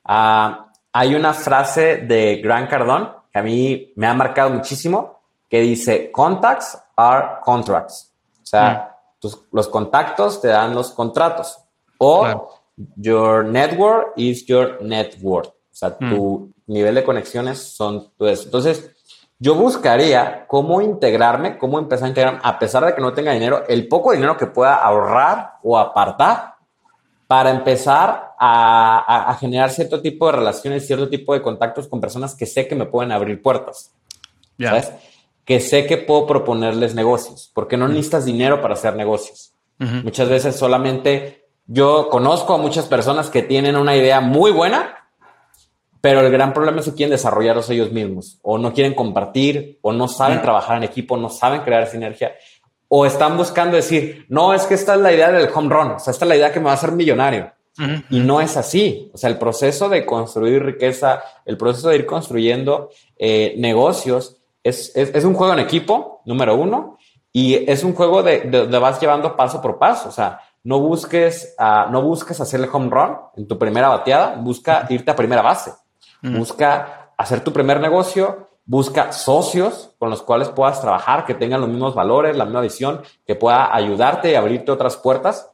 Ah, 0.03 0.71
hay 0.91 1.15
una 1.15 1.33
frase 1.33 1.97
de 1.97 2.37
Grant 2.37 2.69
Cardone 2.69 3.07
que 3.31 3.39
a 3.39 3.43
mí 3.43 3.93
me 3.95 4.07
ha 4.07 4.13
marcado 4.13 4.49
muchísimo 4.49 5.18
que 5.49 5.61
dice, 5.61 6.11
contacts 6.11 6.77
are 6.95 7.39
contracts. 7.43 8.13
O 8.41 8.45
sea, 8.45 8.97
los 9.51 9.67
contactos 9.67 10.41
te 10.41 10.49
dan 10.49 10.73
los 10.73 10.91
contratos. 10.91 11.57
O 11.97 12.49
your 12.95 13.43
network 13.43 14.13
is 14.15 14.45
your 14.45 14.81
network. 14.81 15.47
O 15.47 15.75
sea, 15.79 15.97
tu 15.97 16.51
nivel 16.67 16.95
de 16.95 17.03
conexiones 17.03 17.59
son 17.59 18.11
tu 18.17 18.27
eso. 18.27 18.43
Entonces, 18.45 18.91
yo 19.37 19.55
buscaría 19.55 20.45
cómo 20.47 20.81
integrarme, 20.81 21.57
cómo 21.57 21.79
empezar 21.79 22.05
a 22.05 22.09
integrarme, 22.09 22.41
a 22.43 22.59
pesar 22.59 22.85
de 22.85 22.93
que 22.93 23.01
no 23.01 23.13
tenga 23.13 23.31
dinero, 23.31 23.63
el 23.67 23.87
poco 23.87 24.11
dinero 24.11 24.35
que 24.35 24.47
pueda 24.47 24.75
ahorrar 24.75 25.53
o 25.63 25.77
apartar 25.77 26.55
para 27.25 27.51
empezar 27.51 28.33
a, 28.37 29.37
generar 29.39 29.69
cierto 29.69 30.01
tipo 30.01 30.25
de 30.25 30.33
relaciones, 30.33 30.85
cierto 30.85 31.07
tipo 31.07 31.33
de 31.33 31.41
contactos 31.41 31.87
con 31.87 32.01
personas 32.01 32.35
que 32.35 32.45
sé 32.45 32.67
que 32.67 32.75
me 32.75 32.85
pueden 32.85 33.11
abrir 33.11 33.41
puertas. 33.41 33.93
¿Sabes? 34.59 34.91
Que 35.49 35.59
sé 35.59 35.87
que 35.87 35.97
puedo 35.97 36.27
proponerles 36.27 36.93
negocios, 36.93 37.49
porque 37.55 37.75
no 37.75 37.87
necesitas 37.87 38.23
dinero 38.23 38.61
para 38.61 38.75
hacer 38.75 38.95
negocios. 38.95 39.55
Muchas 39.79 40.29
veces 40.29 40.55
solamente 40.55 41.47
yo 41.65 42.07
conozco 42.09 42.53
a 42.53 42.59
muchas 42.59 42.85
personas 42.85 43.31
que 43.31 43.41
tienen 43.41 43.75
una 43.75 43.95
idea 43.95 44.21
muy 44.21 44.51
buena, 44.51 45.09
pero 46.01 46.19
el 46.19 46.31
gran 46.31 46.53
problema 46.53 46.81
es 46.81 46.85
que 46.85 46.93
quieren 46.93 47.09
desarrollarlos 47.09 47.67
ellos 47.71 47.91
mismos, 47.91 48.37
o 48.43 48.59
no 48.59 48.75
quieren 48.75 48.93
compartir, 48.93 49.79
o 49.81 49.91
no 49.91 50.07
saben 50.07 50.43
trabajar 50.43 50.77
en 50.77 50.83
equipo, 50.83 51.17
no 51.17 51.31
saben 51.31 51.61
crear 51.61 51.87
sinergia, 51.87 52.35
o 52.87 53.07
están 53.07 53.35
buscando 53.35 53.75
decir, 53.75 54.27
no, 54.29 54.53
es 54.53 54.67
que 54.67 54.75
esta 54.75 54.93
es 54.93 55.01
la 55.01 55.11
idea 55.11 55.31
del 55.31 55.49
home 55.51 55.73
run, 55.73 55.91
o 55.93 55.99
sea, 55.99 56.11
esta 56.11 56.25
es 56.25 56.29
la 56.29 56.35
idea 56.35 56.53
que 56.53 56.59
me 56.59 56.65
va 56.65 56.73
a 56.73 56.75
hacer 56.75 56.91
millonario. 56.91 57.51
Y 58.09 58.19
no 58.19 58.41
es 58.41 58.57
así. 58.57 59.09
O 59.13 59.17
sea, 59.17 59.29
el 59.29 59.37
proceso 59.37 59.87
de 59.87 60.05
construir 60.05 60.63
riqueza, 60.63 61.23
el 61.45 61.55
proceso 61.55 61.87
de 61.87 61.95
ir 61.95 62.05
construyendo 62.05 62.89
eh, 63.17 63.55
negocios, 63.57 64.38
es, 64.69 64.91
es, 64.95 65.23
un 65.25 65.33
juego 65.33 65.53
en 65.53 65.59
equipo, 65.59 66.21
número 66.25 66.55
uno, 66.55 66.97
y 67.31 67.69
es 67.69 67.83
un 67.83 67.93
juego 67.93 68.23
de, 68.23 68.41
de, 68.41 68.79
vas 68.79 68.99
llevando 68.99 69.35
paso 69.35 69.61
por 69.61 69.77
paso. 69.77 70.09
O 70.09 70.11
sea, 70.11 70.39
no 70.63 70.79
busques, 70.79 71.55
uh, 71.59 71.91
no 71.91 72.01
busques 72.01 72.39
hacer 72.39 72.59
el 72.59 72.69
home 72.71 72.89
run 72.89 73.17
en 73.35 73.47
tu 73.47 73.57
primera 73.57 73.89
bateada, 73.89 74.35
busca 74.35 74.85
irte 74.89 75.11
a 75.11 75.15
primera 75.15 75.41
base. 75.41 75.71
Busca 76.21 77.11
hacer 77.17 77.41
tu 77.43 77.53
primer 77.53 77.79
negocio, 77.79 78.49
busca 78.65 79.11
socios 79.11 79.95
con 79.97 80.09
los 80.09 80.21
cuales 80.21 80.49
puedas 80.49 80.81
trabajar, 80.81 81.25
que 81.25 81.33
tengan 81.33 81.61
los 81.61 81.69
mismos 81.69 81.95
valores, 81.95 82.35
la 82.35 82.45
misma 82.45 82.61
visión, 82.61 83.01
que 83.25 83.35
pueda 83.35 83.73
ayudarte 83.73 84.31
y 84.31 84.35
abrirte 84.35 84.71
otras 84.71 84.97
puertas, 84.97 85.49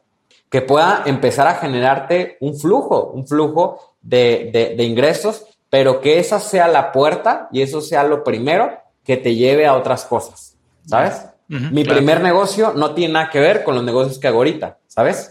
que 0.50 0.60
pueda 0.60 1.02
empezar 1.06 1.46
a 1.46 1.54
generarte 1.54 2.36
un 2.40 2.58
flujo, 2.58 3.10
un 3.14 3.26
flujo 3.26 3.94
de, 4.00 4.76
ingresos, 4.78 5.46
pero 5.70 6.00
que 6.00 6.18
esa 6.18 6.40
sea 6.40 6.68
la 6.68 6.92
puerta 6.92 7.48
y 7.52 7.62
eso 7.62 7.80
sea 7.80 8.04
lo 8.04 8.22
primero 8.22 8.70
que 9.06 9.16
te 9.16 9.36
lleve 9.36 9.66
a 9.66 9.74
otras 9.74 10.04
cosas, 10.04 10.56
¿sabes? 10.84 11.26
Mi 11.48 11.84
primer 11.84 12.20
negocio 12.20 12.72
no 12.74 12.92
tiene 12.92 13.14
nada 13.14 13.30
que 13.30 13.38
ver 13.38 13.62
con 13.62 13.76
los 13.76 13.84
negocios 13.84 14.18
que 14.18 14.26
hago 14.26 14.38
ahorita, 14.38 14.78
¿sabes? 14.88 15.30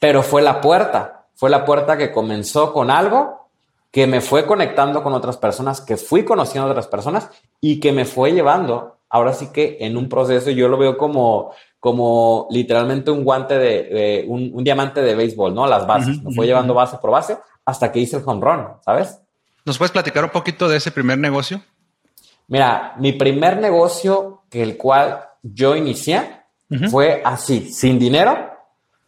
Pero 0.00 0.22
fue 0.24 0.42
la 0.42 0.60
puerta, 0.60 1.26
fue 1.34 1.48
la 1.48 1.64
puerta 1.64 1.96
que 1.96 2.10
comenzó 2.10 2.72
con 2.72 2.90
algo 2.90 3.48
que 3.92 4.06
me 4.06 4.20
fue 4.20 4.46
conectando 4.46 5.02
con 5.02 5.12
otras 5.12 5.36
personas, 5.36 5.80
que 5.80 5.96
fui 5.96 6.24
conociendo 6.24 6.66
a 6.66 6.70
otras 6.72 6.88
personas 6.88 7.28
y 7.60 7.78
que 7.78 7.92
me 7.92 8.04
fue 8.04 8.32
llevando, 8.32 8.96
ahora 9.08 9.32
sí 9.32 9.50
que 9.52 9.76
en 9.80 9.96
un 9.96 10.08
proceso, 10.08 10.50
yo 10.50 10.66
lo 10.66 10.78
veo 10.78 10.96
como, 10.96 11.52
como 11.78 12.48
literalmente 12.50 13.10
un 13.10 13.22
guante 13.22 13.58
de, 13.58 14.24
un, 14.26 14.64
diamante 14.64 15.02
de 15.02 15.14
béisbol, 15.14 15.54
¿no? 15.54 15.66
Las 15.66 15.86
bases, 15.86 16.20
me 16.22 16.34
fue 16.34 16.46
llevando 16.46 16.74
base 16.74 16.96
por 16.98 17.10
base 17.10 17.38
hasta 17.64 17.92
que 17.92 18.00
hice 18.00 18.16
el 18.16 18.22
home 18.26 18.40
run, 18.40 18.66
¿sabes? 18.84 19.20
¿Nos 19.64 19.78
puedes 19.78 19.92
platicar 19.92 20.24
un 20.24 20.30
poquito 20.30 20.68
de 20.68 20.78
ese 20.78 20.90
primer 20.90 21.18
negocio? 21.18 21.62
Mira, 22.48 22.94
mi 22.98 23.12
primer 23.12 23.58
negocio 23.58 24.42
que 24.50 24.62
el 24.62 24.76
cual 24.76 25.24
yo 25.42 25.74
inicié 25.76 26.42
fue 26.90 27.20
así, 27.24 27.70
sin 27.70 27.98
dinero, 27.98 28.50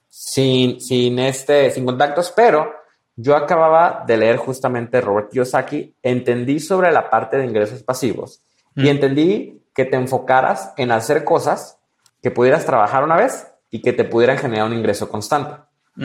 sin, 0.09 0.81
sin, 0.81 1.19
este, 1.19 1.71
sin 1.71 1.87
contactos, 1.87 2.33
pero 2.37 2.71
yo 3.17 3.37
acababa 3.37 4.05
de 4.07 4.17
leer 4.17 4.37
justamente 4.37 5.01
Robert 5.01 5.31
Kiyosaki, 5.31 5.95
entendí 6.03 6.61
sobre 6.61 6.93
la 6.93 7.09
parte 7.09 7.39
de 7.39 7.47
ingresos 7.47 7.83
pasivos 7.83 8.43
y 8.77 8.89
entendí 8.89 9.63
que 9.75 9.85
te 9.85 9.97
enfocaras 9.97 10.73
en 10.77 10.91
hacer 10.93 11.25
cosas 11.25 11.79
que 12.23 12.31
pudieras 12.31 12.67
trabajar 12.67 13.05
una 13.05 13.17
vez 13.17 13.47
y 13.71 13.83
que 13.83 13.93
te 13.93 14.05
pudieran 14.05 14.39
generar 14.39 14.67
un 14.67 14.75
ingreso 14.75 15.09
constante, 15.09 15.57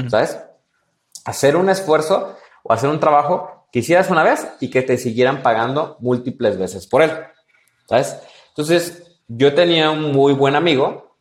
¿sabes? 0.08 0.40
Hacer 1.26 1.56
un 1.56 1.70
esfuerzo 1.70 2.36
o 2.64 2.74
hacer 2.74 2.90
un 2.90 3.00
trabajo 3.00 3.59
que 3.72 3.80
hicieras 3.80 4.10
una 4.10 4.24
vez 4.24 4.48
y 4.60 4.70
que 4.70 4.82
te 4.82 4.98
siguieran 4.98 5.42
pagando 5.42 5.98
múltiples 6.00 6.58
veces 6.58 6.88
por 6.88 7.02
él, 7.02 7.12
¿sabes? 7.88 8.18
Entonces, 8.50 9.04
yo 9.28 9.54
tenía 9.54 9.92
un 9.92 10.12
muy 10.12 10.34
buen 10.34 10.56
amigo 10.56 11.16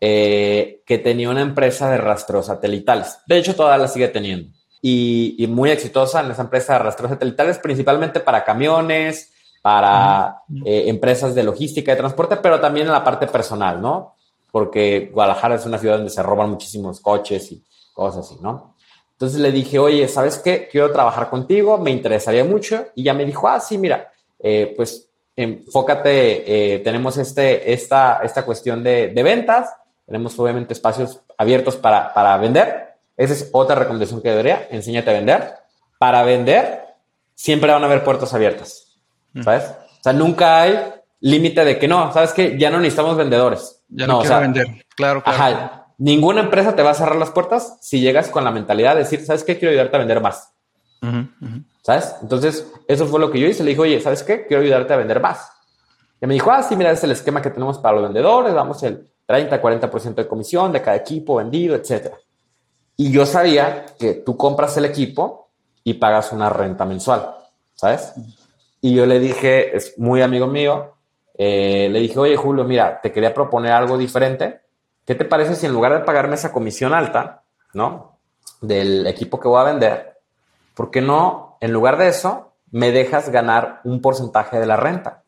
eh, 0.00 0.82
que 0.86 0.98
tenía 0.98 1.28
una 1.28 1.42
empresa 1.42 1.90
de 1.90 1.98
rastreos 1.98 2.46
satelitales. 2.46 3.18
De 3.26 3.36
hecho, 3.36 3.54
todavía 3.54 3.82
la 3.82 3.88
sigue 3.88 4.08
teniendo. 4.08 4.50
Y, 4.82 5.46
muy 5.50 5.70
exitosa 5.70 6.20
en 6.20 6.30
esa 6.30 6.42
empresa 6.42 6.72
de 6.72 6.78
rastreos 6.78 7.10
satelitales, 7.10 7.58
principalmente 7.58 8.20
para 8.20 8.44
camiones, 8.44 9.30
para 9.60 10.38
eh, 10.64 10.84
empresas 10.86 11.34
de 11.34 11.42
logística 11.42 11.92
y 11.92 11.96
transporte, 11.96 12.36
pero 12.36 12.60
también 12.60 12.86
en 12.86 12.92
la 12.92 13.04
parte 13.04 13.26
personal, 13.26 13.82
¿no? 13.82 14.14
Porque 14.50 15.10
Guadalajara 15.12 15.56
es 15.56 15.66
una 15.66 15.78
ciudad 15.78 15.96
donde 15.96 16.10
se 16.10 16.22
roban 16.22 16.48
muchísimos 16.48 16.98
coches 17.00 17.52
y 17.52 17.62
cosas 17.92 18.24
así, 18.24 18.38
¿no? 18.40 18.74
Entonces 19.20 19.40
le 19.40 19.52
dije, 19.52 19.78
oye, 19.78 20.08
¿sabes 20.08 20.38
qué? 20.38 20.66
Quiero 20.72 20.90
trabajar 20.92 21.28
contigo, 21.28 21.76
me 21.76 21.90
interesaría 21.90 22.42
mucho. 22.42 22.86
Y 22.94 23.02
ya 23.02 23.12
me 23.12 23.26
dijo, 23.26 23.48
ah, 23.48 23.60
sí, 23.60 23.76
mira, 23.76 24.10
eh, 24.38 24.72
pues 24.74 25.10
enfócate, 25.36 26.80
tenemos 26.82 27.18
este, 27.18 27.70
esta, 27.72 28.20
esta 28.22 28.44
cuestión 28.44 28.82
de, 28.82 29.08
de 29.08 29.22
ventas, 29.22 29.70
tenemos 30.06 30.38
obviamente 30.38 30.72
espacios 30.72 31.20
abiertos 31.38 31.76
para, 31.76 32.12
para 32.12 32.36
vender. 32.38 32.94
Esa 33.16 33.34
es 33.34 33.50
otra 33.52 33.76
recomendación 33.76 34.22
que 34.22 34.30
debería. 34.30 34.66
Enséñate 34.70 35.10
a 35.10 35.12
vender. 35.12 35.54
Para 35.98 36.22
vender, 36.22 36.84
siempre 37.34 37.70
van 37.70 37.82
a 37.82 37.86
haber 37.86 38.02
puertas 38.02 38.32
abiertas. 38.34 38.96
Mm. 39.34 39.42
¿Sabes? 39.42 39.64
O 39.68 40.02
sea, 40.02 40.12
nunca 40.14 40.62
hay 40.62 40.80
límite 41.20 41.64
de 41.64 41.78
que 41.78 41.86
no, 41.86 42.12
¿sabes 42.12 42.32
que 42.32 42.58
Ya 42.58 42.70
no 42.70 42.78
necesitamos 42.78 43.16
vendedores. 43.16 43.82
Ya 43.88 44.06
no, 44.06 44.20
quiero 44.20 44.40
vender. 44.40 44.66
Claro, 44.96 45.22
claro. 45.22 45.38
Ajá. 45.38 45.79
Ninguna 46.00 46.40
empresa 46.40 46.74
te 46.74 46.82
va 46.82 46.92
a 46.92 46.94
cerrar 46.94 47.16
las 47.16 47.30
puertas 47.30 47.76
si 47.82 48.00
llegas 48.00 48.30
con 48.30 48.42
la 48.42 48.50
mentalidad 48.50 48.94
de 48.94 49.00
decir, 49.00 49.22
¿sabes 49.22 49.44
qué? 49.44 49.58
Quiero 49.58 49.72
ayudarte 49.72 49.96
a 49.96 49.98
vender 49.98 50.22
más. 50.22 50.50
¿Sabes? 51.82 52.16
Entonces, 52.22 52.66
eso 52.88 53.06
fue 53.06 53.20
lo 53.20 53.30
que 53.30 53.38
yo 53.38 53.46
hice. 53.46 53.62
Le 53.62 53.70
dije, 53.70 53.82
oye, 53.82 54.00
¿sabes 54.00 54.22
qué? 54.22 54.46
Quiero 54.46 54.62
ayudarte 54.62 54.94
a 54.94 54.96
vender 54.96 55.20
más. 55.20 55.50
Y 56.18 56.26
me 56.26 56.32
dijo, 56.32 56.50
ah, 56.50 56.62
sí, 56.62 56.74
mira, 56.74 56.90
es 56.90 57.04
el 57.04 57.10
esquema 57.10 57.42
que 57.42 57.50
tenemos 57.50 57.78
para 57.78 57.96
los 57.96 58.04
vendedores, 58.04 58.54
damos 58.54 58.82
el 58.82 59.10
30, 59.26 59.60
40% 59.60 60.14
de 60.14 60.26
comisión 60.26 60.72
de 60.72 60.80
cada 60.80 60.96
equipo 60.96 61.36
vendido, 61.36 61.76
etc. 61.76 62.14
Y 62.96 63.12
yo 63.12 63.26
sabía 63.26 63.84
que 63.98 64.14
tú 64.14 64.38
compras 64.38 64.78
el 64.78 64.86
equipo 64.86 65.50
y 65.84 65.94
pagas 65.94 66.32
una 66.32 66.48
renta 66.48 66.86
mensual, 66.86 67.34
¿sabes? 67.74 68.14
Y 68.80 68.94
yo 68.94 69.04
le 69.04 69.18
dije, 69.18 69.76
es 69.76 69.98
muy 69.98 70.22
amigo 70.22 70.46
mío, 70.46 70.94
eh, 71.36 71.90
le 71.90 72.00
dije, 72.00 72.18
oye 72.18 72.36
Julio, 72.36 72.64
mira, 72.64 73.00
te 73.02 73.12
quería 73.12 73.34
proponer 73.34 73.72
algo 73.72 73.98
diferente. 73.98 74.62
¿Qué 75.10 75.16
te 75.16 75.24
parece 75.24 75.56
si 75.56 75.66
en 75.66 75.72
lugar 75.72 75.92
de 75.92 76.04
pagarme 76.04 76.36
esa 76.36 76.52
comisión 76.52 76.94
alta, 76.94 77.42
¿no? 77.74 78.20
Del 78.60 79.08
equipo 79.08 79.40
que 79.40 79.48
voy 79.48 79.60
a 79.60 79.64
vender, 79.64 80.20
¿por 80.72 80.92
qué 80.92 81.00
no, 81.00 81.56
en 81.60 81.72
lugar 81.72 81.98
de 81.98 82.06
eso, 82.06 82.52
me 82.70 82.92
dejas 82.92 83.28
ganar 83.30 83.80
un 83.82 84.00
porcentaje 84.00 84.60
de 84.60 84.66
la 84.66 84.76
renta 84.76 85.24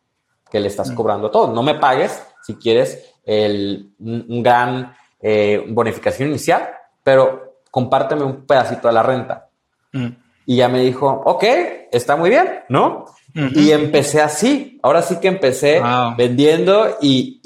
que 0.48 0.60
le 0.60 0.68
estás 0.68 0.92
mm. 0.92 0.94
cobrando 0.94 1.26
a 1.26 1.30
todos? 1.32 1.52
No 1.52 1.64
me 1.64 1.74
pagues 1.74 2.24
si 2.44 2.54
quieres 2.54 3.12
el, 3.24 3.92
un 3.98 4.40
gran 4.44 4.94
eh, 5.20 5.64
bonificación 5.70 6.28
inicial, 6.28 6.68
pero 7.02 7.56
compárteme 7.68 8.22
un 8.22 8.46
pedacito 8.46 8.86
de 8.86 8.94
la 8.94 9.02
renta. 9.02 9.48
Mm. 9.92 10.10
Y 10.46 10.56
ya 10.58 10.68
me 10.68 10.78
dijo, 10.78 11.08
ok, 11.24 11.42
está 11.90 12.14
muy 12.14 12.30
bien, 12.30 12.60
¿no? 12.68 13.06
Y 13.34 13.70
empecé 13.70 14.20
así. 14.20 14.78
Ahora 14.82 15.02
sí 15.02 15.16
que 15.20 15.28
empecé 15.28 15.82
vendiendo 16.16 16.98
y, 17.00 17.40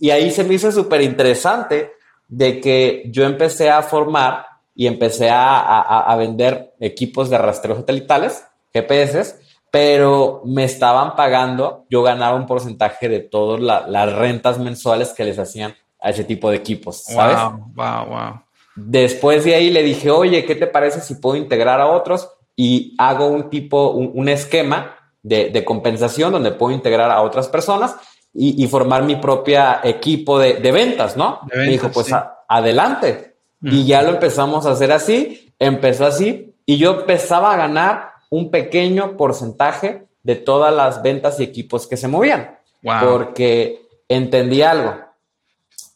y, 0.00 0.10
ahí 0.10 0.30
se 0.30 0.44
me 0.44 0.54
hizo 0.54 0.72
súper 0.72 1.02
interesante 1.02 1.92
de 2.26 2.60
que 2.60 3.04
yo 3.10 3.24
empecé 3.24 3.70
a 3.70 3.82
formar 3.82 4.46
y 4.74 4.86
empecé 4.86 5.30
a, 5.30 5.58
a, 5.58 6.12
a 6.12 6.16
vender 6.16 6.74
equipos 6.80 7.30
de 7.30 7.38
rastreo 7.38 7.76
satelitales, 7.76 8.44
GPS, 8.72 9.36
pero 9.70 10.42
me 10.44 10.64
estaban 10.64 11.14
pagando, 11.14 11.86
yo 11.90 12.02
ganaba 12.02 12.36
un 12.36 12.46
porcentaje 12.46 13.08
de 13.08 13.20
todas 13.20 13.60
las 13.60 14.12
rentas 14.12 14.58
mensuales 14.58 15.12
que 15.12 15.24
les 15.24 15.38
hacían 15.38 15.74
a 16.00 16.10
ese 16.10 16.24
tipo 16.24 16.50
de 16.50 16.56
equipos, 16.56 17.04
¿sabes? 17.04 17.36
Wow, 17.36 17.72
wow, 17.74 18.06
wow. 18.06 18.40
Después 18.76 19.44
de 19.44 19.56
ahí 19.56 19.70
le 19.70 19.82
dije, 19.82 20.10
oye, 20.10 20.44
¿qué 20.44 20.54
te 20.54 20.68
parece 20.68 21.00
si 21.00 21.16
puedo 21.16 21.36
integrar 21.36 21.80
a 21.80 21.88
otros? 21.88 22.28
Y 22.54 22.94
hago 22.98 23.26
un 23.26 23.50
tipo, 23.50 23.90
un, 23.90 24.28
esquema 24.28 24.96
de, 25.28 25.64
compensación 25.64 26.32
donde 26.32 26.52
puedo 26.52 26.74
integrar 26.74 27.10
a 27.10 27.22
otras 27.22 27.48
personas 27.48 27.96
y, 28.32 28.66
formar 28.66 29.02
mi 29.02 29.16
propia 29.16 29.80
equipo 29.82 30.38
de, 30.38 30.72
ventas, 30.72 31.16
¿no? 31.16 31.40
me 31.54 31.70
dijo, 31.70 31.90
pues 31.90 32.10
adelante. 32.48 33.36
Y 33.62 33.84
ya 33.86 34.02
lo 34.02 34.10
empezamos 34.10 34.66
a 34.66 34.70
hacer 34.70 34.92
así, 34.92 35.52
empezó 35.58 36.06
así, 36.06 36.54
y 36.64 36.76
yo 36.76 37.00
empezaba 37.00 37.52
a 37.52 37.56
ganar 37.56 38.10
un 38.30 38.50
pequeño 38.50 39.16
porcentaje 39.16 40.06
de 40.22 40.36
todas 40.36 40.74
las 40.74 41.02
ventas 41.02 41.40
y 41.40 41.44
equipos 41.44 41.86
que 41.86 41.96
se 41.96 42.08
movían. 42.08 42.58
Porque 42.82 43.88
entendí 44.08 44.62
algo. 44.62 44.96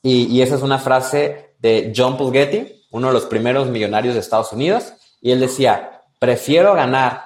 Y, 0.03 0.41
esa 0.41 0.57
es 0.57 0.63
una 0.63 0.79
frase 0.79 1.55
de 1.59 1.93
John 1.95 2.17
Pulgetti, 2.17 2.87
uno 2.91 3.09
de 3.09 3.13
los 3.13 3.27
primeros 3.27 3.69
millonarios 3.69 4.15
de 4.15 4.21
Estados 4.21 4.53
Unidos. 4.53 4.95
Y 5.21 5.31
él 5.31 5.41
decía, 5.41 6.03
prefiero 6.19 6.75
ganar 6.75 7.23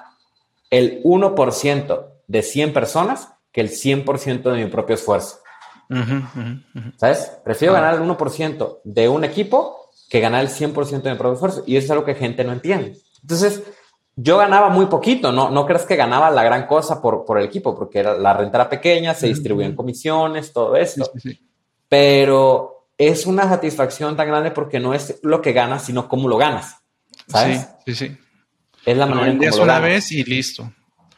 el 0.69 1.01
1% 1.03 2.05
de 2.27 2.41
100 2.43 2.73
personas 2.73 3.29
que 3.51 3.61
el 3.61 3.69
100% 3.69 4.51
de 4.51 4.63
mi 4.63 4.69
propio 4.69 4.95
esfuerzo. 4.95 5.39
¿Sabes? 6.97 7.31
Prefiero 7.43 7.73
ganar 7.73 7.95
el 7.95 8.01
1% 8.01 8.79
de 8.83 9.09
un 9.09 9.23
equipo 9.23 9.89
que 10.09 10.19
ganar 10.19 10.43
el 10.43 10.49
100% 10.49 11.01
de 11.01 11.11
mi 11.11 11.17
propio 11.17 11.33
esfuerzo. 11.33 11.63
Y 11.65 11.77
eso 11.77 11.85
es 11.85 11.91
algo 11.91 12.05
que 12.05 12.15
gente 12.15 12.43
no 12.43 12.53
entiende. 12.53 12.97
Entonces, 13.21 13.63
yo 14.15 14.37
ganaba 14.37 14.69
muy 14.69 14.87
poquito, 14.87 15.31
no, 15.31 15.49
no 15.51 15.65
crees 15.65 15.85
que 15.85 15.95
ganaba 15.95 16.31
la 16.31 16.43
gran 16.43 16.65
cosa 16.65 17.01
por, 17.01 17.23
por 17.23 17.37
el 17.37 17.45
equipo, 17.45 17.75
porque 17.75 17.99
era, 17.99 18.17
la 18.17 18.33
renta 18.33 18.57
era 18.57 18.69
pequeña, 18.69 19.13
se 19.13 19.27
distribuían 19.27 19.75
comisiones, 19.75 20.51
todo 20.51 20.75
eso. 20.75 21.11
Pero 21.87 22.87
es 22.97 23.25
una 23.25 23.47
satisfacción 23.47 24.17
tan 24.17 24.27
grande 24.27 24.51
porque 24.51 24.79
no 24.79 24.93
es 24.93 25.19
lo 25.21 25.41
que 25.41 25.53
ganas, 25.53 25.83
sino 25.85 26.09
cómo 26.09 26.27
lo 26.27 26.37
ganas. 26.37 26.77
¿Sabes? 27.27 27.67
Sí, 27.85 27.93
sí, 27.93 28.07
sí. 28.07 28.17
Es 28.87 28.95
la 28.97 29.05
manera 29.05 29.27
en 29.27 29.51
cómo 29.51 29.63
una 29.63 29.79
vez 29.81 30.13
y 30.13 30.23
listo. 30.23 30.71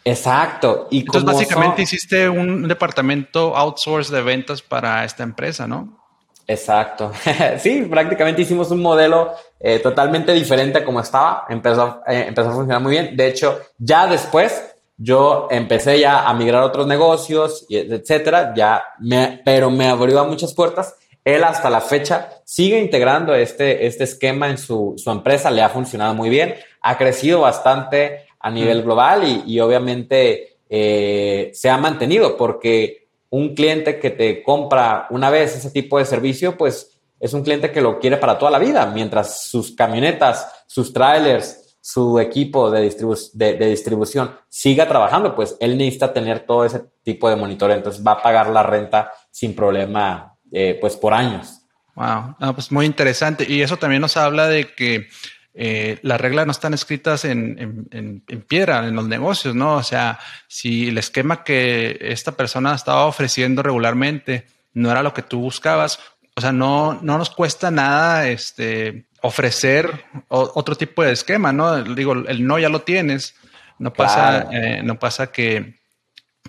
Exacto. 0.04 0.88
Y 0.90 1.02
Entonces, 1.02 1.24
básicamente 1.24 1.84
hiciste 1.84 2.28
un 2.28 2.68
departamento 2.68 3.56
outsource 3.56 4.12
de 4.12 4.24
ventas 4.24 4.64
para 4.64 5.06
esta 5.06 5.22
empresa, 5.22 5.68
¿no? 5.68 6.00
Exacto. 6.48 7.12
sí, 7.60 7.86
prácticamente 7.88 8.42
hicimos 8.42 8.72
un 8.72 8.82
modelo 8.82 9.36
eh, 9.60 9.78
totalmente 9.78 10.34
diferente 10.34 10.80
a 10.80 10.84
como 10.84 11.00
estaba. 11.00 11.46
Empezó, 11.48 12.02
eh, 12.08 12.26
empezó 12.30 12.50
a 12.50 12.54
funcionar 12.54 12.82
muy 12.82 12.94
bien. 12.94 13.16
De 13.16 13.28
hecho, 13.28 13.60
ya 13.78 14.08
después 14.08 14.64
yo 14.98 15.48
empecé 15.52 16.00
ya 16.00 16.28
a 16.28 16.34
migrar 16.34 16.64
a 16.64 16.66
otros 16.66 16.88
negocios, 16.88 17.68
etcétera, 17.70 18.52
ya 18.56 18.84
me, 18.98 19.42
pero 19.46 19.70
me 19.70 19.88
abrió 19.88 20.22
a 20.22 20.24
muchas 20.24 20.56
puertas. 20.56 20.96
Él 21.24 21.44
hasta 21.44 21.70
la 21.70 21.82
fecha 21.82 22.30
sigue 22.46 22.80
integrando 22.80 23.36
este, 23.36 23.86
este 23.86 24.06
esquema 24.06 24.50
en 24.50 24.58
su, 24.58 24.96
su 24.98 25.12
empresa, 25.12 25.52
le 25.52 25.62
ha 25.62 25.70
funcionado 25.70 26.14
muy 26.14 26.30
bien, 26.30 26.56
ha 26.82 26.98
crecido 26.98 27.42
bastante 27.42 28.28
a 28.40 28.50
nivel 28.50 28.84
global 28.84 29.24
y, 29.28 29.44
y 29.54 29.60
obviamente 29.60 30.58
eh, 30.70 31.52
se 31.54 31.70
ha 31.70 31.78
mantenido 31.78 32.38
porque 32.38 33.08
un 33.32 33.54
cliente 33.54 34.00
que 34.00 34.12
te 34.12 34.44
compra 34.44 35.08
una 35.10 35.30
vez 35.30 35.56
ese 35.56 35.72
tipo 35.72 35.98
de 36.00 36.06
servicio, 36.06 36.58
pues 36.58 37.00
es 37.20 37.34
un 37.34 37.44
cliente 37.44 37.72
que 37.72 37.82
lo 37.82 38.00
quiere 38.00 38.18
para 38.18 38.38
toda 38.38 38.52
la 38.52 38.60
vida, 38.60 38.86
mientras 38.88 39.44
sus 39.44 39.72
camionetas, 39.76 40.64
sus 40.68 40.94
trailers, 40.94 41.78
su 41.82 42.20
equipo 42.20 42.70
de, 42.70 42.82
distribución 42.82 44.32
siga 44.48 44.88
trabajando, 44.88 45.36
pues 45.36 45.58
él 45.60 45.78
necesita 45.78 46.14
tener 46.14 46.46
todo 46.46 46.66
ese 46.66 46.84
tipo 47.04 47.30
de 47.30 47.36
monitoreo, 47.36 47.76
entonces 47.78 48.06
va 48.06 48.14
a 48.14 48.22
pagar 48.22 48.50
la 48.50 48.64
renta 48.64 49.12
sin 49.32 49.56
problema, 49.56 50.38
eh, 50.52 50.78
pues 50.80 50.96
por 50.96 51.14
años. 51.14 51.62
Wow, 51.96 52.54
pues 52.54 52.72
muy 52.72 52.86
interesante. 52.86 53.46
Y 53.48 53.62
eso 53.62 53.78
también 53.78 54.02
nos 54.02 54.16
habla 54.16 54.48
de 54.48 54.74
que 54.74 55.10
eh, 55.54 56.00
las 56.04 56.22
reglas 56.22 56.46
no 56.46 56.52
están 56.52 56.74
escritas 56.74 57.26
en, 57.26 58.24
piedra 58.48 58.88
en 58.88 58.96
los 58.96 59.08
negocios, 59.08 59.56
¿no? 59.56 59.76
O 59.76 59.84
sea, 59.84 60.20
si 60.48 60.88
el 60.88 60.98
esquema 60.98 61.44
que 61.44 61.98
esta 62.02 62.32
persona 62.32 62.74
estaba 62.74 63.06
ofreciendo 63.06 63.62
regularmente 63.62 64.46
no 64.74 64.90
era 64.92 65.04
lo 65.04 65.14
que 65.14 65.24
tú 65.24 65.42
buscabas, 65.42 66.00
o 66.36 66.42
sea, 66.42 66.54
no, 66.54 67.00
no 67.02 67.18
nos 67.18 67.32
cuesta 67.32 67.70
nada 67.72 68.30
este, 68.30 69.08
ofrecer 69.22 70.06
otro 70.30 70.76
tipo 70.76 71.04
de 71.04 71.12
esquema, 71.12 71.52
¿no? 71.52 71.84
Digo, 71.84 72.14
el 72.14 72.48
no 72.48 72.60
ya 72.60 72.70
lo 72.70 72.84
tienes. 72.84 73.36
No 73.78 73.92
pasa, 73.92 74.48
eh, 74.52 74.82
no 74.84 75.00
pasa 75.00 75.32
que, 75.32 75.76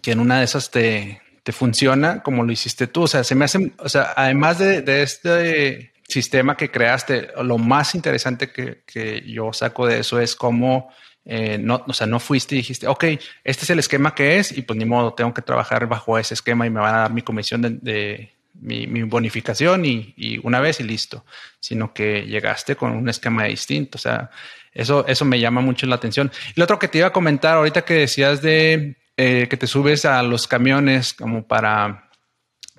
que, 0.02 0.12
en 0.12 0.20
una 0.20 0.38
de 0.38 0.44
esas 0.44 0.70
te, 0.70 1.20
te, 1.42 1.52
funciona 1.52 2.22
como 2.22 2.44
lo 2.44 2.52
hiciste 2.52 2.86
tú. 2.86 3.02
O 3.02 3.08
sea, 3.08 3.24
se 3.24 3.34
me 3.34 3.44
hace, 3.44 3.72
o 3.78 3.88
sea, 3.88 4.12
además 4.16 4.58
de, 4.58 5.02
este 5.02 5.92
sistema 6.08 6.56
que 6.56 6.70
creaste, 6.70 7.28
lo 7.42 7.58
más 7.58 7.94
interesante 7.94 8.50
que, 8.50 8.82
que 8.84 9.22
yo 9.26 9.52
saco 9.52 9.86
de 9.86 10.00
eso 10.00 10.20
es 10.20 10.34
cómo 10.34 10.90
eh, 11.24 11.58
no, 11.58 11.84
o 11.86 11.92
sea, 11.92 12.06
no 12.06 12.18
fuiste 12.18 12.54
y 12.54 12.58
dijiste, 12.58 12.88
ok, 12.88 13.04
este 13.44 13.64
es 13.64 13.70
el 13.70 13.78
esquema 13.78 14.14
que 14.14 14.38
es 14.38 14.56
y 14.56 14.62
pues 14.62 14.78
ni 14.78 14.84
modo, 14.84 15.14
tengo 15.14 15.34
que 15.34 15.42
trabajar 15.42 15.86
bajo 15.86 16.18
ese 16.18 16.34
esquema 16.34 16.66
y 16.66 16.70
me 16.70 16.80
van 16.80 16.94
a 16.94 16.98
dar 16.98 17.12
mi 17.12 17.22
comisión 17.22 17.62
de, 17.82 18.32
mi, 18.54 19.02
bonificación 19.04 19.84
y, 19.84 20.40
una 20.42 20.60
vez 20.60 20.80
y 20.80 20.84
listo, 20.84 21.24
sino 21.60 21.92
que 21.92 22.22
llegaste 22.22 22.74
con 22.74 22.92
un 22.92 23.08
esquema 23.08 23.44
distinto. 23.44 23.96
O 23.96 24.00
sea, 24.00 24.30
eso, 24.72 25.06
eso 25.06 25.24
me 25.24 25.38
llama 25.38 25.60
mucho 25.60 25.86
la 25.86 25.96
atención. 25.96 26.32
Y 26.54 26.58
lo 26.58 26.64
otro 26.64 26.78
que 26.78 26.88
te 26.88 26.98
iba 26.98 27.08
a 27.08 27.12
comentar 27.12 27.56
ahorita 27.56 27.82
que 27.82 27.94
decías 27.94 28.42
de 28.42 28.96
eh, 29.22 29.48
que 29.48 29.58
te 29.58 29.66
subes 29.66 30.06
a 30.06 30.22
los 30.22 30.48
camiones 30.48 31.12
como 31.12 31.46
para 31.46 32.08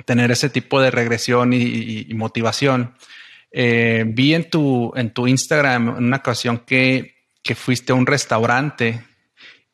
tener 0.06 0.32
ese 0.32 0.50
tipo 0.50 0.82
de 0.82 0.90
regresión 0.90 1.54
y, 1.54 2.08
motivación. 2.16 2.96
Eh, 3.52 4.06
vi 4.08 4.34
en 4.34 4.50
tu, 4.50 4.92
en 4.96 5.12
tu 5.12 5.28
Instagram 5.28 5.90
en 5.90 6.06
una 6.06 6.18
ocasión 6.18 6.64
que, 6.66 7.14
que 7.44 7.54
fuiste 7.54 7.92
a 7.92 7.96
un 7.96 8.08
restaurante 8.08 9.04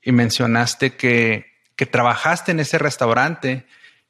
y 0.01 0.11
mencionaste 0.11 0.97
que, 0.97 1.45
que 1.77 1.85
trabajaste 1.85 2.51
en 2.51 2.59
ese 2.59 2.77
restaurante 2.77 3.65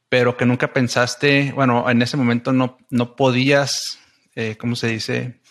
pero 0.10 0.38
que 0.38 0.46
nunca 0.46 0.74
pensaste, 0.74 1.52
bueno, 1.54 1.90
en 1.90 2.02
ese 2.02 2.18
momento 2.18 2.54
no, 2.54 2.78
no 2.90 3.16
podías, 3.16 4.00
eh, 4.36 4.56
¿cómo 4.58 4.76
se 4.76 4.88
dice? 4.88 5.42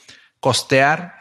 Costear 0.40 1.15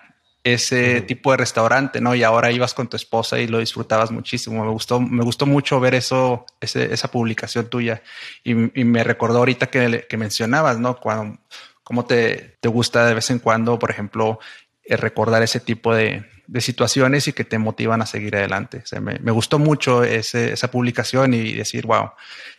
ese 0.46 1.02
tipo 1.02 1.32
de 1.32 1.38
restaurante, 1.38 2.00
¿no? 2.00 2.14
Y 2.14 2.22
ahora 2.22 2.52
ibas 2.52 2.76
con 2.76 2.88
tu 2.88 2.96
esposa 2.96 3.40
y 3.40 3.48
lo 3.48 3.58
disfrutabas 3.58 4.12
muchísimo. 4.12 4.64
Me 4.64 4.72
gustó, 4.72 5.02
me 5.02 5.24
gustó 5.24 5.48
mucho 5.48 5.80
ver 5.80 5.96
eso, 5.96 6.46
esa 6.62 7.10
publicación 7.10 7.68
tuya. 7.68 8.04
Y, 8.44 8.54
me 8.54 9.04
recordó 9.04 9.40
ahorita 9.40 9.68
que, 9.68 10.06
que 10.08 10.18
mencionabas, 10.18 10.78
¿no? 10.78 10.98
Cuando, 10.98 11.40
cómo 11.84 12.06
te, 12.06 12.58
te 12.60 12.70
gusta 12.70 13.08
de 13.08 13.16
vez 13.16 13.32
en 13.32 13.40
cuando, 13.40 13.80
por 13.80 13.90
ejemplo, 13.90 14.40
eh, 14.84 14.96
recordar 14.98 15.42
ese 15.42 15.60
tipo 15.60 15.96
de, 15.96 16.24
de, 16.46 16.62
situaciones 16.62 17.28
y 17.28 17.34
que 17.34 17.44
te 17.44 17.58
motivan 17.58 18.04
a 18.04 18.06
seguir 18.06 18.36
adelante. 18.36 18.82
O 18.84 18.86
sea, 18.86 19.02
me, 19.02 19.18
me, 19.18 19.32
gustó 19.32 19.58
mucho 19.58 20.04
ese, 20.04 20.54
esa 20.54 20.70
publicación 20.70 21.34
y 21.34 21.54
decir, 21.54 21.88
wow, 21.88 22.12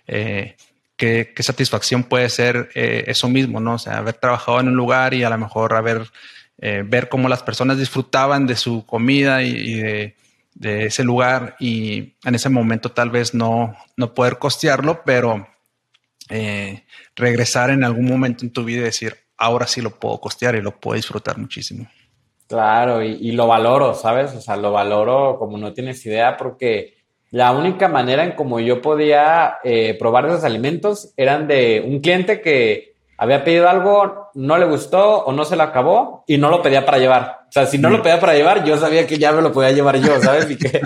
eh, 0.09 0.57
qué, 0.97 1.33
satisfacción 1.39 2.03
puede 2.05 2.29
ser 2.31 2.71
eh, 2.75 3.05
eso 3.07 3.29
mismo, 3.29 3.61
¿no? 3.61 3.75
O 3.75 3.79
sea, 3.79 3.99
haber 3.99 4.15
trabajado 4.15 4.61
en 4.61 4.69
un 4.69 4.75
lugar 4.75 5.15
y 5.15 5.23
a 5.23 5.31
lo 5.31 5.39
mejor 5.39 5.75
haber, 5.75 6.11
eh, 6.59 6.83
ver 6.87 7.09
cómo 7.09 7.29
las 7.29 7.43
personas 7.43 7.79
disfrutaban 7.79 8.47
de 8.47 8.57
su 8.57 8.87
comida 8.87 9.43
y, 9.43 9.81
de, 9.81 10.15
ese 10.87 11.05
lugar 11.05 11.55
y 11.61 12.15
en 12.25 12.35
ese 12.35 12.49
momento 12.49 12.91
tal 12.91 13.11
vez 13.11 13.35
no, 13.35 13.77
no 13.97 14.15
poder 14.15 14.39
costearlo, 14.39 15.03
pero 15.05 15.47
eh, 16.31 16.85
regresar 17.15 17.71
en 17.71 17.85
algún 17.85 18.07
momento 18.07 18.45
en 18.45 18.53
tu 18.53 18.65
vida 18.65 18.81
y 18.81 18.85
decir, 18.85 19.17
ahora 19.37 19.67
sí 19.67 19.83
lo 19.83 19.91
puedo 19.91 20.19
costear 20.19 20.55
y 20.55 20.63
lo 20.63 20.81
puedo 20.81 20.97
disfrutar 20.97 21.37
muchísimo. 21.37 21.87
Claro, 22.49 23.03
y, 23.03 23.33
lo 23.33 23.49
valoro, 23.49 23.95
¿sabes? 23.95 24.33
O 24.33 24.41
sea, 24.41 24.57
lo 24.57 24.71
valoro 24.71 25.37
como 25.39 25.59
no 25.59 25.73
tienes 25.73 26.05
idea 26.07 26.37
porque 26.37 26.95
la 27.31 27.51
única 27.53 27.89
manera 27.89 28.25
en 28.25 28.33
como 28.33 28.61
yo 28.61 28.81
podía 28.81 29.59
eh, 29.65 29.97
probar 29.99 30.27
esos 30.27 30.45
alimentos 30.45 31.13
eran 31.17 31.49
de 31.49 31.83
un 31.85 32.01
cliente 32.01 32.41
que 32.41 32.96
había 33.19 33.45
pedido 33.45 33.69
algo, 33.69 34.31
no 34.35 34.59
le 34.59 34.67
gustó 34.67 35.25
o 35.25 35.33
no 35.33 35.45
se 35.45 35.57
lo 35.57 35.63
acabó 35.63 36.25
y 36.27 36.37
no 36.37 36.51
lo 36.51 36.63
pedía 36.63 36.85
para 36.85 36.99
llevar. 36.99 37.41
O 37.49 37.53
sea, 37.53 37.67
si 37.67 37.79
no 37.79 37.89
lo 37.89 38.03
pedía 38.03 38.21
para 38.21 38.35
llevar, 38.35 38.65
yo 38.65 38.77
sabía 38.77 39.07
que 39.07 39.19
ya 39.19 39.33
me 39.33 39.41
lo 39.41 39.53
podía 39.53 39.73
llevar 39.73 39.99
yo, 39.99 40.21
¿sabes? 40.21 40.51
Y 40.51 40.57
que, 40.57 40.81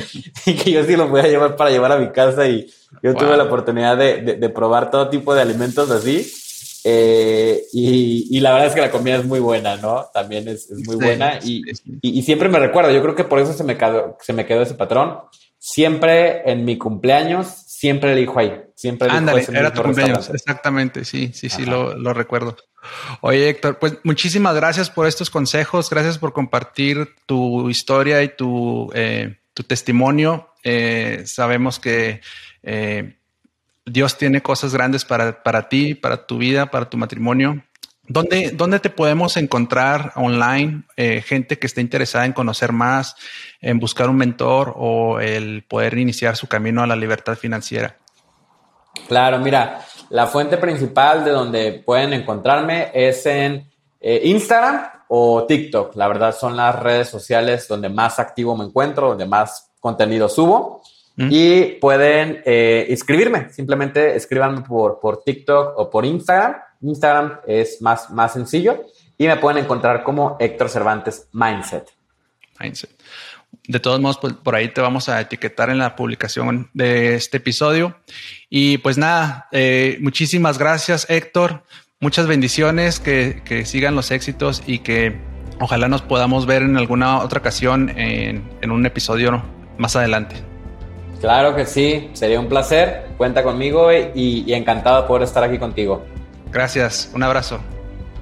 que 0.44 0.70
yo 0.70 0.84
sí 0.84 0.96
lo 0.96 1.08
podía 1.08 1.28
llevar 1.28 1.56
para 1.56 1.70
llevar 1.70 1.92
a 1.92 1.98
mi 1.98 2.10
casa 2.10 2.46
y 2.46 2.70
yo 3.02 3.14
tuve 3.14 3.36
la 3.36 3.44
oportunidad 3.44 3.96
de, 3.96 4.22
de, 4.22 4.48
probar 4.48 4.90
todo 4.90 5.08
tipo 5.08 5.34
de 5.34 5.42
alimentos 5.42 5.90
así. 5.90 6.30
Eh, 6.84 7.62
y, 7.72 8.28
y, 8.30 8.40
la 8.40 8.52
verdad 8.52 8.68
es 8.68 8.74
que 8.74 8.80
la 8.80 8.90
comida 8.90 9.16
es 9.16 9.24
muy 9.24 9.40
buena, 9.40 9.76
¿no? 9.76 10.06
También 10.14 10.48
es, 10.48 10.70
es 10.70 10.86
muy 10.86 10.96
buena 10.96 11.38
y, 11.42 11.62
y, 12.00 12.18
y, 12.18 12.22
siempre 12.22 12.48
me 12.48 12.58
recuerdo, 12.58 12.90
yo 12.90 13.02
creo 13.02 13.14
que 13.14 13.24
por 13.24 13.38
eso 13.38 13.52
se 13.52 13.64
me 13.64 13.76
quedó, 13.76 14.16
se 14.20 14.32
me 14.32 14.46
quedó 14.46 14.62
ese 14.62 14.74
patrón 14.74 15.18
siempre 15.60 16.50
en 16.50 16.64
mi 16.64 16.78
cumpleaños, 16.78 17.46
siempre 17.46 18.12
elijo 18.12 18.40
ahí. 18.40 18.62
Siempre 18.74 19.06
elijo 19.06 19.18
Ándale, 19.18 19.46
era 19.52 19.72
tu 19.72 19.82
cumpleaños, 19.82 20.30
exactamente, 20.30 21.04
sí, 21.04 21.30
sí, 21.34 21.50
sí, 21.50 21.66
lo, 21.66 21.96
lo, 21.96 22.14
recuerdo. 22.14 22.56
Oye, 23.20 23.50
Héctor, 23.50 23.78
pues 23.78 23.98
muchísimas 24.02 24.56
gracias 24.56 24.88
por 24.88 25.06
estos 25.06 25.28
consejos, 25.28 25.90
gracias 25.90 26.16
por 26.16 26.32
compartir 26.32 27.14
tu 27.26 27.68
historia 27.68 28.22
y 28.22 28.30
tu, 28.30 28.90
eh, 28.94 29.36
tu 29.52 29.62
testimonio. 29.62 30.48
Eh, 30.64 31.24
sabemos 31.26 31.78
que 31.78 32.22
eh, 32.62 33.16
Dios 33.84 34.16
tiene 34.16 34.40
cosas 34.40 34.72
grandes 34.72 35.04
para, 35.04 35.42
para 35.42 35.68
ti, 35.68 35.94
para 35.94 36.26
tu 36.26 36.38
vida, 36.38 36.70
para 36.70 36.88
tu 36.88 36.96
matrimonio. 36.96 37.62
¿Dónde, 38.12 38.50
¿Dónde, 38.54 38.80
te 38.80 38.90
podemos 38.90 39.36
encontrar 39.36 40.14
online? 40.16 40.82
Eh, 40.96 41.22
gente 41.24 41.60
que 41.60 41.68
esté 41.68 41.80
interesada 41.80 42.26
en 42.26 42.32
conocer 42.32 42.72
más, 42.72 43.14
en 43.60 43.78
buscar 43.78 44.10
un 44.10 44.16
mentor 44.16 44.74
o 44.76 45.20
el 45.20 45.62
poder 45.62 45.96
iniciar 45.96 46.34
su 46.34 46.48
camino 46.48 46.82
a 46.82 46.88
la 46.88 46.96
libertad 46.96 47.36
financiera. 47.36 47.98
Claro, 49.06 49.38
mira, 49.38 49.82
la 50.08 50.26
fuente 50.26 50.56
principal 50.56 51.24
de 51.24 51.30
donde 51.30 51.72
pueden 51.86 52.12
encontrarme 52.12 52.90
es 52.92 53.24
en 53.26 53.70
eh, 54.00 54.20
Instagram 54.24 54.86
o 55.06 55.44
TikTok. 55.46 55.94
La 55.94 56.08
verdad 56.08 56.34
son 56.34 56.56
las 56.56 56.76
redes 56.80 57.08
sociales 57.08 57.68
donde 57.68 57.90
más 57.90 58.18
activo 58.18 58.56
me 58.56 58.64
encuentro, 58.64 59.10
donde 59.10 59.26
más 59.26 59.70
contenido 59.78 60.28
subo. 60.28 60.82
Mm. 61.14 61.28
Y 61.30 61.62
pueden 61.80 62.42
eh, 62.44 62.88
inscribirme, 62.90 63.52
simplemente 63.52 64.16
escríbanme 64.16 64.62
por, 64.62 64.98
por 64.98 65.22
TikTok 65.22 65.78
o 65.78 65.88
por 65.88 66.04
Instagram 66.04 66.56
Instagram 66.82 67.40
es 67.46 67.80
más, 67.82 68.10
más 68.10 68.32
sencillo 68.32 68.84
y 69.18 69.26
me 69.26 69.36
pueden 69.36 69.62
encontrar 69.64 70.02
como 70.02 70.36
Héctor 70.40 70.70
Cervantes 70.70 71.28
Mindset. 71.32 71.90
Mindset. 72.58 72.90
De 73.66 73.80
todos 73.80 74.00
modos, 74.00 74.18
pues, 74.18 74.32
por 74.32 74.54
ahí 74.54 74.68
te 74.68 74.80
vamos 74.80 75.08
a 75.08 75.20
etiquetar 75.20 75.70
en 75.70 75.78
la 75.78 75.94
publicación 75.96 76.70
de 76.72 77.14
este 77.14 77.36
episodio. 77.36 77.96
Y 78.48 78.78
pues 78.78 78.96
nada, 78.96 79.48
eh, 79.52 79.98
muchísimas 80.00 80.58
gracias 80.58 81.06
Héctor. 81.08 81.64
Muchas 82.00 82.26
bendiciones, 82.26 82.98
que, 82.98 83.42
que, 83.44 83.66
sigan 83.66 83.94
los 83.94 84.10
éxitos 84.10 84.62
y 84.66 84.78
que 84.78 85.20
ojalá 85.60 85.88
nos 85.88 86.00
podamos 86.00 86.46
ver 86.46 86.62
en 86.62 86.78
alguna 86.78 87.18
otra 87.18 87.40
ocasión 87.40 87.90
en, 87.90 88.48
en 88.62 88.70
un 88.70 88.86
episodio 88.86 89.42
más 89.76 89.96
adelante. 89.96 90.36
Claro 91.20 91.54
que 91.54 91.66
sí, 91.66 92.08
sería 92.14 92.40
un 92.40 92.48
placer. 92.48 93.08
Cuenta 93.18 93.42
conmigo 93.42 93.92
y, 93.92 94.44
y 94.46 94.54
encantado 94.54 95.02
de 95.02 95.08
poder 95.08 95.24
estar 95.24 95.44
aquí 95.44 95.58
contigo. 95.58 96.06
Gracias, 96.52 97.10
un 97.14 97.22
abrazo. 97.22 97.60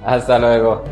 Hasta 0.04 0.38
luego. 0.38 0.84